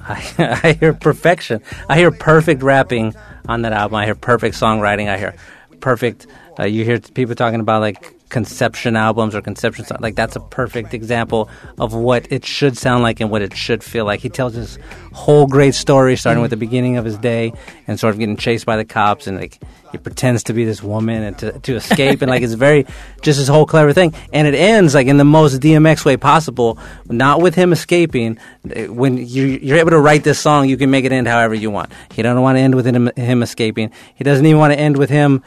I, 0.00 0.22
I 0.62 0.72
hear 0.72 0.94
perfection. 0.94 1.62
I 1.88 1.98
hear 1.98 2.10
perfect 2.10 2.62
rapping 2.62 3.14
on 3.48 3.62
that 3.62 3.72
album. 3.72 3.96
I 3.96 4.04
hear 4.04 4.14
perfect 4.14 4.56
songwriting. 4.56 5.08
I 5.08 5.18
hear 5.18 5.34
perfect. 5.80 6.26
Uh, 6.58 6.64
you 6.64 6.84
hear 6.84 7.00
people 7.00 7.34
talking 7.34 7.60
about 7.60 7.80
like 7.80 8.14
conception 8.28 8.96
albums 8.96 9.34
or 9.34 9.42
conception 9.42 9.84
songs. 9.84 10.00
Like 10.00 10.14
that's 10.14 10.36
a 10.36 10.40
perfect 10.40 10.94
example 10.94 11.48
of 11.78 11.94
what 11.94 12.30
it 12.30 12.44
should 12.44 12.76
sound 12.76 13.02
like 13.02 13.20
and 13.20 13.30
what 13.30 13.42
it 13.42 13.56
should 13.56 13.82
feel 13.82 14.04
like. 14.04 14.20
He 14.20 14.28
tells 14.28 14.54
this 14.54 14.78
whole 15.12 15.46
great 15.46 15.74
story, 15.74 16.16
starting 16.16 16.42
with 16.42 16.50
the 16.50 16.56
beginning 16.56 16.96
of 16.96 17.04
his 17.04 17.18
day 17.18 17.52
and 17.86 17.98
sort 17.98 18.14
of 18.14 18.18
getting 18.18 18.36
chased 18.36 18.66
by 18.66 18.76
the 18.76 18.84
cops, 18.84 19.26
and 19.26 19.38
like 19.38 19.58
he 19.90 19.98
pretends 19.98 20.44
to 20.44 20.52
be 20.52 20.64
this 20.64 20.82
woman 20.82 21.22
and 21.22 21.38
to, 21.38 21.58
to 21.60 21.76
escape, 21.76 22.22
and 22.22 22.30
like 22.30 22.42
it's 22.42 22.52
very 22.52 22.86
just 23.22 23.38
this 23.38 23.48
whole 23.48 23.66
clever 23.66 23.92
thing. 23.92 24.14
And 24.32 24.46
it 24.46 24.54
ends 24.54 24.94
like 24.94 25.06
in 25.06 25.16
the 25.16 25.24
most 25.24 25.60
DMX 25.60 26.04
way 26.04 26.16
possible, 26.16 26.78
not 27.06 27.40
with 27.40 27.54
him 27.54 27.72
escaping. 27.72 28.38
When 28.64 29.16
you, 29.16 29.46
you're 29.46 29.78
able 29.78 29.90
to 29.90 30.00
write 30.00 30.24
this 30.24 30.38
song, 30.38 30.68
you 30.68 30.76
can 30.76 30.90
make 30.90 31.04
it 31.04 31.12
end 31.12 31.26
however 31.26 31.54
you 31.54 31.70
want. 31.70 31.90
He 32.12 32.22
doesn't 32.22 32.42
want 32.42 32.56
to 32.56 32.60
end 32.60 32.74
with 32.74 32.86
him, 32.86 33.10
him 33.16 33.42
escaping. 33.42 33.90
He 34.14 34.24
doesn't 34.24 34.44
even 34.44 34.58
want 34.58 34.72
to 34.72 34.78
end 34.78 34.96
with 34.96 35.10
him 35.10 35.42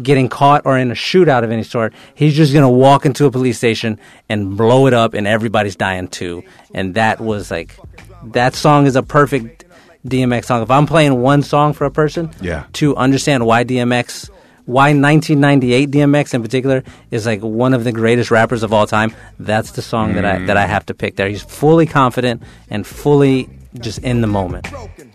getting 0.00 0.28
caught 0.28 0.62
or 0.64 0.78
in 0.78 0.90
a 0.90 0.94
shootout 0.94 1.44
of 1.44 1.50
any 1.50 1.62
sort. 1.62 1.92
He's 2.14 2.36
just 2.36 2.52
going 2.52 2.62
to 2.62 2.68
walk 2.68 3.06
into 3.06 3.26
a 3.26 3.30
police 3.30 3.58
station 3.58 3.98
and 4.28 4.56
blow 4.56 4.86
it 4.86 4.94
up, 4.94 5.14
and 5.14 5.26
everybody's 5.26 5.76
dying 5.76 6.08
too. 6.08 6.44
And 6.74 6.94
that 6.94 7.20
was 7.20 7.50
like, 7.50 7.76
that 8.24 8.54
song 8.54 8.86
is 8.86 8.96
a 8.96 9.02
perfect 9.02 9.64
DMX 10.06 10.46
song. 10.46 10.62
If 10.62 10.70
I'm 10.70 10.86
playing 10.86 11.20
one 11.20 11.42
song 11.42 11.72
for 11.72 11.84
a 11.84 11.90
person, 11.90 12.30
Yeah. 12.40 12.64
to 12.74 12.96
understand 12.96 13.46
why 13.46 13.64
DMX 13.64 14.30
why 14.66 14.92
1998 14.92 15.90
DMX 15.90 16.32
in 16.32 16.42
particular 16.42 16.84
is 17.10 17.26
like 17.26 17.40
one 17.40 17.74
of 17.74 17.82
the 17.82 17.90
greatest 17.90 18.30
rappers 18.30 18.62
of 18.62 18.72
all 18.72 18.86
time. 18.86 19.12
That's 19.40 19.72
the 19.72 19.82
song 19.82 20.14
that 20.14 20.24
I 20.24 20.36
mm. 20.36 20.46
that 20.46 20.56
I 20.56 20.66
have 20.66 20.86
to 20.86 20.94
pick 20.94 21.16
there. 21.16 21.28
He's 21.28 21.42
fully 21.42 21.86
confident 21.86 22.42
and 22.68 22.86
fully 22.86 23.48
just 23.80 23.98
in 23.98 24.20
the 24.20 24.28
moment. 24.28 24.70
broken, 24.70 25.10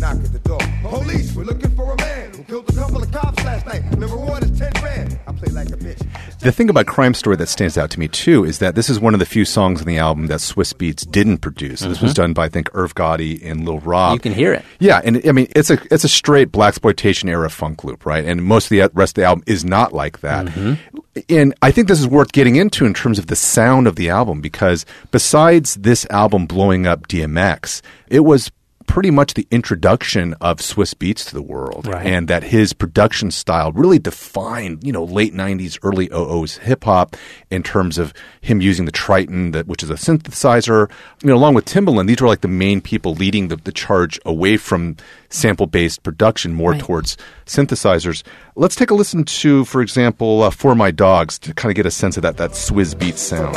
fucked 0.00 0.14
up 0.14 0.24
in 0.24 0.32
the 0.32 0.38
game. 0.38 0.50
But 0.50 0.70
now 0.70 0.80
I 0.80 0.80
got 0.80 0.80
a 0.80 0.80
name, 0.80 0.80
and 0.80 0.80
niggas 0.80 0.80
know 0.80 0.80
my 0.80 0.80
name. 0.80 0.80
Knock 0.80 0.80
at 0.80 0.80
the 0.80 0.88
door. 0.88 1.00
Police, 1.00 1.34
we're 1.34 1.44
looking 1.44 1.76
for 1.76 1.92
a 1.92 1.96
man 1.96 2.32
who 2.34 2.42
killed 2.44 2.70
a 2.70 2.72
couple 2.72 3.02
of 3.02 3.12
cops 3.12 3.44
last 3.44 3.66
night. 3.66 3.82
And 3.82 4.02
the 4.02 4.06
reward 4.06 4.44
is 4.44 4.58
10 4.58 4.72
grand. 4.72 5.18
I 5.26 5.32
play 5.32 5.52
like 5.52 5.68
a 5.68 5.76
bitch. 5.76 6.40
The 6.40 6.52
thing 6.52 6.70
about 6.70 6.86
Crime 6.86 7.14
Story 7.14 7.36
that 7.36 7.48
stands 7.48 7.76
out 7.76 7.90
to 7.90 8.00
me 8.00 8.08
too 8.08 8.44
is 8.44 8.58
that 8.60 8.74
this 8.74 8.88
is 8.88 8.98
one 8.98 9.14
of 9.14 9.20
the 9.20 9.26
few 9.26 9.44
songs 9.44 9.80
on 9.80 9.86
the 9.86 9.98
album 9.98 10.28
that 10.28 10.40
Swizz 10.40 10.74
Beatz 10.74 11.10
didn't 11.10 11.38
produce. 11.38 11.80
This 11.80 12.00
was 12.00 12.14
done 12.14 12.32
by 12.32 12.46
I 12.46 12.48
think 12.48 12.70
Irv 12.74 12.94
Gotti 12.94 13.44
and 13.44 13.66
Lil 13.66 13.80
Rob. 13.80 14.08
Mm-hmm. 14.08 14.14
You 14.14 14.20
can 14.20 14.32
hear 14.32 14.52
it. 14.54 14.64
Yeah, 14.78 15.02
and 15.04 15.20
I 15.28 15.32
mean 15.32 15.48
it's 15.54 15.70
a 15.70 15.78
it's 15.92 16.04
a 16.04 16.08
straight 16.08 16.50
blaxploitation 16.50 17.28
era 17.28 17.50
funk 17.50 17.84
loop, 17.84 18.06
right? 18.06 18.24
And 18.24 18.42
most 18.42 18.64
of 18.64 18.70
the 18.70 18.90
rest 18.94 19.18
of 19.18 19.22
the 19.22 19.24
album 19.24 19.44
is 19.46 19.64
not 19.64 19.92
like 19.92 20.20
that. 20.20 20.46
Mm-hmm. 20.46 20.98
And 21.28 21.54
I 21.60 21.70
think 21.70 21.88
this 21.88 22.00
is 22.00 22.08
worth 22.08 22.32
getting 22.32 22.56
into 22.56 22.86
in 22.86 22.94
terms 22.94 23.18
of 23.18 23.26
the 23.26 23.36
sound 23.36 23.86
of 23.86 23.96
the 23.96 24.08
album 24.08 24.40
because 24.40 24.86
besides 25.10 25.74
this 25.74 26.06
album 26.08 26.46
blowing 26.46 26.86
up 26.86 27.06
DMX, 27.08 27.82
it 28.08 28.20
was 28.20 28.50
pretty 28.90 29.10
much 29.12 29.34
the 29.34 29.46
introduction 29.52 30.34
of 30.40 30.58
Swizz 30.58 30.94
Beatz 30.96 31.24
to 31.28 31.32
the 31.34 31.40
world, 31.42 31.86
Right. 31.86 32.04
and 32.04 32.26
that 32.26 32.42
his 32.42 32.72
production 32.72 33.30
style 33.30 33.70
really 33.70 34.00
defined, 34.00 34.80
you 34.82 34.92
know, 34.92 35.04
late 35.04 35.32
'90s, 35.32 35.78
early 35.84 36.08
00s 36.08 36.58
hip 36.58 36.82
hop 36.84 37.16
in 37.52 37.62
terms 37.62 37.98
of 37.98 38.12
him 38.40 38.60
using 38.60 38.86
the 38.86 38.92
Triton, 38.92 39.52
that 39.52 39.68
which 39.68 39.84
is 39.84 39.90
a 39.90 39.94
synthesizer. 39.94 40.90
You 41.22 41.28
know, 41.30 41.36
along 41.36 41.54
with 41.54 41.66
Timbaland, 41.66 42.08
these 42.08 42.20
were 42.20 42.26
like 42.26 42.40
the 42.40 42.48
main 42.48 42.80
people 42.80 43.14
leading 43.14 43.46
the, 43.46 43.56
the 43.56 43.70
charge 43.72 44.18
away 44.26 44.56
from 44.56 44.96
sample-based 45.28 46.02
production, 46.02 46.52
more 46.52 46.72
Right. 46.72 46.80
towards 46.80 47.16
synthesizers. 47.46 48.24
Let's 48.56 48.74
take 48.74 48.90
a 48.90 48.94
listen 48.94 49.22
to, 49.22 49.64
for 49.66 49.82
example, 49.82 50.42
uh, 50.42 50.50
"For 50.50 50.74
My 50.74 50.90
Dogs" 50.90 51.38
to 51.40 51.54
kind 51.54 51.70
of 51.70 51.76
get 51.76 51.86
a 51.86 51.92
sense 51.92 52.16
of 52.16 52.24
that 52.24 52.36
that 52.38 52.50
Swizz 52.52 52.96
Beatz 52.96 53.18
sound. 53.18 53.56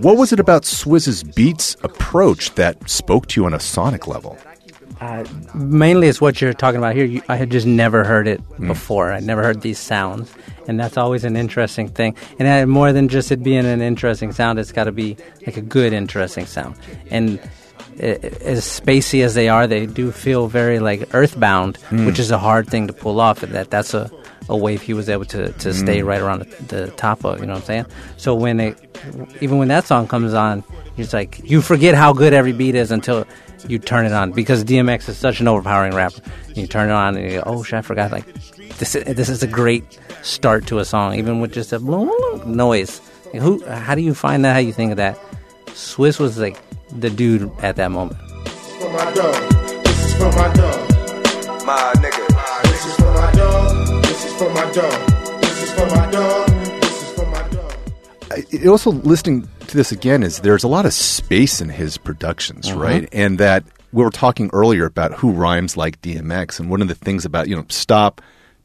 What 0.00 0.16
was 0.16 0.32
it 0.32 0.40
about 0.40 0.64
Swizz's 0.64 1.22
Beats 1.22 1.76
approach 1.82 2.54
that 2.54 2.88
spoke 2.88 3.26
to 3.28 3.40
you 3.40 3.46
on 3.46 3.54
a 3.54 3.60
sonic 3.60 4.06
level? 4.06 4.38
mainly 5.54 6.06
it's 6.06 6.20
what 6.20 6.40
you're 6.40 6.52
talking 6.52 6.78
about 6.78 6.94
here. 6.94 7.04
You, 7.04 7.22
I 7.28 7.36
had 7.36 7.50
just 7.50 7.66
never 7.66 8.04
heard 8.04 8.28
it 8.28 8.40
before. 8.60 9.12
I'd 9.12 9.24
never 9.24 9.42
heard 9.42 9.60
these 9.60 9.78
sounds, 9.78 10.32
and 10.68 10.78
that's 10.78 10.96
always 10.96 11.24
an 11.24 11.36
interesting 11.36 11.88
thing. 11.88 12.16
And 12.38 12.46
uh, 12.46 12.66
more 12.66 12.92
than 12.92 13.08
just 13.08 13.32
it 13.32 13.42
being 13.42 13.66
an 13.66 13.80
interesting 13.80 14.32
sound, 14.32 14.58
it's 14.58 14.72
got 14.72 14.84
to 14.84 14.92
be 14.92 15.16
like 15.44 15.56
a 15.56 15.62
good, 15.62 15.92
interesting 15.92 16.46
sound. 16.46 16.76
And 17.10 17.40
uh, 18.00 18.14
as 18.44 18.64
spacey 18.64 19.24
as 19.24 19.34
they 19.34 19.48
are, 19.48 19.66
they 19.66 19.86
do 19.86 20.12
feel 20.12 20.46
very 20.46 20.78
like 20.78 21.12
earthbound, 21.14 21.78
which 22.06 22.18
is 22.20 22.30
a 22.30 22.38
hard 22.38 22.68
thing 22.68 22.86
to 22.86 22.92
pull 22.92 23.20
off. 23.20 23.42
And 23.42 23.52
that 23.54 23.70
that's 23.70 23.94
a 23.94 24.08
a 24.48 24.56
wave 24.56 24.82
he 24.82 24.94
was 24.94 25.08
able 25.08 25.24
to, 25.26 25.52
to 25.52 25.72
stay 25.72 26.00
mm. 26.00 26.06
right 26.06 26.20
around 26.20 26.40
the, 26.40 26.62
the 26.64 26.90
top 26.92 27.24
of. 27.24 27.40
You 27.40 27.46
know 27.46 27.54
what 27.54 27.60
I'm 27.60 27.66
saying? 27.66 27.86
So 28.16 28.34
when 28.34 28.60
it, 28.60 28.78
even 29.40 29.58
when 29.58 29.68
that 29.68 29.86
song 29.86 30.08
comes 30.08 30.34
on, 30.34 30.64
it's 30.96 31.12
like 31.12 31.40
you 31.44 31.62
forget 31.62 31.94
how 31.94 32.12
good 32.12 32.32
every 32.32 32.52
beat 32.52 32.74
is 32.74 32.90
until 32.90 33.26
you 33.68 33.78
turn 33.78 34.06
it 34.06 34.12
on 34.12 34.32
because 34.32 34.64
DMX 34.64 35.08
is 35.08 35.16
such 35.16 35.40
an 35.40 35.48
overpowering 35.48 35.94
rapper. 35.94 36.20
You 36.54 36.66
turn 36.66 36.90
it 36.90 36.92
on 36.92 37.16
and 37.16 37.30
you 37.30 37.38
go, 37.38 37.44
oh 37.46 37.62
shit, 37.62 37.78
I 37.78 37.82
forgot. 37.82 38.12
Like 38.12 38.26
this, 38.78 38.94
is, 38.94 39.04
this 39.16 39.28
is 39.28 39.42
a 39.42 39.46
great 39.46 39.98
start 40.22 40.66
to 40.66 40.78
a 40.78 40.84
song, 40.84 41.14
even 41.14 41.40
with 41.40 41.52
just 41.52 41.72
a 41.72 41.78
noise. 41.78 43.00
Who? 43.32 43.64
How 43.64 43.94
do 43.94 44.02
you 44.02 44.14
find 44.14 44.44
that? 44.44 44.52
How 44.52 44.58
you 44.58 44.72
think 44.72 44.90
of 44.90 44.96
that? 44.98 45.18
Swizz 45.68 46.20
was 46.20 46.38
like 46.38 46.58
the 46.90 47.08
dude 47.08 47.50
at 47.60 47.76
that 47.76 47.90
moment. 47.90 48.20
for 48.78 48.90
my 48.92 49.10
dog. 49.12 49.84
This 49.84 50.04
is 50.04 50.14
for 50.14 50.30
my 50.32 50.52
dog. 50.52 50.91
For 54.42 54.50
my 54.54 54.72
dog. 54.72 55.40
This 55.40 55.62
is 55.62 55.72
for 55.72 55.86
my 55.86 56.10
dog. 56.10 56.48
This 56.80 57.02
is 57.02 57.12
for 57.12 57.26
my 57.26 57.48
dog. 57.50 57.74
it 58.50 58.66
also 58.66 58.90
listening 58.90 59.48
to 59.68 59.76
this 59.76 59.92
again 59.92 60.24
is 60.24 60.40
there's 60.40 60.64
a 60.64 60.68
lot 60.68 60.84
of 60.84 60.92
space 60.92 61.60
in 61.60 61.68
his 61.68 61.96
productions, 61.96 62.68
Uh-huh. 62.68 62.80
right? 62.80 63.08
And 63.12 63.38
that 63.38 63.62
we 63.92 64.02
were 64.02 64.10
talking 64.10 64.50
earlier 64.52 64.84
about 64.86 65.14
who 65.14 65.30
rhymes 65.30 65.76
like 65.76 66.00
DMX, 66.02 66.58
and 66.58 66.70
one 66.70 66.82
of 66.82 66.88
the 66.88 66.96
things 66.96 67.24
about 67.24 67.46
you 67.48 67.54
know 67.54 67.64
stop, 67.68 68.20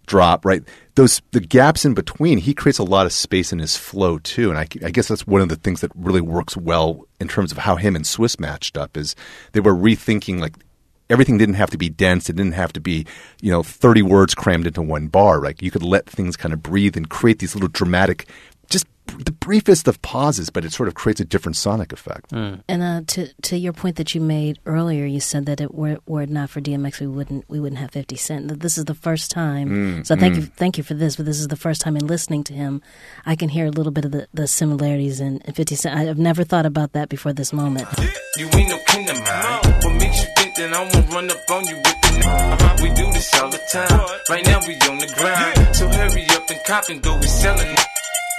drop, 0.08 0.46
right? 0.46 0.64
Those 0.96 1.22
the 1.32 1.40
gaps 1.42 1.86
in 1.86 1.94
between, 1.94 2.40
he 2.40 2.56
creates 2.56 2.80
a 2.80 2.84
lot 2.84 3.06
of 3.06 3.14
space 3.14 3.54
in 3.54 3.60
his 3.60 3.78
flow 3.78 4.18
too, 4.18 4.50
and 4.50 4.58
I, 4.58 4.66
I 4.84 4.90
guess 4.90 5.10
that's 5.10 5.28
one 5.28 5.42
of 5.42 5.50
the 5.50 5.58
things 5.58 5.82
that 5.82 5.92
really 5.96 6.22
works 6.22 6.58
well 6.58 7.06
in 7.20 7.28
terms 7.28 7.52
of 7.52 7.60
how 7.60 7.76
him 7.76 7.96
and 7.96 8.04
Swizz 8.04 8.40
matched 8.40 8.78
up 8.78 8.98
is 8.98 9.16
they 9.52 9.60
were 9.60 9.76
rethinking 9.76 10.40
like 10.40 10.56
everything 11.10 11.38
didn't 11.38 11.56
have 11.56 11.70
to 11.72 11.78
be 11.78 11.90
dense. 11.90 12.30
It 12.30 12.36
didn't 12.36 12.54
have 12.54 12.74
to 12.74 12.80
be, 12.80 13.06
you 13.42 13.52
know, 13.52 13.64
30 13.64 14.02
words 14.02 14.36
crammed 14.36 14.68
into 14.68 14.82
one 14.82 15.08
bar. 15.08 15.42
Like 15.42 15.62
you 15.62 15.72
could 15.72 15.84
let 15.84 16.10
things 16.10 16.38
kind 16.38 16.54
of 16.54 16.62
breathe 16.62 16.98
and 16.98 17.10
create 17.10 17.40
these 17.40 17.56
little 17.56 17.70
dramatic, 17.70 18.28
just 18.70 18.86
the 19.20 19.32
briefest 19.32 19.88
of 19.88 20.02
pauses, 20.02 20.50
but 20.50 20.66
it 20.66 20.74
sort 20.74 20.90
of 20.90 20.96
creates 20.96 21.22
a 21.22 21.26
different 21.26 21.56
sonic 21.56 21.94
effect. 21.94 22.32
Hmm. 22.32 22.56
And 22.68 22.84
uh, 22.84 23.02
to 23.08 23.34
to 23.44 23.58
your 23.58 23.74
point 23.74 23.96
that 23.96 24.14
you 24.14 24.22
made 24.22 24.60
earlier, 24.66 25.06
you 25.06 25.20
said 25.20 25.46
that 25.46 25.62
it 25.62 25.74
were, 25.74 26.00
were 26.06 26.24
it 26.24 26.30
not 26.30 26.50
for 26.50 26.62
DMX, 26.62 27.00
we 27.00 27.08
wouldn't 27.08 27.50
we 27.50 27.60
wouldn't 27.60 27.80
have 27.80 27.92
Fifty 27.92 28.16
Cent. 28.16 28.50
That 28.50 28.60
This 28.60 28.78
is 28.78 28.86
the 28.86 28.94
first 28.94 29.32
time. 29.32 29.68
Hmm. 29.70 30.04
so 30.04 30.16
thank 30.16 30.36
hmm. 30.36 30.42
you 30.42 30.46
thank 30.48 30.78
you 30.78 30.84
for 30.84 30.94
this. 30.94 31.16
But 31.16 31.26
this 31.26 31.40
is 31.40 31.48
the 31.48 31.56
first 31.56 31.82
time 31.82 31.96
in 31.96 32.06
listening 32.06 32.44
to 32.46 32.54
him, 32.54 32.82
I 33.26 33.36
can 33.36 33.50
hear 33.50 33.66
a 33.66 33.72
little 33.72 33.92
bit 33.92 34.06
of 34.06 34.12
the, 34.12 34.28
the 34.34 34.48
similarities 34.48 35.20
in, 35.20 35.40
in 35.46 35.54
Fifty 35.54 35.76
Cent. 35.76 35.98
I've 35.98 36.20
never 36.20 36.44
thought 36.44 36.66
about 36.66 36.92
that 36.94 37.10
before 37.10 37.34
this 37.34 37.54
moment. 37.54 37.88
You 40.58 40.66
ain't 40.66 40.72
no 40.72 40.90
kin 40.90 40.98
of 40.98 40.98
mine. 40.98 40.98
What 40.98 40.98
makes 40.98 40.98
you 40.98 40.98
think 40.98 40.98
that 40.98 40.98
I 40.98 40.98
won't 40.98 41.14
run 41.14 41.32
up 41.32 41.52
on 41.52 41.66
you 41.68 41.76
with 41.78 42.02
the 42.02 42.08
n- 42.08 42.24
uh-huh. 42.24 42.76
We 42.82 42.90
do 42.94 43.12
this 43.12 43.34
all 43.40 43.50
the 43.50 43.62
time. 43.72 44.00
Right 44.30 44.46
now 44.46 44.60
we 44.66 44.74
on 44.90 44.98
the 44.98 45.08
grind. 45.16 45.76
So 45.76 45.88
hurry 45.88 46.26
up 46.32 46.50
and 46.50 46.64
cop 46.66 46.90
and 46.90 47.02
go. 47.02 47.16
We 47.18 47.28
selling 47.28 47.68
it. 47.68 47.80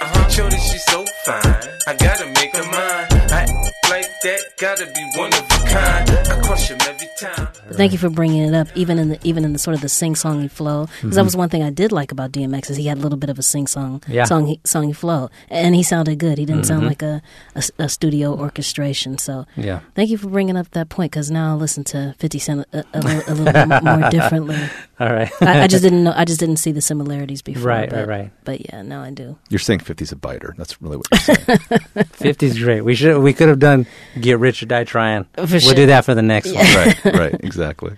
Uh-huh. 0.01 0.29
Shorty, 0.29 0.57
she's 0.57 0.83
so 0.83 1.05
fine. 1.25 1.63
I 1.87 1.93
gotta 1.95 2.25
make 2.27 2.55
her 2.55 2.63
mine. 2.63 3.08
I 3.49 3.89
like 3.89 4.21
that, 4.21 4.39
gotta 4.59 4.85
be 4.85 5.19
one 5.19 5.33
of 5.33 5.39
a 5.39 5.67
kind. 5.67 6.09
I 6.09 6.41
crush 6.45 6.69
him 6.69 6.77
every 6.81 7.07
time. 7.19 7.47
Thank 7.73 7.91
you 7.91 7.97
for 7.97 8.09
bringing 8.09 8.43
it 8.43 8.53
up, 8.53 8.67
even 8.75 8.99
in 8.99 9.09
the 9.09 9.19
even 9.23 9.43
in 9.45 9.53
the 9.53 9.59
sort 9.59 9.75
of 9.75 9.81
the 9.81 9.89
sing 9.89 10.13
songy 10.13 10.49
flow. 10.49 10.85
Because 10.85 11.01
that 11.01 11.09
mm-hmm. 11.21 11.25
was 11.25 11.35
one 11.35 11.49
thing 11.49 11.63
I 11.63 11.69
did 11.69 11.91
like 11.91 12.11
about 12.11 12.31
DMX 12.31 12.69
is 12.69 12.77
he 12.77 12.85
had 12.85 12.97
a 12.97 13.01
little 13.01 13.17
bit 13.17 13.29
of 13.29 13.39
a 13.39 13.43
sing 13.43 13.67
song 13.67 14.03
Yeah. 14.07 14.25
song 14.25 14.55
songy 14.63 14.95
flow, 14.95 15.29
and 15.49 15.75
he 15.75 15.83
sounded 15.83 16.19
good. 16.19 16.37
He 16.37 16.45
didn't 16.45 16.65
sound 16.65 16.81
mm-hmm. 16.81 16.89
like 16.89 17.01
a, 17.01 17.21
a 17.55 17.63
a 17.85 17.89
studio 17.89 18.35
orchestration. 18.37 19.17
So 19.17 19.45
Yeah. 19.55 19.79
thank 19.95 20.09
you 20.09 20.17
for 20.17 20.29
bringing 20.29 20.57
up 20.57 20.69
that 20.71 20.89
point 20.89 21.11
because 21.11 21.31
now 21.31 21.51
I'll 21.51 21.57
listen 21.57 21.83
to 21.85 22.15
Fifty 22.19 22.39
Cent 22.39 22.67
a, 22.73 22.85
a, 22.93 22.99
a 22.99 23.33
little 23.33 23.45
bit 23.53 23.83
more 23.83 24.09
differently. 24.09 24.59
All 24.99 25.13
right. 25.13 25.31
I, 25.41 25.63
I 25.63 25.67
just 25.67 25.83
didn't 25.83 26.03
know. 26.03 26.13
I 26.15 26.25
just 26.25 26.39
didn't 26.39 26.57
see 26.57 26.71
the 26.71 26.81
similarities 26.81 27.41
before. 27.41 27.63
Right, 27.63 27.89
but, 27.89 28.07
right, 28.07 28.07
right. 28.07 28.31
But 28.43 28.65
yeah, 28.65 28.81
now 28.81 29.01
I 29.01 29.11
do. 29.11 29.37
You're 29.49 29.59
saying 29.59 29.79
50's 29.79 30.11
a 30.11 30.17
biter. 30.17 30.55
That's 30.57 30.81
really 30.81 30.97
what 30.97 31.07
you're 31.11 31.19
saying. 31.19 31.59
50's 31.59 32.59
great. 32.61 32.81
We 32.81 32.95
should 32.95 33.21
we 33.21 33.33
could 33.33 33.47
have 33.47 33.59
done 33.59 33.87
Get 34.19 34.39
Rich 34.39 34.63
or 34.63 34.65
Die 34.65 34.83
Trying. 34.83 35.23
For 35.35 35.41
we'll 35.41 35.59
sure. 35.59 35.73
do 35.73 35.85
that 35.87 36.03
for 36.05 36.15
the 36.15 36.21
next 36.21 36.53
one. 36.53 36.65
right, 36.65 37.05
right, 37.05 37.35
exactly. 37.41 37.95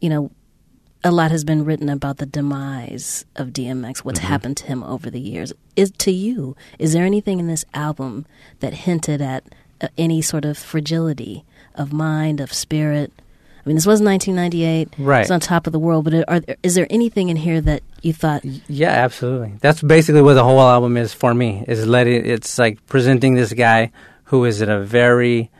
You 0.00 0.08
know, 0.08 0.30
a 1.04 1.10
lot 1.10 1.30
has 1.30 1.44
been 1.44 1.64
written 1.64 1.88
about 1.88 2.16
the 2.16 2.26
demise 2.26 3.24
of 3.36 3.48
DMX. 3.48 3.98
What's 3.98 4.20
happened 4.20 4.56
to 4.58 4.66
him 4.66 4.82
over 4.84 5.10
the 5.10 5.20
years? 5.20 5.52
Is 5.76 5.90
to 5.98 6.10
you? 6.10 6.56
Is 6.78 6.92
there 6.92 7.04
anything 7.04 7.40
in 7.40 7.46
this 7.46 7.64
album 7.74 8.26
that 8.60 8.72
hinted 8.72 9.20
at 9.20 9.44
uh, 9.80 9.88
any 9.96 10.22
sort 10.22 10.44
of 10.44 10.56
fragility 10.56 11.44
of 11.74 11.92
mind, 11.92 12.40
of 12.40 12.52
spirit? 12.52 13.12
I 13.68 13.70
mean, 13.70 13.76
this 13.76 13.84
was 13.84 14.00
1998. 14.00 14.94
Right. 14.98 15.20
It's 15.20 15.30
on 15.30 15.40
top 15.40 15.66
of 15.66 15.74
the 15.74 15.78
world, 15.78 16.04
but 16.04 16.14
are 16.26 16.40
there, 16.40 16.56
is 16.62 16.74
there 16.74 16.86
anything 16.88 17.28
in 17.28 17.36
here 17.36 17.60
that 17.60 17.82
you 18.00 18.14
thought? 18.14 18.42
Yeah, 18.66 18.88
absolutely. 18.92 19.52
That's 19.60 19.82
basically 19.82 20.22
what 20.22 20.34
the 20.34 20.42
whole 20.44 20.58
album 20.60 20.96
is 20.96 21.12
for 21.12 21.34
me. 21.34 21.64
Is 21.68 21.86
letting 21.86 22.24
it's 22.24 22.58
like 22.58 22.84
presenting 22.86 23.34
this 23.34 23.52
guy 23.52 23.92
who 24.24 24.46
is 24.46 24.62
in 24.62 24.70
a 24.70 24.80
very 24.80 25.50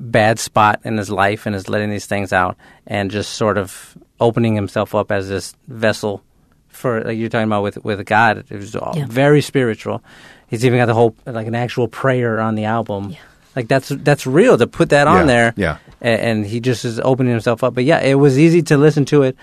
bad 0.00 0.40
spot 0.40 0.80
in 0.84 0.96
his 0.96 1.10
life 1.10 1.46
and 1.46 1.54
is 1.54 1.68
letting 1.68 1.90
these 1.90 2.06
things 2.06 2.32
out 2.32 2.56
and 2.88 3.12
just 3.12 3.34
sort 3.34 3.56
of 3.56 3.96
opening 4.18 4.56
himself 4.56 4.92
up 4.92 5.12
as 5.12 5.28
this 5.28 5.54
vessel 5.68 6.24
for 6.70 7.02
like 7.04 7.16
you're 7.16 7.28
talking 7.28 7.46
about 7.46 7.62
with 7.62 7.84
with 7.84 8.04
God. 8.04 8.44
It 8.50 8.56
was 8.56 8.74
all 8.74 8.94
Yeah. 8.96 9.06
very 9.08 9.40
spiritual. 9.40 10.02
He's 10.48 10.64
even 10.66 10.80
got 10.80 10.86
the 10.86 10.94
whole 10.94 11.14
like 11.24 11.46
an 11.46 11.54
actual 11.54 11.86
prayer 11.86 12.40
on 12.40 12.56
the 12.56 12.64
album. 12.64 13.14
Like 13.54 13.68
that's 13.68 13.90
that's 13.90 14.26
real 14.26 14.58
to 14.58 14.66
put 14.66 14.88
that 14.88 15.06
on 15.06 15.20
Yeah, 15.20 15.26
there. 15.26 15.54
yeah. 15.56 15.76
A- 16.04 16.22
and 16.22 16.46
he 16.46 16.60
just 16.60 16.84
is 16.84 17.00
opening 17.00 17.32
himself 17.32 17.64
up. 17.64 17.74
But 17.74 17.84
yeah, 17.84 18.00
it 18.00 18.14
was 18.14 18.38
easy 18.38 18.62
to 18.62 18.76
listen 18.76 19.04
to 19.06 19.22
it 19.22 19.36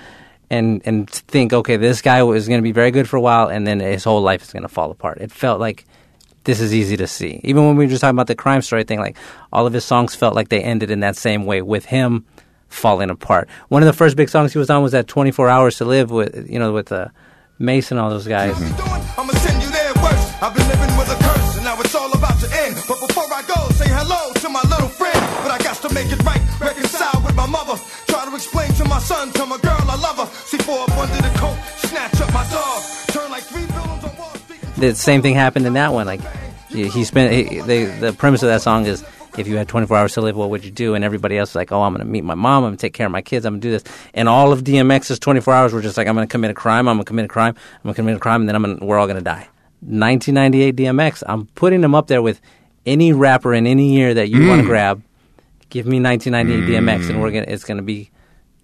and 0.49 0.81
and 0.85 1.09
think, 1.09 1.53
okay, 1.53 1.77
this 1.77 2.01
guy 2.01 2.23
is 2.23 2.47
going 2.47 2.59
to 2.59 2.63
be 2.63 2.71
very 2.71 2.91
good 2.91 3.09
for 3.09 3.17
a 3.17 3.21
while, 3.21 3.47
and 3.47 3.65
then 3.65 3.79
his 3.79 4.03
whole 4.03 4.21
life 4.21 4.43
is 4.43 4.53
going 4.53 4.63
to 4.63 4.69
fall 4.69 4.91
apart. 4.91 5.17
It 5.19 5.31
felt 5.31 5.59
like 5.59 5.85
this 6.43 6.59
is 6.59 6.73
easy 6.73 6.97
to 6.97 7.07
see. 7.07 7.39
Even 7.43 7.65
when 7.67 7.75
we 7.77 7.85
were 7.85 7.89
just 7.89 8.01
talking 8.01 8.15
about 8.15 8.27
the 8.27 8.35
crime 8.35 8.61
story 8.61 8.83
thing, 8.83 8.99
like 8.99 9.17
all 9.51 9.65
of 9.65 9.73
his 9.73 9.85
songs 9.85 10.15
felt 10.15 10.35
like 10.35 10.49
they 10.49 10.61
ended 10.61 10.91
in 10.91 10.99
that 11.01 11.15
same 11.15 11.45
way 11.45 11.61
with 11.61 11.85
him 11.85 12.25
falling 12.67 13.09
apart. 13.09 13.49
One 13.69 13.81
of 13.83 13.87
the 13.87 13.93
first 13.93 14.15
big 14.15 14.29
songs 14.29 14.53
he 14.53 14.59
was 14.59 14.69
on 14.69 14.81
was 14.83 14.91
that 14.93 15.07
24 15.07 15.49
Hours 15.49 15.77
to 15.77 15.85
Live 15.85 16.11
with 16.11 16.49
you 16.49 16.59
know 16.59 16.73
with 16.73 16.91
uh, 16.91 17.07
Mason, 17.59 17.97
all 17.97 18.09
those 18.09 18.27
guys. 18.27 18.55
I'ma 19.17 19.33
to 25.81 25.89
end. 25.89 25.89
But 25.89 25.89
before 25.89 25.89
I 25.89 25.89
go, 25.89 25.89
say 25.89 25.89
hello 25.89 25.89
to 25.89 25.89
my 25.89 25.89
little 25.89 25.89
friend. 25.89 25.89
But 25.89 25.89
I 25.89 25.89
got 25.89 25.89
to 25.89 25.93
make 25.93 26.09
it 26.11 26.23
right, 26.23 26.41
reconcile 26.59 27.21
with 27.25 27.35
my 27.35 27.47
mother. 27.47 27.75
Try 28.07 28.25
to 28.25 28.35
explain 28.35 28.71
to 28.73 28.85
my 28.85 28.99
son, 28.99 29.31
to 29.33 29.45
my 29.45 29.57
girl 29.57 29.77
I 29.79 29.95
love 29.95 30.17
her. 30.17 30.27
See 30.45 30.57
four 30.57 30.83
up 30.83 30.97
under 30.97 31.15
the 31.15 31.33
coat, 31.37 31.57
snatch 31.77 32.21
up 32.21 32.33
my 32.33 32.47
dog. 32.49 32.83
Turn 33.07 33.29
like 33.31 33.43
three 33.43 33.65
villains 33.65 34.03
on 34.03 34.17
Wall 34.17 34.33
The 34.77 34.95
same 34.95 35.21
thing 35.21 35.35
happened 35.35 35.65
in 35.65 35.73
that 35.73 35.93
one. 35.93 36.05
Like 36.07 36.21
he 36.69 36.87
he 36.89 37.03
spent 37.03 37.33
he, 37.33 37.61
the 37.61 37.85
the 37.99 38.13
premise 38.13 38.43
of 38.43 38.49
that 38.49 38.61
song 38.61 38.85
is 38.85 39.03
if 39.37 39.47
you 39.47 39.55
had 39.57 39.67
24 39.67 39.97
hours 39.97 40.13
to 40.13 40.21
live, 40.21 40.35
what 40.35 40.49
would 40.49 40.65
you 40.65 40.71
do? 40.71 40.93
And 40.93 41.03
everybody 41.03 41.37
else 41.37 41.51
is 41.51 41.55
like, 41.55 41.71
oh, 41.71 41.81
I'm 41.83 41.93
going 41.93 42.05
to 42.05 42.11
meet 42.11 42.23
my 42.23 42.35
mom. 42.35 42.63
I'm 42.63 42.69
going 42.69 42.77
to 42.77 42.81
take 42.81 42.93
care 42.93 43.05
of 43.05 43.11
my 43.11 43.21
kids. 43.21 43.45
I'm 43.45 43.53
going 43.53 43.61
to 43.61 43.67
do 43.67 43.71
this. 43.71 43.83
And 44.13 44.27
all 44.27 44.51
of 44.51 44.63
DMX's 44.63 45.19
24 45.19 45.53
hours 45.53 45.73
were 45.73 45.81
just 45.81 45.97
like, 45.97 46.07
I'm 46.07 46.15
going 46.15 46.27
to 46.27 46.31
commit 46.31 46.51
a 46.51 46.53
crime. 46.53 46.87
I'm 46.87 46.97
going 46.97 47.05
to 47.05 47.07
commit 47.07 47.25
a 47.25 47.29
crime. 47.29 47.55
I'm 47.55 47.83
going 47.83 47.93
to 47.93 48.01
commit 48.01 48.15
a 48.17 48.19
crime, 48.19 48.41
and 48.41 48.49
then 48.49 48.55
I'm 48.55 48.63
gonna, 48.63 48.85
we're 48.85 48.99
all 48.99 49.07
going 49.07 49.17
to 49.17 49.23
die. 49.23 49.47
1998 49.81 50.75
DMX. 50.75 51.23
I'm 51.27 51.47
putting 51.47 51.83
him 51.83 51.95
up 51.95 52.07
there 52.07 52.21
with 52.21 52.41
any 52.85 53.13
rapper 53.13 53.53
in 53.53 53.65
any 53.65 53.93
year 53.93 54.13
that 54.13 54.29
you 54.29 54.47
want 54.47 54.61
to 54.61 54.65
mm. 54.65 54.69
grab. 54.69 55.01
Give 55.71 55.85
me 55.87 55.99
1998 55.99 56.69
DMX, 56.79 57.09
and 57.09 57.21
we're 57.21 57.31
gonna. 57.31 57.45
It's 57.47 57.63
going 57.63 57.77
to 57.77 57.83
be. 57.83 58.11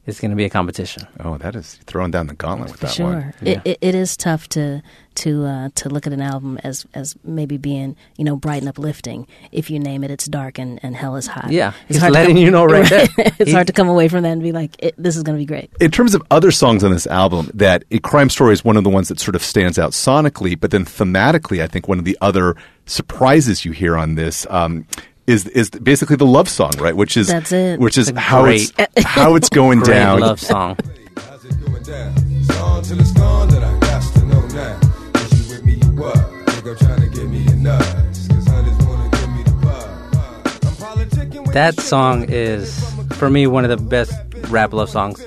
It's 0.05 0.21
going 0.21 0.31
to 0.31 0.37
be 0.37 0.45
a 0.45 0.49
competition. 0.49 1.05
Oh, 1.19 1.37
that 1.39 1.53
is 1.53 1.73
throwing 1.85 2.11
down 2.11 2.27
the 2.27 2.33
gauntlet 2.33 2.71
with 2.71 2.79
For 2.79 2.85
that 2.85 2.93
sure, 2.95 3.05
one. 3.07 3.33
it, 3.41 3.59
it, 3.65 3.77
it 3.81 3.93
is 3.95 4.15
tough 4.15 4.47
to 4.49 4.81
to 5.15 5.43
uh, 5.45 5.69
to 5.75 5.89
look 5.89 6.07
at 6.07 6.13
an 6.13 6.21
album 6.21 6.57
as 6.63 6.85
as 6.93 7.13
maybe 7.25 7.57
being 7.57 7.97
you 8.17 8.23
know 8.23 8.37
bright 8.37 8.61
and 8.61 8.69
uplifting. 8.69 9.27
If 9.51 9.69
you 9.69 9.79
name 9.79 10.05
it, 10.05 10.11
it's 10.11 10.23
dark 10.25 10.59
and, 10.59 10.79
and 10.81 10.95
hell 10.95 11.17
is 11.17 11.27
hot. 11.27 11.51
Yeah, 11.51 11.73
it's 11.89 11.95
he's 11.95 11.97
hard 11.97 12.13
to 12.13 12.19
letting 12.19 12.35
come- 12.37 12.43
you 12.45 12.51
know 12.51 12.63
right 12.63 12.89
there. 12.89 13.07
it's 13.17 13.49
He- 13.49 13.51
hard 13.51 13.67
to 13.67 13.73
come 13.73 13.89
away 13.89 14.07
from 14.07 14.23
that 14.23 14.29
and 14.31 14.41
be 14.41 14.53
like, 14.53 14.77
it, 14.79 14.95
this 14.97 15.17
is 15.17 15.23
going 15.23 15.37
to 15.37 15.41
be 15.41 15.45
great. 15.45 15.71
In 15.81 15.91
terms 15.91 16.15
of 16.15 16.23
other 16.31 16.51
songs 16.51 16.85
on 16.85 16.91
this 16.91 17.07
album, 17.07 17.51
that 17.53 17.83
a 17.91 17.99
crime 17.99 18.29
story 18.29 18.53
is 18.53 18.63
one 18.63 18.77
of 18.77 18.85
the 18.85 18.89
ones 18.89 19.09
that 19.09 19.19
sort 19.19 19.35
of 19.35 19.43
stands 19.43 19.77
out 19.77 19.91
sonically, 19.91 20.57
but 20.57 20.71
then 20.71 20.85
thematically, 20.85 21.61
I 21.61 21.67
think 21.67 21.89
one 21.89 21.99
of 21.99 22.05
the 22.05 22.17
other 22.21 22.55
surprises 22.85 23.65
you 23.65 23.73
hear 23.73 23.97
on 23.97 24.15
this 24.15 24.47
um, 24.49 24.87
is 25.27 25.45
is 25.47 25.69
basically 25.69 26.15
the 26.15 26.25
love 26.25 26.47
song, 26.49 26.71
right? 26.79 26.95
Which 26.95 27.17
is 27.17 27.27
That's 27.27 27.51
it. 27.51 27.79
which 27.79 27.97
is 27.97 28.09
It's 28.09 28.17
a 28.17 28.21
how 28.21 28.45
it's 28.45 28.71
how 29.03 29.35
it's 29.35 29.49
going 29.49 29.79
Great 29.81 29.93
down. 29.95 30.19
love 30.21 30.39
song. 30.39 30.77
How's 31.17 31.45
it 31.45 31.59
going 31.65 31.83
down? 31.83 32.13
It's 32.39 32.57
on 32.59 32.83
till 32.83 32.99
it's 32.99 33.11
gone 33.11 33.49
that 33.49 33.63
I 33.63 33.79
got 33.79 34.01
to 34.13 34.25
know 34.25 34.41
now. 34.47 34.79
Is 35.21 35.49
you 35.49 35.55
with 35.55 35.65
me, 35.65 35.73
you 35.73 35.91
what? 36.01 36.15
Think 36.51 36.65
I'm 36.67 36.77
trying 36.87 37.01
to 37.01 37.09
give 37.15 37.29
me 37.29 37.45
a 37.47 37.55
nuts. 37.55 38.27
Cause 38.27 38.47
hunters 38.47 38.85
wanna 38.87 39.09
give 39.09 39.29
me 39.35 39.43
the 39.43 39.51
bug. 39.61 40.45
I'm 40.63 40.73
politicking 40.97 41.45
with 41.45 41.53
That 41.53 41.75
the 41.75 41.81
shit. 41.81 41.89
song 41.89 42.25
is, 42.29 42.79
for 43.15 43.29
me, 43.29 43.47
one 43.47 43.65
of 43.65 43.69
the 43.69 43.77
best 43.85 44.13
rap 44.49 44.71
love 44.73 44.89
songs 44.89 45.21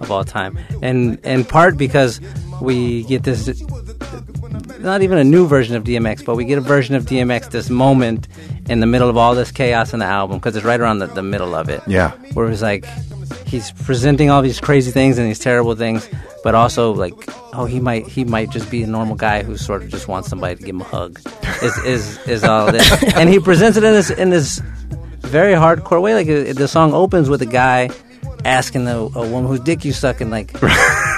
of 0.00 0.10
all 0.10 0.24
time, 0.24 0.58
and 0.82 1.18
in 1.24 1.44
part 1.44 1.76
because 1.78 2.20
we 2.60 3.04
get 3.04 3.22
this, 3.22 3.62
not 4.80 5.02
even 5.02 5.18
a 5.18 5.24
new 5.24 5.46
version 5.46 5.76
of 5.76 5.84
DMX, 5.84 6.24
but 6.24 6.34
we 6.34 6.44
get 6.44 6.58
a 6.58 6.60
version 6.60 6.96
of 6.96 7.04
DMX 7.04 7.50
this 7.52 7.70
moment 7.70 8.26
in 8.68 8.80
the 8.80 8.86
middle 8.86 9.08
of 9.08 9.16
all 9.16 9.34
this 9.34 9.50
chaos 9.50 9.92
in 9.92 9.98
the 10.00 10.06
album 10.06 10.38
because 10.38 10.56
it's 10.56 10.64
right 10.64 10.80
around 10.80 10.98
the, 11.00 11.06
the 11.06 11.22
middle 11.22 11.54
of 11.54 11.68
it. 11.68 11.82
Yeah. 11.86 12.12
where 12.34 12.48
it's 12.50 12.62
like 12.62 12.86
he's 13.46 13.70
presenting 13.72 14.30
all 14.30 14.42
these 14.42 14.60
crazy 14.60 14.90
things 14.90 15.18
and 15.18 15.26
these 15.28 15.38
terrible 15.38 15.74
things, 15.74 16.08
but 16.42 16.54
also 16.54 16.92
like, 16.92 17.14
oh, 17.52 17.66
he 17.66 17.80
might 17.80 18.06
he 18.06 18.24
might 18.24 18.50
just 18.50 18.70
be 18.70 18.82
a 18.82 18.86
normal 18.86 19.16
guy 19.16 19.42
who 19.42 19.56
sort 19.56 19.82
of 19.82 19.88
just 19.90 20.08
wants 20.08 20.28
somebody 20.28 20.56
to 20.56 20.60
give 20.62 20.74
him 20.74 20.80
a 20.80 20.84
hug. 20.84 21.20
Is 21.62 21.76
is 21.78 22.18
is 22.26 22.44
all 22.44 22.70
this, 22.72 22.90
and 23.16 23.28
he 23.28 23.38
presents 23.38 23.76
it 23.76 23.84
in 23.84 23.92
this 23.92 24.10
in 24.10 24.30
this 24.30 24.60
very 25.20 25.54
hardcore 25.54 26.00
way. 26.02 26.14
Like 26.14 26.28
uh, 26.28 26.52
the 26.52 26.68
song 26.68 26.92
opens 26.94 27.28
with 27.28 27.42
a 27.42 27.46
guy 27.46 27.90
asking 28.44 28.86
a, 28.88 28.96
a 28.96 29.28
woman 29.28 29.46
whose 29.46 29.60
dick 29.60 29.84
you 29.84 29.92
suck, 29.92 30.20
and 30.20 30.30
like 30.30 30.52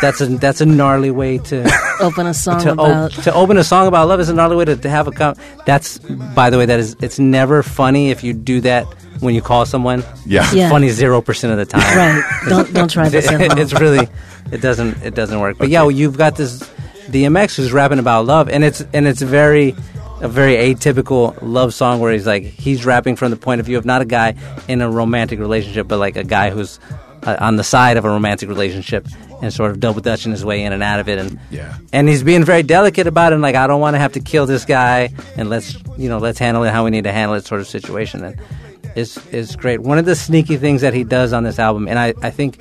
that's 0.01 0.21
a 0.21 0.27
that's 0.27 0.61
a 0.61 0.67
gnarly 0.67 1.11
way 1.11 1.39
to 1.39 1.65
Open 2.01 2.27
a 2.27 2.35
song 2.35 2.61
to, 2.61 2.73
about 2.73 3.17
op- 3.17 3.25
to 3.25 3.33
open 3.35 3.57
a 3.59 3.65
song 3.65 3.87
about 3.87 4.09
love 4.09 4.21
is 4.21 4.29
a 4.29 4.35
gnarly 4.35 4.57
way 4.57 4.65
to, 4.67 4.77
to 4.77 4.89
have 4.91 5.09
a 5.09 5.13
com- 5.13 5.35
that's 5.65 5.99
by 5.99 6.51
the 6.51 6.59
way 6.59 6.67
that 6.67 6.79
is 6.79 6.97
it's 7.01 7.19
never 7.19 7.63
funny 7.63 8.11
if 8.11 8.23
you 8.23 8.33
do 8.35 8.61
that 8.63 8.85
when 9.21 9.35
you 9.35 9.41
call 9.43 9.65
someone 9.65 10.05
Yeah. 10.27 10.45
It's 10.45 10.55
Yeah. 10.55 10.69
funny 10.71 10.91
zero 10.91 11.21
percent 11.23 11.53
of 11.53 11.59
the 11.59 11.65
time 11.67 11.97
right. 11.97 12.41
Don't 12.49 12.73
don't 12.75 12.91
try 12.91 13.09
this 13.09 13.29
at 13.31 13.41
home. 13.51 13.59
it's 13.59 13.73
really 13.81 14.07
it 14.53 14.61
doesn't 14.61 15.03
it 15.03 15.15
doesn't 15.15 15.41
work 15.41 15.57
but 15.59 15.69
yeah 15.71 15.81
well, 15.83 15.91
you've 15.91 16.19
got 16.19 16.37
this 16.37 16.61
DMX 17.09 17.57
who's 17.57 17.73
rapping 17.73 17.99
about 17.99 18.27
love 18.27 18.49
and 18.49 18.63
it's 18.65 18.85
and 18.93 19.07
it's 19.07 19.23
very 19.23 19.75
a 20.21 20.29
very 20.29 20.55
atypical 20.57 21.37
love 21.43 21.73
song 21.75 22.01
where 22.01 22.13
he's 22.13 22.27
like 22.27 22.43
he's 22.43 22.85
rapping 22.87 23.17
from 23.17 23.31
the 23.31 23.37
point 23.37 23.61
of 23.61 23.67
view 23.67 23.79
of 23.79 23.85
not 23.85 24.03
a 24.03 24.05
guy 24.05 24.35
in 24.69 24.81
a 24.83 24.91
romantic 24.91 25.39
relationship 25.39 25.87
but 25.89 25.99
like 25.99 26.17
a 26.17 26.25
guy 26.25 26.51
who's 26.51 26.79
uh, 27.27 27.37
on 27.41 27.57
the 27.57 27.65
side 27.65 27.97
of 27.97 28.05
a 28.05 28.09
romantic 28.09 28.49
relationship 28.49 29.07
and 29.43 29.53
sort 29.53 29.71
of 29.71 29.81
double 29.81 30.01
dutching 30.01 30.33
his 30.33 30.45
way 30.45 30.63
in 30.63 30.73
and 30.73 30.83
out 30.83 30.99
of 31.01 31.09
it. 31.09 31.19
And 31.19 31.39
Yeah. 31.51 31.75
and 31.93 32.09
he's 32.09 32.23
being 32.23 32.45
very 32.45 32.63
delicate 32.63 33.07
about 33.07 33.33
it 33.33 33.35
and 33.35 33.43
like 33.43 33.55
I 33.55 33.67
don't 33.67 33.81
want 33.81 33.95
to 33.95 33.99
have 33.99 34.13
to 34.13 34.21
kill 34.21 34.47
this 34.47 34.65
guy 34.65 35.11
and 35.37 35.51
let's 35.51 35.77
you 35.99 36.09
know 36.09 36.19
let's 36.19 36.39
handle 36.39 36.65
it 36.65 36.71
how 36.71 36.85
we 36.85 36.91
need 36.91 37.05
to 37.05 37.13
handle 37.13 37.37
it 37.37 37.45
sort 37.45 37.61
of 37.61 37.67
situation. 37.69 38.25
And 38.25 38.37
it's 38.95 39.19
it's 39.33 39.57
great. 39.57 39.81
One 39.81 39.99
of 39.99 40.07
the 40.07 40.15
sneaky 40.17 40.57
things 40.57 40.81
that 40.81 40.95
he 40.95 41.05
does 41.05 41.33
on 41.35 41.43
this 41.45 41.59
album 41.59 41.87
and 41.89 41.99
I, 41.99 42.15
I 42.23 42.31
think 42.31 42.59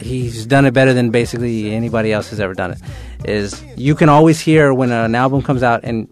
he's 0.00 0.46
done 0.46 0.66
it 0.66 0.72
better 0.74 0.92
than 0.92 1.10
basically 1.10 1.72
anybody 1.74 2.12
else 2.12 2.28
has 2.30 2.40
ever 2.40 2.54
done 2.54 2.72
it 2.72 2.78
is 3.24 3.62
you 3.76 3.94
can 3.94 4.08
always 4.08 4.38
hear 4.40 4.72
when 4.74 4.92
an 4.92 5.14
album 5.14 5.40
comes 5.42 5.62
out 5.62 5.80
and 5.84 6.06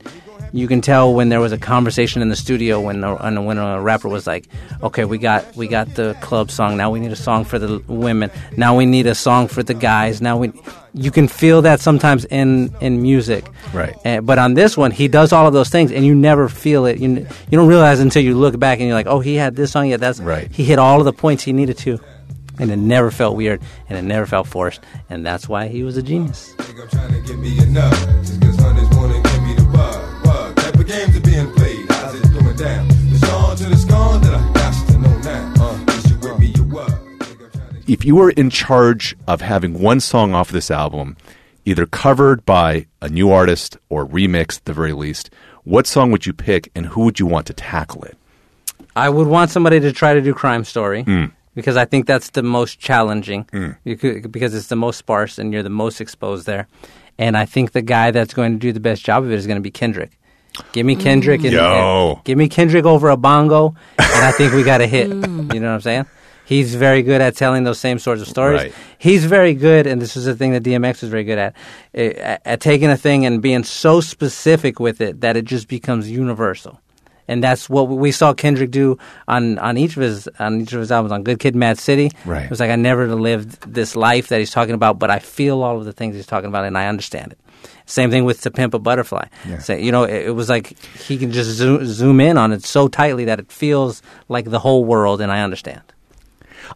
you 0.55 0.69
can 0.69 0.81
tell 0.81 1.13
when 1.13 1.31
there 1.31 1.41
was 1.41 1.51
a 1.51 1.59
conversation 1.59 2.23
in 2.23 2.29
the 2.29 2.37
studio 2.37 2.81
when 2.81 3.03
a, 3.03 3.17
and 3.17 3.45
when 3.45 3.59
a 3.59 3.81
rapper 3.81 4.09
was 4.09 4.25
like 4.25 4.47
okay 4.85 5.05
we 5.05 5.19
got 5.19 5.45
we 5.57 5.67
got 5.67 5.93
the 5.97 6.15
club 6.21 6.49
song. 6.51 6.77
Now 6.77 6.91
we 6.93 7.01
need 7.01 7.11
a 7.11 7.17
song 7.17 7.45
for 7.45 7.59
the 7.59 7.83
women. 7.89 8.31
Now 8.57 8.77
we 8.77 8.87
need 8.87 9.09
a 9.09 9.15
song 9.17 9.49
for 9.49 9.65
the 9.65 9.75
guys. 9.75 10.21
Now 10.23 10.37
we 10.39 10.53
you 10.95 11.11
can 11.11 11.27
feel 11.27 11.63
that 11.63 11.81
sometimes 11.81 12.25
in 12.27 12.73
in 12.81 13.03
music. 13.03 13.45
Right. 13.73 13.97
and, 14.05 14.25
but 14.25 14.39
on 14.39 14.55
this 14.55 14.77
one 14.77 14.93
he 14.93 15.09
does 15.09 15.33
all 15.33 15.47
of 15.49 15.53
those 15.53 15.71
things 15.71 15.91
and 15.91 16.07
you 16.07 16.15
never 16.15 16.49
feel 16.49 16.87
it. 16.87 16.99
You, 17.01 17.09
you 17.51 17.59
don't 17.59 17.69
realize 17.69 17.99
until 17.99 18.23
you 18.23 18.35
look 18.39 18.57
back 18.59 18.79
and 18.79 18.87
you're 18.87 18.97
like 18.97 19.09
oh 19.09 19.19
he 19.19 19.35
had 19.35 19.57
this 19.57 19.73
song 19.73 19.89
yeah 19.89 19.97
that's 19.97 20.21
Right. 20.21 20.49
he 20.53 20.63
hit 20.65 20.79
all 20.79 21.01
of 21.01 21.05
the 21.05 21.13
points 21.13 21.43
he 21.43 21.53
needed 21.53 21.79
to 21.79 21.99
and 22.61 22.71
it 22.71 22.77
never 22.77 23.11
felt 23.11 23.37
weird 23.37 23.61
and 23.89 23.99
it 23.99 24.03
never 24.03 24.27
felt 24.27 24.47
forced. 24.47 24.81
And 25.11 25.27
that's 25.27 25.49
why 25.49 25.67
he 25.67 25.83
was 25.83 25.97
a 25.97 26.03
genius 26.03 26.55
it 32.55 32.59
down? 32.59 32.87
It's 32.91 33.31
on 33.31 33.57
till 33.57 33.73
it's 33.73 33.85
gone 33.85 34.21
that 34.23 34.35
I 34.35 34.53
got 34.53 34.89
to 34.89 34.99
know 34.99 35.19
now. 35.19 35.55
Uh, 35.59 35.79
you 36.09 36.19
with 36.19 36.39
me, 36.41 36.47
you 36.57 36.65
what? 36.65 36.89
Think 36.89 37.43
I'm 37.43 37.51
trying 37.51 37.83
to 37.83 37.93
if 37.93 38.05
you 38.05 38.17
were 38.17 38.31
in 38.31 38.51
charge 38.51 39.17
of 39.27 39.41
having 39.41 39.81
one 39.81 40.01
song 40.01 40.35
off 40.35 40.51
this 40.51 40.71
album, 40.71 41.17
either 41.65 41.87
covered 41.87 42.45
by 42.45 42.87
a 43.01 43.09
new 43.09 43.31
artist 43.31 43.77
or 43.89 44.07
remixed 44.07 44.59
at 44.59 44.65
the 44.67 44.73
very 44.73 44.93
least, 44.93 45.31
what 45.65 45.87
song 45.87 46.11
would 46.11 46.27
you 46.27 46.33
pick 46.33 46.71
and 46.75 46.87
who 46.87 47.03
would 47.03 47.19
you 47.19 47.27
want 47.27 47.47
to 47.47 47.53
tackle 47.55 48.03
it? 48.05 48.17
I 48.97 49.09
would 49.09 49.27
want 49.27 49.51
somebody 49.51 49.81
to 49.81 49.93
try 49.93 50.15
to 50.15 50.21
do 50.21 50.35
Crime 50.35 50.65
Story 50.65 51.05
because 51.55 51.77
I 51.77 51.85
think 51.85 52.07
that's 52.07 52.31
the 52.31 52.43
most 52.43 52.79
challenging 52.79 53.47
You 53.85 53.97
could- 53.97 54.31
because 54.31 54.55
it's 54.55 54.69
the 54.69 54.77
most 54.77 54.99
sparse 54.99 55.39
and 55.39 55.53
you're 55.53 55.63
the 55.63 55.71
most 55.71 56.01
exposed 56.01 56.47
there. 56.47 56.69
And 57.19 57.37
I 57.37 57.45
think 57.47 57.73
the 57.73 57.83
guy 57.83 58.11
that's 58.11 58.35
going 58.35 58.53
to 58.53 58.59
do 58.59 58.73
the 58.73 58.81
best 58.81 59.05
job 59.05 59.25
of 59.25 59.31
it 59.31 59.35
is 59.37 59.47
going 59.47 59.57
to 59.57 59.63
be 59.63 59.71
Kendrick. 59.71 60.19
Give 60.73 60.87
me 60.87 60.97
Kendrick 60.97 61.43
and, 61.43 61.53
Yo. 61.53 62.15
and- 62.17 62.25
give 62.25 62.39
me 62.39 62.49
Kendrick 62.49 62.85
over 62.85 63.09
a 63.11 63.17
bongo, 63.17 63.75
and 63.99 64.25
I 64.25 64.33
think 64.33 64.53
we 64.53 64.63
got 64.63 64.81
a 64.81 64.87
hit. 64.87 65.09
You 65.55 65.61
know 65.61 65.69
what 65.69 65.75
I'm 65.75 65.81
saying? 65.83 66.07
He's 66.47 66.75
very 66.75 67.03
good 67.03 67.21
at 67.21 67.37
telling 67.37 67.65
those 67.65 67.79
same 67.79 67.99
sorts 67.99 68.21
of 68.21 68.29
stories. 68.29 68.61
Right. 68.63 68.75
He's 68.99 69.25
very 69.25 69.55
good, 69.55 69.87
and 69.87 70.03
this 70.03 70.17
is 70.17 70.25
the 70.25 70.35
thing 70.35 70.53
that 70.53 70.63
DMX 70.63 71.03
is 71.03 71.09
very 71.09 71.23
good 71.25 71.39
at, 71.39 71.55
eh, 71.95 72.09
at, 72.17 72.43
at 72.45 72.61
taking 72.61 72.91
a 72.91 72.97
thing 72.97 73.25
and 73.25 73.41
being 73.41 73.63
so 73.63 74.01
specific 74.01 74.81
with 74.81 75.01
it 75.01 75.21
that 75.21 75.37
it 75.37 75.45
just 75.45 75.69
becomes 75.69 76.11
universal 76.11 76.81
and 77.29 77.43
that's 77.43 77.69
what 77.71 77.89
we 77.89 78.13
saw 78.13 78.35
Kendrick 78.35 78.71
do 78.71 78.99
on, 79.29 79.59
on 79.59 79.77
each 79.77 79.97
of 79.97 80.03
his 80.03 80.29
on 80.39 80.61
each 80.63 80.73
of 80.73 80.81
his 80.81 80.93
albums. 80.93 81.13
On 81.13 81.23
Good 81.23 81.39
Kid, 81.39 81.55
Mad 81.55 81.79
City, 81.79 82.11
Right. 82.25 82.45
It 82.45 82.51
was 82.51 82.61
like 82.61 82.71
I 82.71 82.77
never 82.77 83.15
lived 83.15 83.73
this 83.73 83.97
life 83.97 84.29
that 84.29 84.39
he's 84.39 84.51
talking 84.51 84.75
about, 84.75 84.99
but 84.99 85.11
I 85.11 85.19
feel 85.19 85.63
all 85.63 85.79
of 85.79 85.85
the 85.85 85.93
things 85.93 86.17
he's 86.17 86.27
talking 86.27 86.49
about, 86.49 86.65
and 86.65 86.77
I 86.77 86.87
understand 86.87 87.33
it. 87.33 87.39
Same 87.87 88.11
thing 88.11 88.25
with 88.25 88.41
To 88.43 88.51
Pimp 88.51 88.75
a 88.75 88.79
Butterfly. 88.79 89.27
So, 89.61 89.75
you 89.75 89.93
know, 89.93 90.05
it, 90.05 90.27
it 90.27 90.31
was 90.31 90.49
like 90.49 90.79
he 90.95 91.19
can 91.19 91.33
just 91.33 91.51
zoom, 91.51 91.85
zoom 91.85 92.21
in 92.21 92.39
on 92.39 92.53
it 92.53 92.65
so 92.65 92.89
tightly 92.89 93.27
that 93.27 93.39
it 93.39 93.53
feels 93.53 94.03
like 94.29 94.47
the 94.47 94.59
whole 94.59 94.85
world, 94.85 95.21
and 95.21 95.31
I 95.31 95.43
understand. 95.43 95.83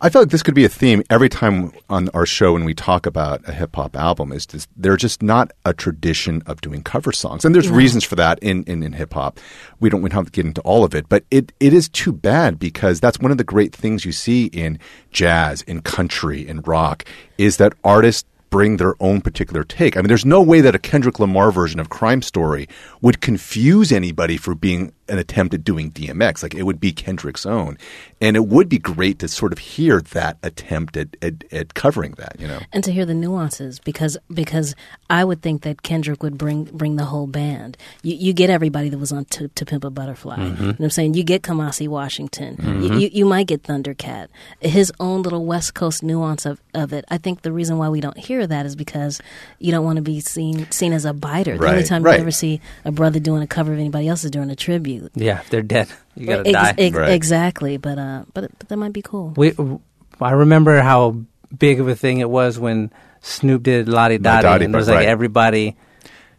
I 0.01 0.11
feel 0.11 0.23
like 0.23 0.31
this 0.31 0.43
could 0.43 0.55
be 0.55 0.65
a 0.65 0.69
theme 0.69 1.03
every 1.09 1.29
time 1.29 1.73
on 1.89 2.09
our 2.11 2.27
show 2.27 2.53
when 2.53 2.65
we 2.65 2.75
talk 2.75 3.07
about 3.07 3.49
a 3.49 3.53
hip 3.53 3.75
hop 3.75 3.97
album. 3.97 4.33
Is 4.33 4.47
just, 4.47 4.69
there's 4.77 5.01
just 5.01 5.23
not 5.23 5.51
a 5.65 5.73
tradition 5.73 6.43
of 6.47 6.61
doing 6.61 6.83
cover 6.83 7.13
songs, 7.13 7.45
and 7.45 7.55
there's 7.55 7.71
reasons 7.71 8.05
for 8.05 8.15
that 8.17 8.39
in, 8.41 8.65
in, 8.65 8.83
in 8.83 8.93
hip 8.93 9.15
hop. 9.15 9.41
We 9.81 9.89
don't 9.89 10.03
we 10.03 10.11
don't 10.11 10.19
have 10.19 10.27
to 10.27 10.33
get 10.33 10.47
into 10.47 10.61
all 10.61 10.85
of 10.85 10.95
it, 10.95 11.09
but 11.09 11.25
it, 11.31 11.53
it 11.59 11.73
is 11.73 11.89
too 11.89 12.13
bad 12.13 12.59
because 12.59 13.01
that's 13.01 13.19
one 13.19 13.31
of 13.31 13.39
the 13.39 13.45
great 13.45 13.75
things 13.75 14.05
you 14.05 14.13
see 14.13 14.47
in 14.47 14.79
jazz, 15.11 15.63
in 15.63 15.81
country, 15.81 16.47
in 16.47 16.61
rock 16.61 17.05
is 17.39 17.57
that 17.57 17.73
artists 17.83 18.29
bring 18.51 18.77
their 18.77 18.95
own 19.01 19.21
particular 19.21 19.65
take. 19.65 19.97
I 19.97 20.01
mean, 20.01 20.09
there's 20.09 20.25
no 20.25 20.43
way 20.43 20.61
that 20.61 20.75
a 20.75 20.79
Kendrick 20.79 21.19
Lamar 21.19 21.51
version 21.51 21.81
of 21.81 21.89
Crime 21.89 22.23
Story 22.23 22.69
would 23.01 23.21
confuse 23.21 23.93
anybody 23.93 24.37
for 24.37 24.55
being 24.55 24.93
an 25.09 25.19
attempt 25.19 25.55
at 25.55 25.65
doing 25.65 25.91
DMX. 25.91 26.43
Like 26.43 26.55
it 26.55 26.65
would 26.65 26.81
be 26.81 26.93
Kendrick's 26.93 27.47
own, 27.47 27.79
and 28.21 28.37
it 28.37 28.47
would 28.47 28.69
be 28.69 28.79
great 28.79 29.19
to 29.21 29.29
sort 29.29 29.53
of 29.53 29.59
hear 29.59 30.01
that 30.01 30.39
attempt 30.43 30.97
at 30.97 31.17
at, 31.23 31.45
at 31.53 31.75
covering 31.75 32.13
that. 32.13 32.39
You 32.39 32.49
know, 32.49 32.61
and 32.73 32.85
to 32.85 32.93
hear 32.93 33.07
the 33.07 33.15
nuances 33.15 33.79
because 33.79 34.17
because 34.33 34.75
I 35.11 35.25
would 35.25 35.43
think 35.43 35.63
that 35.63 35.83
Kendrick 35.83 36.23
would 36.23 36.39
bring 36.39 36.65
bring 36.65 36.97
the 36.97 37.07
whole 37.07 37.27
band. 37.27 37.77
You, 38.03 38.15
you 38.15 38.33
get 38.33 38.51
everybody 38.51 38.89
that 38.89 38.99
was 38.99 39.13
on 39.13 39.25
to, 39.27 39.49
to 39.49 39.65
Pimp 39.65 39.85
a 39.85 39.91
Butterfly. 39.91 40.37
Mm-hmm. 40.37 40.63
You 40.63 40.67
know 40.69 40.73
what 40.73 40.85
I'm 40.85 40.91
saying? 40.91 41.15
You 41.15 41.25
get 41.25 41.43
Kamasi 41.43 41.89
Washington. 41.89 42.57
You, 42.59 42.65
mm-hmm. 42.65 42.99
you 42.99 43.11
you 43.13 43.25
might 43.25 43.47
get 43.47 43.63
Thundercat. 43.63 44.29
His 44.61 44.93
own 45.01 45.23
little 45.23 45.45
West 45.45 45.75
Coast 45.75 46.03
nuance 46.03 46.47
of, 46.47 46.61
of 46.75 46.93
it. 46.93 47.05
I 47.09 47.19
think 47.19 47.43
the 47.43 47.53
reason 47.53 47.79
why 47.79 47.89
we 47.89 48.01
don't 48.01 48.19
hear 48.19 48.47
that 48.47 48.67
is 48.67 48.77
because 48.77 49.21
you 49.59 49.71
don't 49.71 49.85
want 49.85 49.97
to 49.97 50.03
be 50.03 50.21
seen 50.21 50.71
seen 50.71 50.93
as 50.93 51.05
a 51.05 51.13
biter. 51.13 51.57
The 51.59 51.69
only 51.69 51.85
time 51.85 52.03
right. 52.03 52.15
you 52.15 52.21
ever 52.21 52.31
see 52.31 52.61
a 52.85 52.93
brother 52.93 53.19
doing 53.19 53.43
a 53.43 53.47
cover 53.47 53.73
of 53.73 53.79
anybody 53.79 54.09
else 54.09 54.25
is 54.25 54.31
during 54.31 54.51
a 54.51 54.57
tribute. 54.57 54.98
Yeah, 55.15 55.43
they're 55.51 55.63
dead. 55.63 55.89
You 56.17 56.27
gotta 56.27 56.49
Ex- 56.49 56.53
die. 56.53 56.75
ex- 56.79 56.97
Right. 56.97 57.13
Exactly, 57.13 57.77
but 57.77 57.99
uh, 57.99 58.25
but 58.35 58.51
but 58.59 58.69
that 58.69 58.77
might 58.77 58.93
be 58.93 59.03
cool. 59.03 59.33
We, 59.37 59.55
I 60.21 60.33
remember 60.33 60.81
how 60.81 61.23
big 61.57 61.81
of 61.81 61.89
a 61.89 61.95
thing 61.95 62.19
it 62.19 62.29
was 62.31 62.59
when 62.59 62.91
Snoop 63.21 63.63
did 63.63 63.89
Lottie 63.89 64.19
La 64.19 64.37
Dottie, 64.37 64.43
Dottie, 64.43 64.65
and 64.67 64.75
it 64.75 64.77
was 64.77 64.89
like 64.89 64.97
right. 64.99 65.09
everybody. 65.09 65.77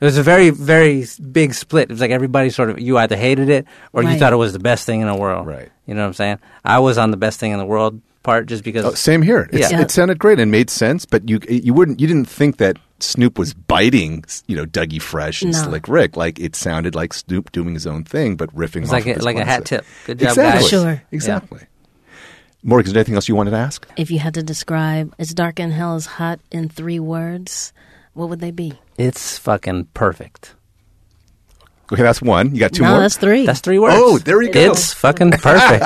It 0.02 0.06
was 0.06 0.18
a 0.18 0.24
very, 0.24 0.50
very 0.50 1.06
big 1.32 1.54
split. 1.54 1.84
It 1.84 1.90
was 1.90 2.00
like 2.00 2.12
everybody 2.12 2.50
sort 2.52 2.70
of 2.70 2.80
you 2.80 2.98
either 2.98 3.18
hated 3.18 3.50
it 3.50 3.66
or 3.92 4.02
you 4.02 4.18
thought 4.18 4.32
it 4.32 4.38
was 4.38 4.54
the 4.54 4.60
best 4.60 4.86
thing 4.86 5.02
in 5.02 5.08
the 5.08 5.16
world. 5.16 5.46
Right. 5.46 5.70
You 5.86 5.94
know 5.94 6.02
what 6.02 6.08
I'm 6.08 6.14
saying? 6.14 6.40
I 6.64 6.80
was 6.80 6.98
on 6.98 7.12
the 7.12 7.18
best 7.18 7.38
thing 7.40 7.52
in 7.52 7.58
the 7.60 7.66
world 7.66 8.02
part 8.24 8.46
just 8.48 8.64
because. 8.64 8.86
oh, 8.86 8.94
same 8.94 9.22
here. 9.22 9.50
It's, 9.52 9.72
Yeah. 9.72 9.82
It 9.82 9.92
sounded 9.92 10.18
great 10.18 10.40
and 10.40 10.52
made 10.52 10.70
sense, 10.70 11.06
but 11.06 11.28
you 11.28 11.40
you 11.50 11.74
wouldn't 11.74 12.00
you 12.00 12.08
didn't 12.08 12.30
think 12.30 12.58
that 12.58 12.78
Snoop 13.04 13.38
was 13.40 13.54
biting 13.54 14.24
you 14.48 14.56
know 14.56 14.66
Dougie 14.66 15.02
Fresh 15.02 15.42
and 15.42 15.52
No. 15.54 15.64
Slick 15.64 15.88
Rick. 15.88 16.18
Like 16.18 16.40
it 16.40 16.56
sounded 16.56 16.96
like 16.96 17.14
Snoop 17.14 17.52
doing 17.52 17.74
his 17.74 17.88
own 17.88 18.04
thing, 18.04 18.36
but 18.36 18.54
riffing 18.56 18.82
It's 18.84 18.90
off 18.90 18.94
like 18.94 19.04
of 19.04 19.08
a, 19.08 19.14
his 19.16 19.24
like 19.26 19.38
a 19.38 19.46
hat 19.46 19.66
tip. 19.66 19.86
Good 20.06 20.20
job, 20.20 20.30
exactly. 20.30 20.62
guys. 20.62 20.70
Sure. 20.70 21.04
Exactly. 21.12 21.62
Morgan, 22.62 22.88
is 22.88 22.94
there 22.94 23.00
anything 23.00 23.16
else 23.16 23.30
you 23.30 23.36
wanted 23.36 23.52
to 23.52 23.58
ask? 23.58 23.88
If 23.98 24.12
you 24.12 24.20
had 24.20 24.34
to 24.34 24.44
describe 24.44 25.14
"It's 25.18 25.34
Dark 25.34 25.60
and 25.60 25.72
Hell 25.72 25.96
is 25.96 26.06
Hot" 26.06 26.40
in 26.52 26.68
three 26.68 27.00
words, 27.00 27.72
what 28.14 28.28
would 28.30 28.42
they 28.42 28.52
be? 28.52 28.74
It's 28.98 29.38
fucking 29.38 29.86
perfect. 29.94 30.56
Okay, 31.92 32.04
that's 32.04 32.22
one. 32.22 32.54
You 32.54 32.60
got 32.60 32.72
two 32.72 32.84
no, 32.84 32.92
more. 32.92 33.00
that's 33.00 33.18
three. 33.18 33.46
That's 33.46 33.62
three 33.62 33.80
words. 33.80 33.96
Oh, 33.98 34.20
there 34.20 34.38
we 34.38 34.50
go. 34.50 34.72
It's 34.72 34.94
fucking 34.94 35.32
perfect. 35.32 35.84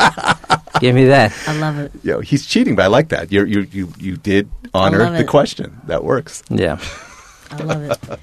Give 0.81 0.93
me 0.93 1.05
that. 1.05 1.33
I 1.47 1.57
love 1.57 1.79
it. 1.79 1.91
Yo, 2.03 2.19
he's 2.19 2.45
cheating, 2.45 2.75
but 2.75 2.83
I 2.83 2.87
like 2.87 3.09
that. 3.09 3.31
You're, 3.31 3.45
you 3.45 3.67
you 3.71 3.93
you 3.99 4.17
did 4.17 4.49
honor 4.73 5.15
the 5.15 5.23
question. 5.23 5.79
That 5.85 6.03
works. 6.03 6.43
Yeah. 6.49 6.79
I 7.51 7.63
love 7.63 7.83
it. 7.83 8.19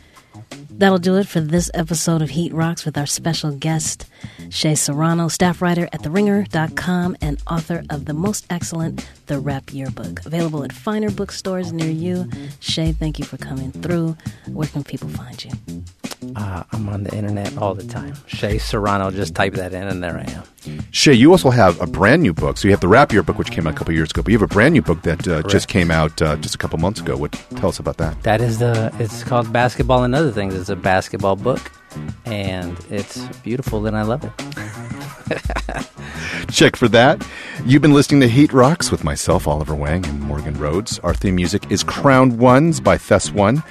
That'll 0.71 0.99
do 0.99 1.17
it 1.17 1.29
for 1.29 1.41
this 1.41 1.71
episode 1.75 2.23
of 2.23 2.31
Heat 2.31 2.55
Rocks 2.55 2.87
with 2.87 2.97
our 2.97 3.05
special 3.05 3.53
guest, 3.53 4.07
Shea 4.49 4.75
Serrano, 4.75 5.29
staff 5.29 5.61
writer 5.61 5.89
at 5.93 6.01
TheRinger.com 6.01 7.19
and 7.21 7.43
author 7.47 7.83
of 7.91 8.07
the 8.07 8.15
most 8.15 8.47
excellent 8.49 9.07
The 9.27 9.39
Rap 9.39 9.75
Yearbook. 9.75 10.25
Available 10.25 10.65
at 10.65 10.73
finer 10.73 11.11
bookstores 11.11 11.73
near 11.73 11.91
you. 11.91 12.31
Shea, 12.61 12.93
thank 12.93 13.19
you 13.19 13.27
for 13.27 13.37
coming 13.37 13.73
through. 13.73 14.17
Where 14.47 14.69
can 14.69 14.83
people 14.83 15.11
find 15.11 15.45
you? 15.45 15.51
Uh, 16.37 16.65
I'm 16.73 16.89
on 16.89 17.05
the 17.05 17.15
internet 17.17 17.57
all 17.57 17.75
the 17.75 17.85
time. 17.87 18.15
Shea 18.27 18.59
Serrano, 18.59 19.11
just 19.11 19.35
type 19.35 19.55
that 19.55 19.73
in 19.73 19.89
and 19.89 20.03
there 20.03 20.17
I 20.19 20.31
am. 20.31 20.81
Shea, 20.91 21.15
you 21.15 21.31
also 21.31 21.51
have 21.51 21.81
a 21.81 21.87
brand 21.87 22.23
new 22.23 22.33
book. 22.33 22.59
So 22.59 22.69
you 22.69 22.73
have 22.73 22.81
the 22.81 22.89
Rap 22.89 23.13
Year 23.13 23.23
book, 23.23 23.39
which 23.39 23.51
came 23.51 23.67
out 23.67 23.75
a 23.75 23.77
couple 23.77 23.95
years 23.95 24.11
ago, 24.11 24.23
but 24.23 24.31
you 24.31 24.39
have 24.39 24.51
a 24.51 24.53
brand 24.53 24.75
new 24.75 24.83
book 24.83 25.03
that 25.03 25.27
uh, 25.27 25.43
just 25.45 25.69
came 25.69 25.91
out 25.91 26.21
uh, 26.21 26.37
just 26.37 26.55
a 26.55 26.59
couple 26.59 26.79
months 26.79 27.01
ago. 27.01 27.17
What 27.17 27.33
tell 27.57 27.71
us 27.71 27.79
about 27.79 27.97
that? 27.99 28.23
That 28.23 28.41
is 28.41 28.59
the. 28.59 28.95
It's 28.99 29.25
called 29.25 29.53
Basketball 29.53 30.05
and 30.05 30.15
Other 30.15 30.31
Things. 30.31 30.55
It's 30.55 30.69
a 30.69 30.77
basketball 30.77 31.37
book, 31.37 31.73
and 32.27 32.77
it's 32.91 33.19
beautiful, 33.39 33.87
and 33.87 33.97
I 33.97 34.03
love 34.03 34.25
it. 34.25 34.87
Check 36.51 36.77
for 36.77 36.89
that. 36.89 37.25
You've 37.65 37.83
been 37.83 37.95
listening 37.95 38.21
to 38.23 38.29
Heat 38.29 38.53
Rocks 38.53 38.91
with 38.91 39.05
myself, 39.05 39.47
Oliver 39.47 39.75
Wang, 39.75 40.05
and 40.07 40.21
Morgan 40.21 40.55
Rhodes. 40.55 40.99
Our 41.01 41.15
theme 41.15 41.37
music 41.37 41.71
is 41.71 41.83
Crowned 41.83 42.39
Ones 42.39 42.81
by 42.81 42.99
Thes 42.99 43.31
One. 43.31 43.63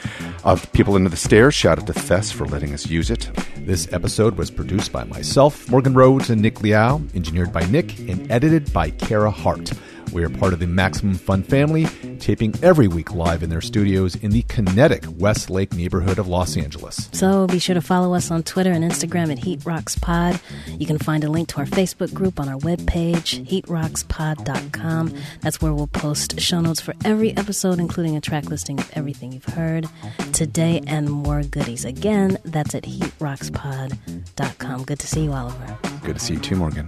Of 0.46 0.72
People 0.72 0.96
Under 0.96 1.10
the 1.10 1.18
Stairs, 1.18 1.54
shout 1.54 1.80
out 1.80 1.88
to 1.88 1.94
Thes 1.94 2.32
for 2.32 2.46
letting 2.46 2.74
us 2.74 2.88
use 2.88 3.10
it. 3.10 3.30
This 3.58 3.92
episode 3.92 4.38
was 4.38 4.50
produced 4.50 4.92
by 4.92 5.04
myself, 5.04 5.70
Morgan 5.70 5.94
Rhodes, 5.94 6.30
and 6.30 6.42
Nick 6.42 6.62
Liao, 6.62 7.02
engineered 7.14 7.52
by 7.52 7.66
Nick, 7.66 8.00
and 8.08 8.32
edited 8.32 8.72
by 8.72 8.92
Kara 8.92 9.32
Hart. 9.32 9.72
We 10.12 10.24
are 10.24 10.30
part 10.30 10.54
of 10.54 10.60
the 10.60 10.68
Maximum 10.68 11.16
Fun 11.16 11.44
family, 11.44 11.86
taping 12.20 12.54
every 12.64 12.88
week 12.88 13.14
live 13.14 13.44
in 13.44 13.50
their 13.50 13.62
studios 13.62 14.16
in 14.16 14.32
the 14.32 14.42
kinetic 14.44 15.04
Westlake 15.18 15.74
neighborhood 15.74 16.18
of 16.18 16.28
Los 16.28 16.58
Angeles. 16.58 17.10
So 17.14 17.46
be 17.48 17.60
sure 17.60 17.76
to 17.76 17.82
follow 17.82 18.16
us 18.16 18.32
on 18.32 18.44
Twitter 18.44 18.72
and 18.72 18.84
Instagram 18.84 19.32
at 19.32 19.40
Heat 19.40 19.66
Rocks 19.66 19.98
Pod. 19.98 20.40
You 20.68 20.88
can 20.88 20.98
find 20.98 21.24
a 21.24 21.30
link 21.30 21.48
to 21.50 21.58
our 21.58 21.66
Facebook 21.66 22.14
group 22.14 22.40
on 22.40 22.50
our 22.50 22.58
webpage, 22.58 23.46
heatrockspod.com. 23.46 25.14
That's 25.42 25.62
where 25.62 25.74
we'll 25.74 25.88
post 25.88 26.40
show 26.40 26.62
notes 26.62 26.82
for 26.82 26.94
every 27.06 27.36
episode, 27.38 27.80
including 27.80 28.18
a 28.18 28.22
track 28.22 28.46
listing 28.46 28.80
of 28.80 28.90
everything 28.94 29.32
you've 29.32 29.46
heard 29.46 29.88
today 30.34 30.82
and 30.88 31.10
more 31.10 31.44
goodies. 31.44 31.86
Again, 31.86 32.38
that's 32.46 32.74
at 32.74 32.84
heatrockspod.com. 32.84 34.84
Good 34.84 35.00
to 35.00 35.08
see 35.08 35.24
you, 35.26 35.34
Oliver. 35.34 35.78
Good 36.04 36.16
to 36.16 36.22
see 36.22 36.34
you 36.34 36.40
too, 36.40 36.56
Morgan. 36.56 36.88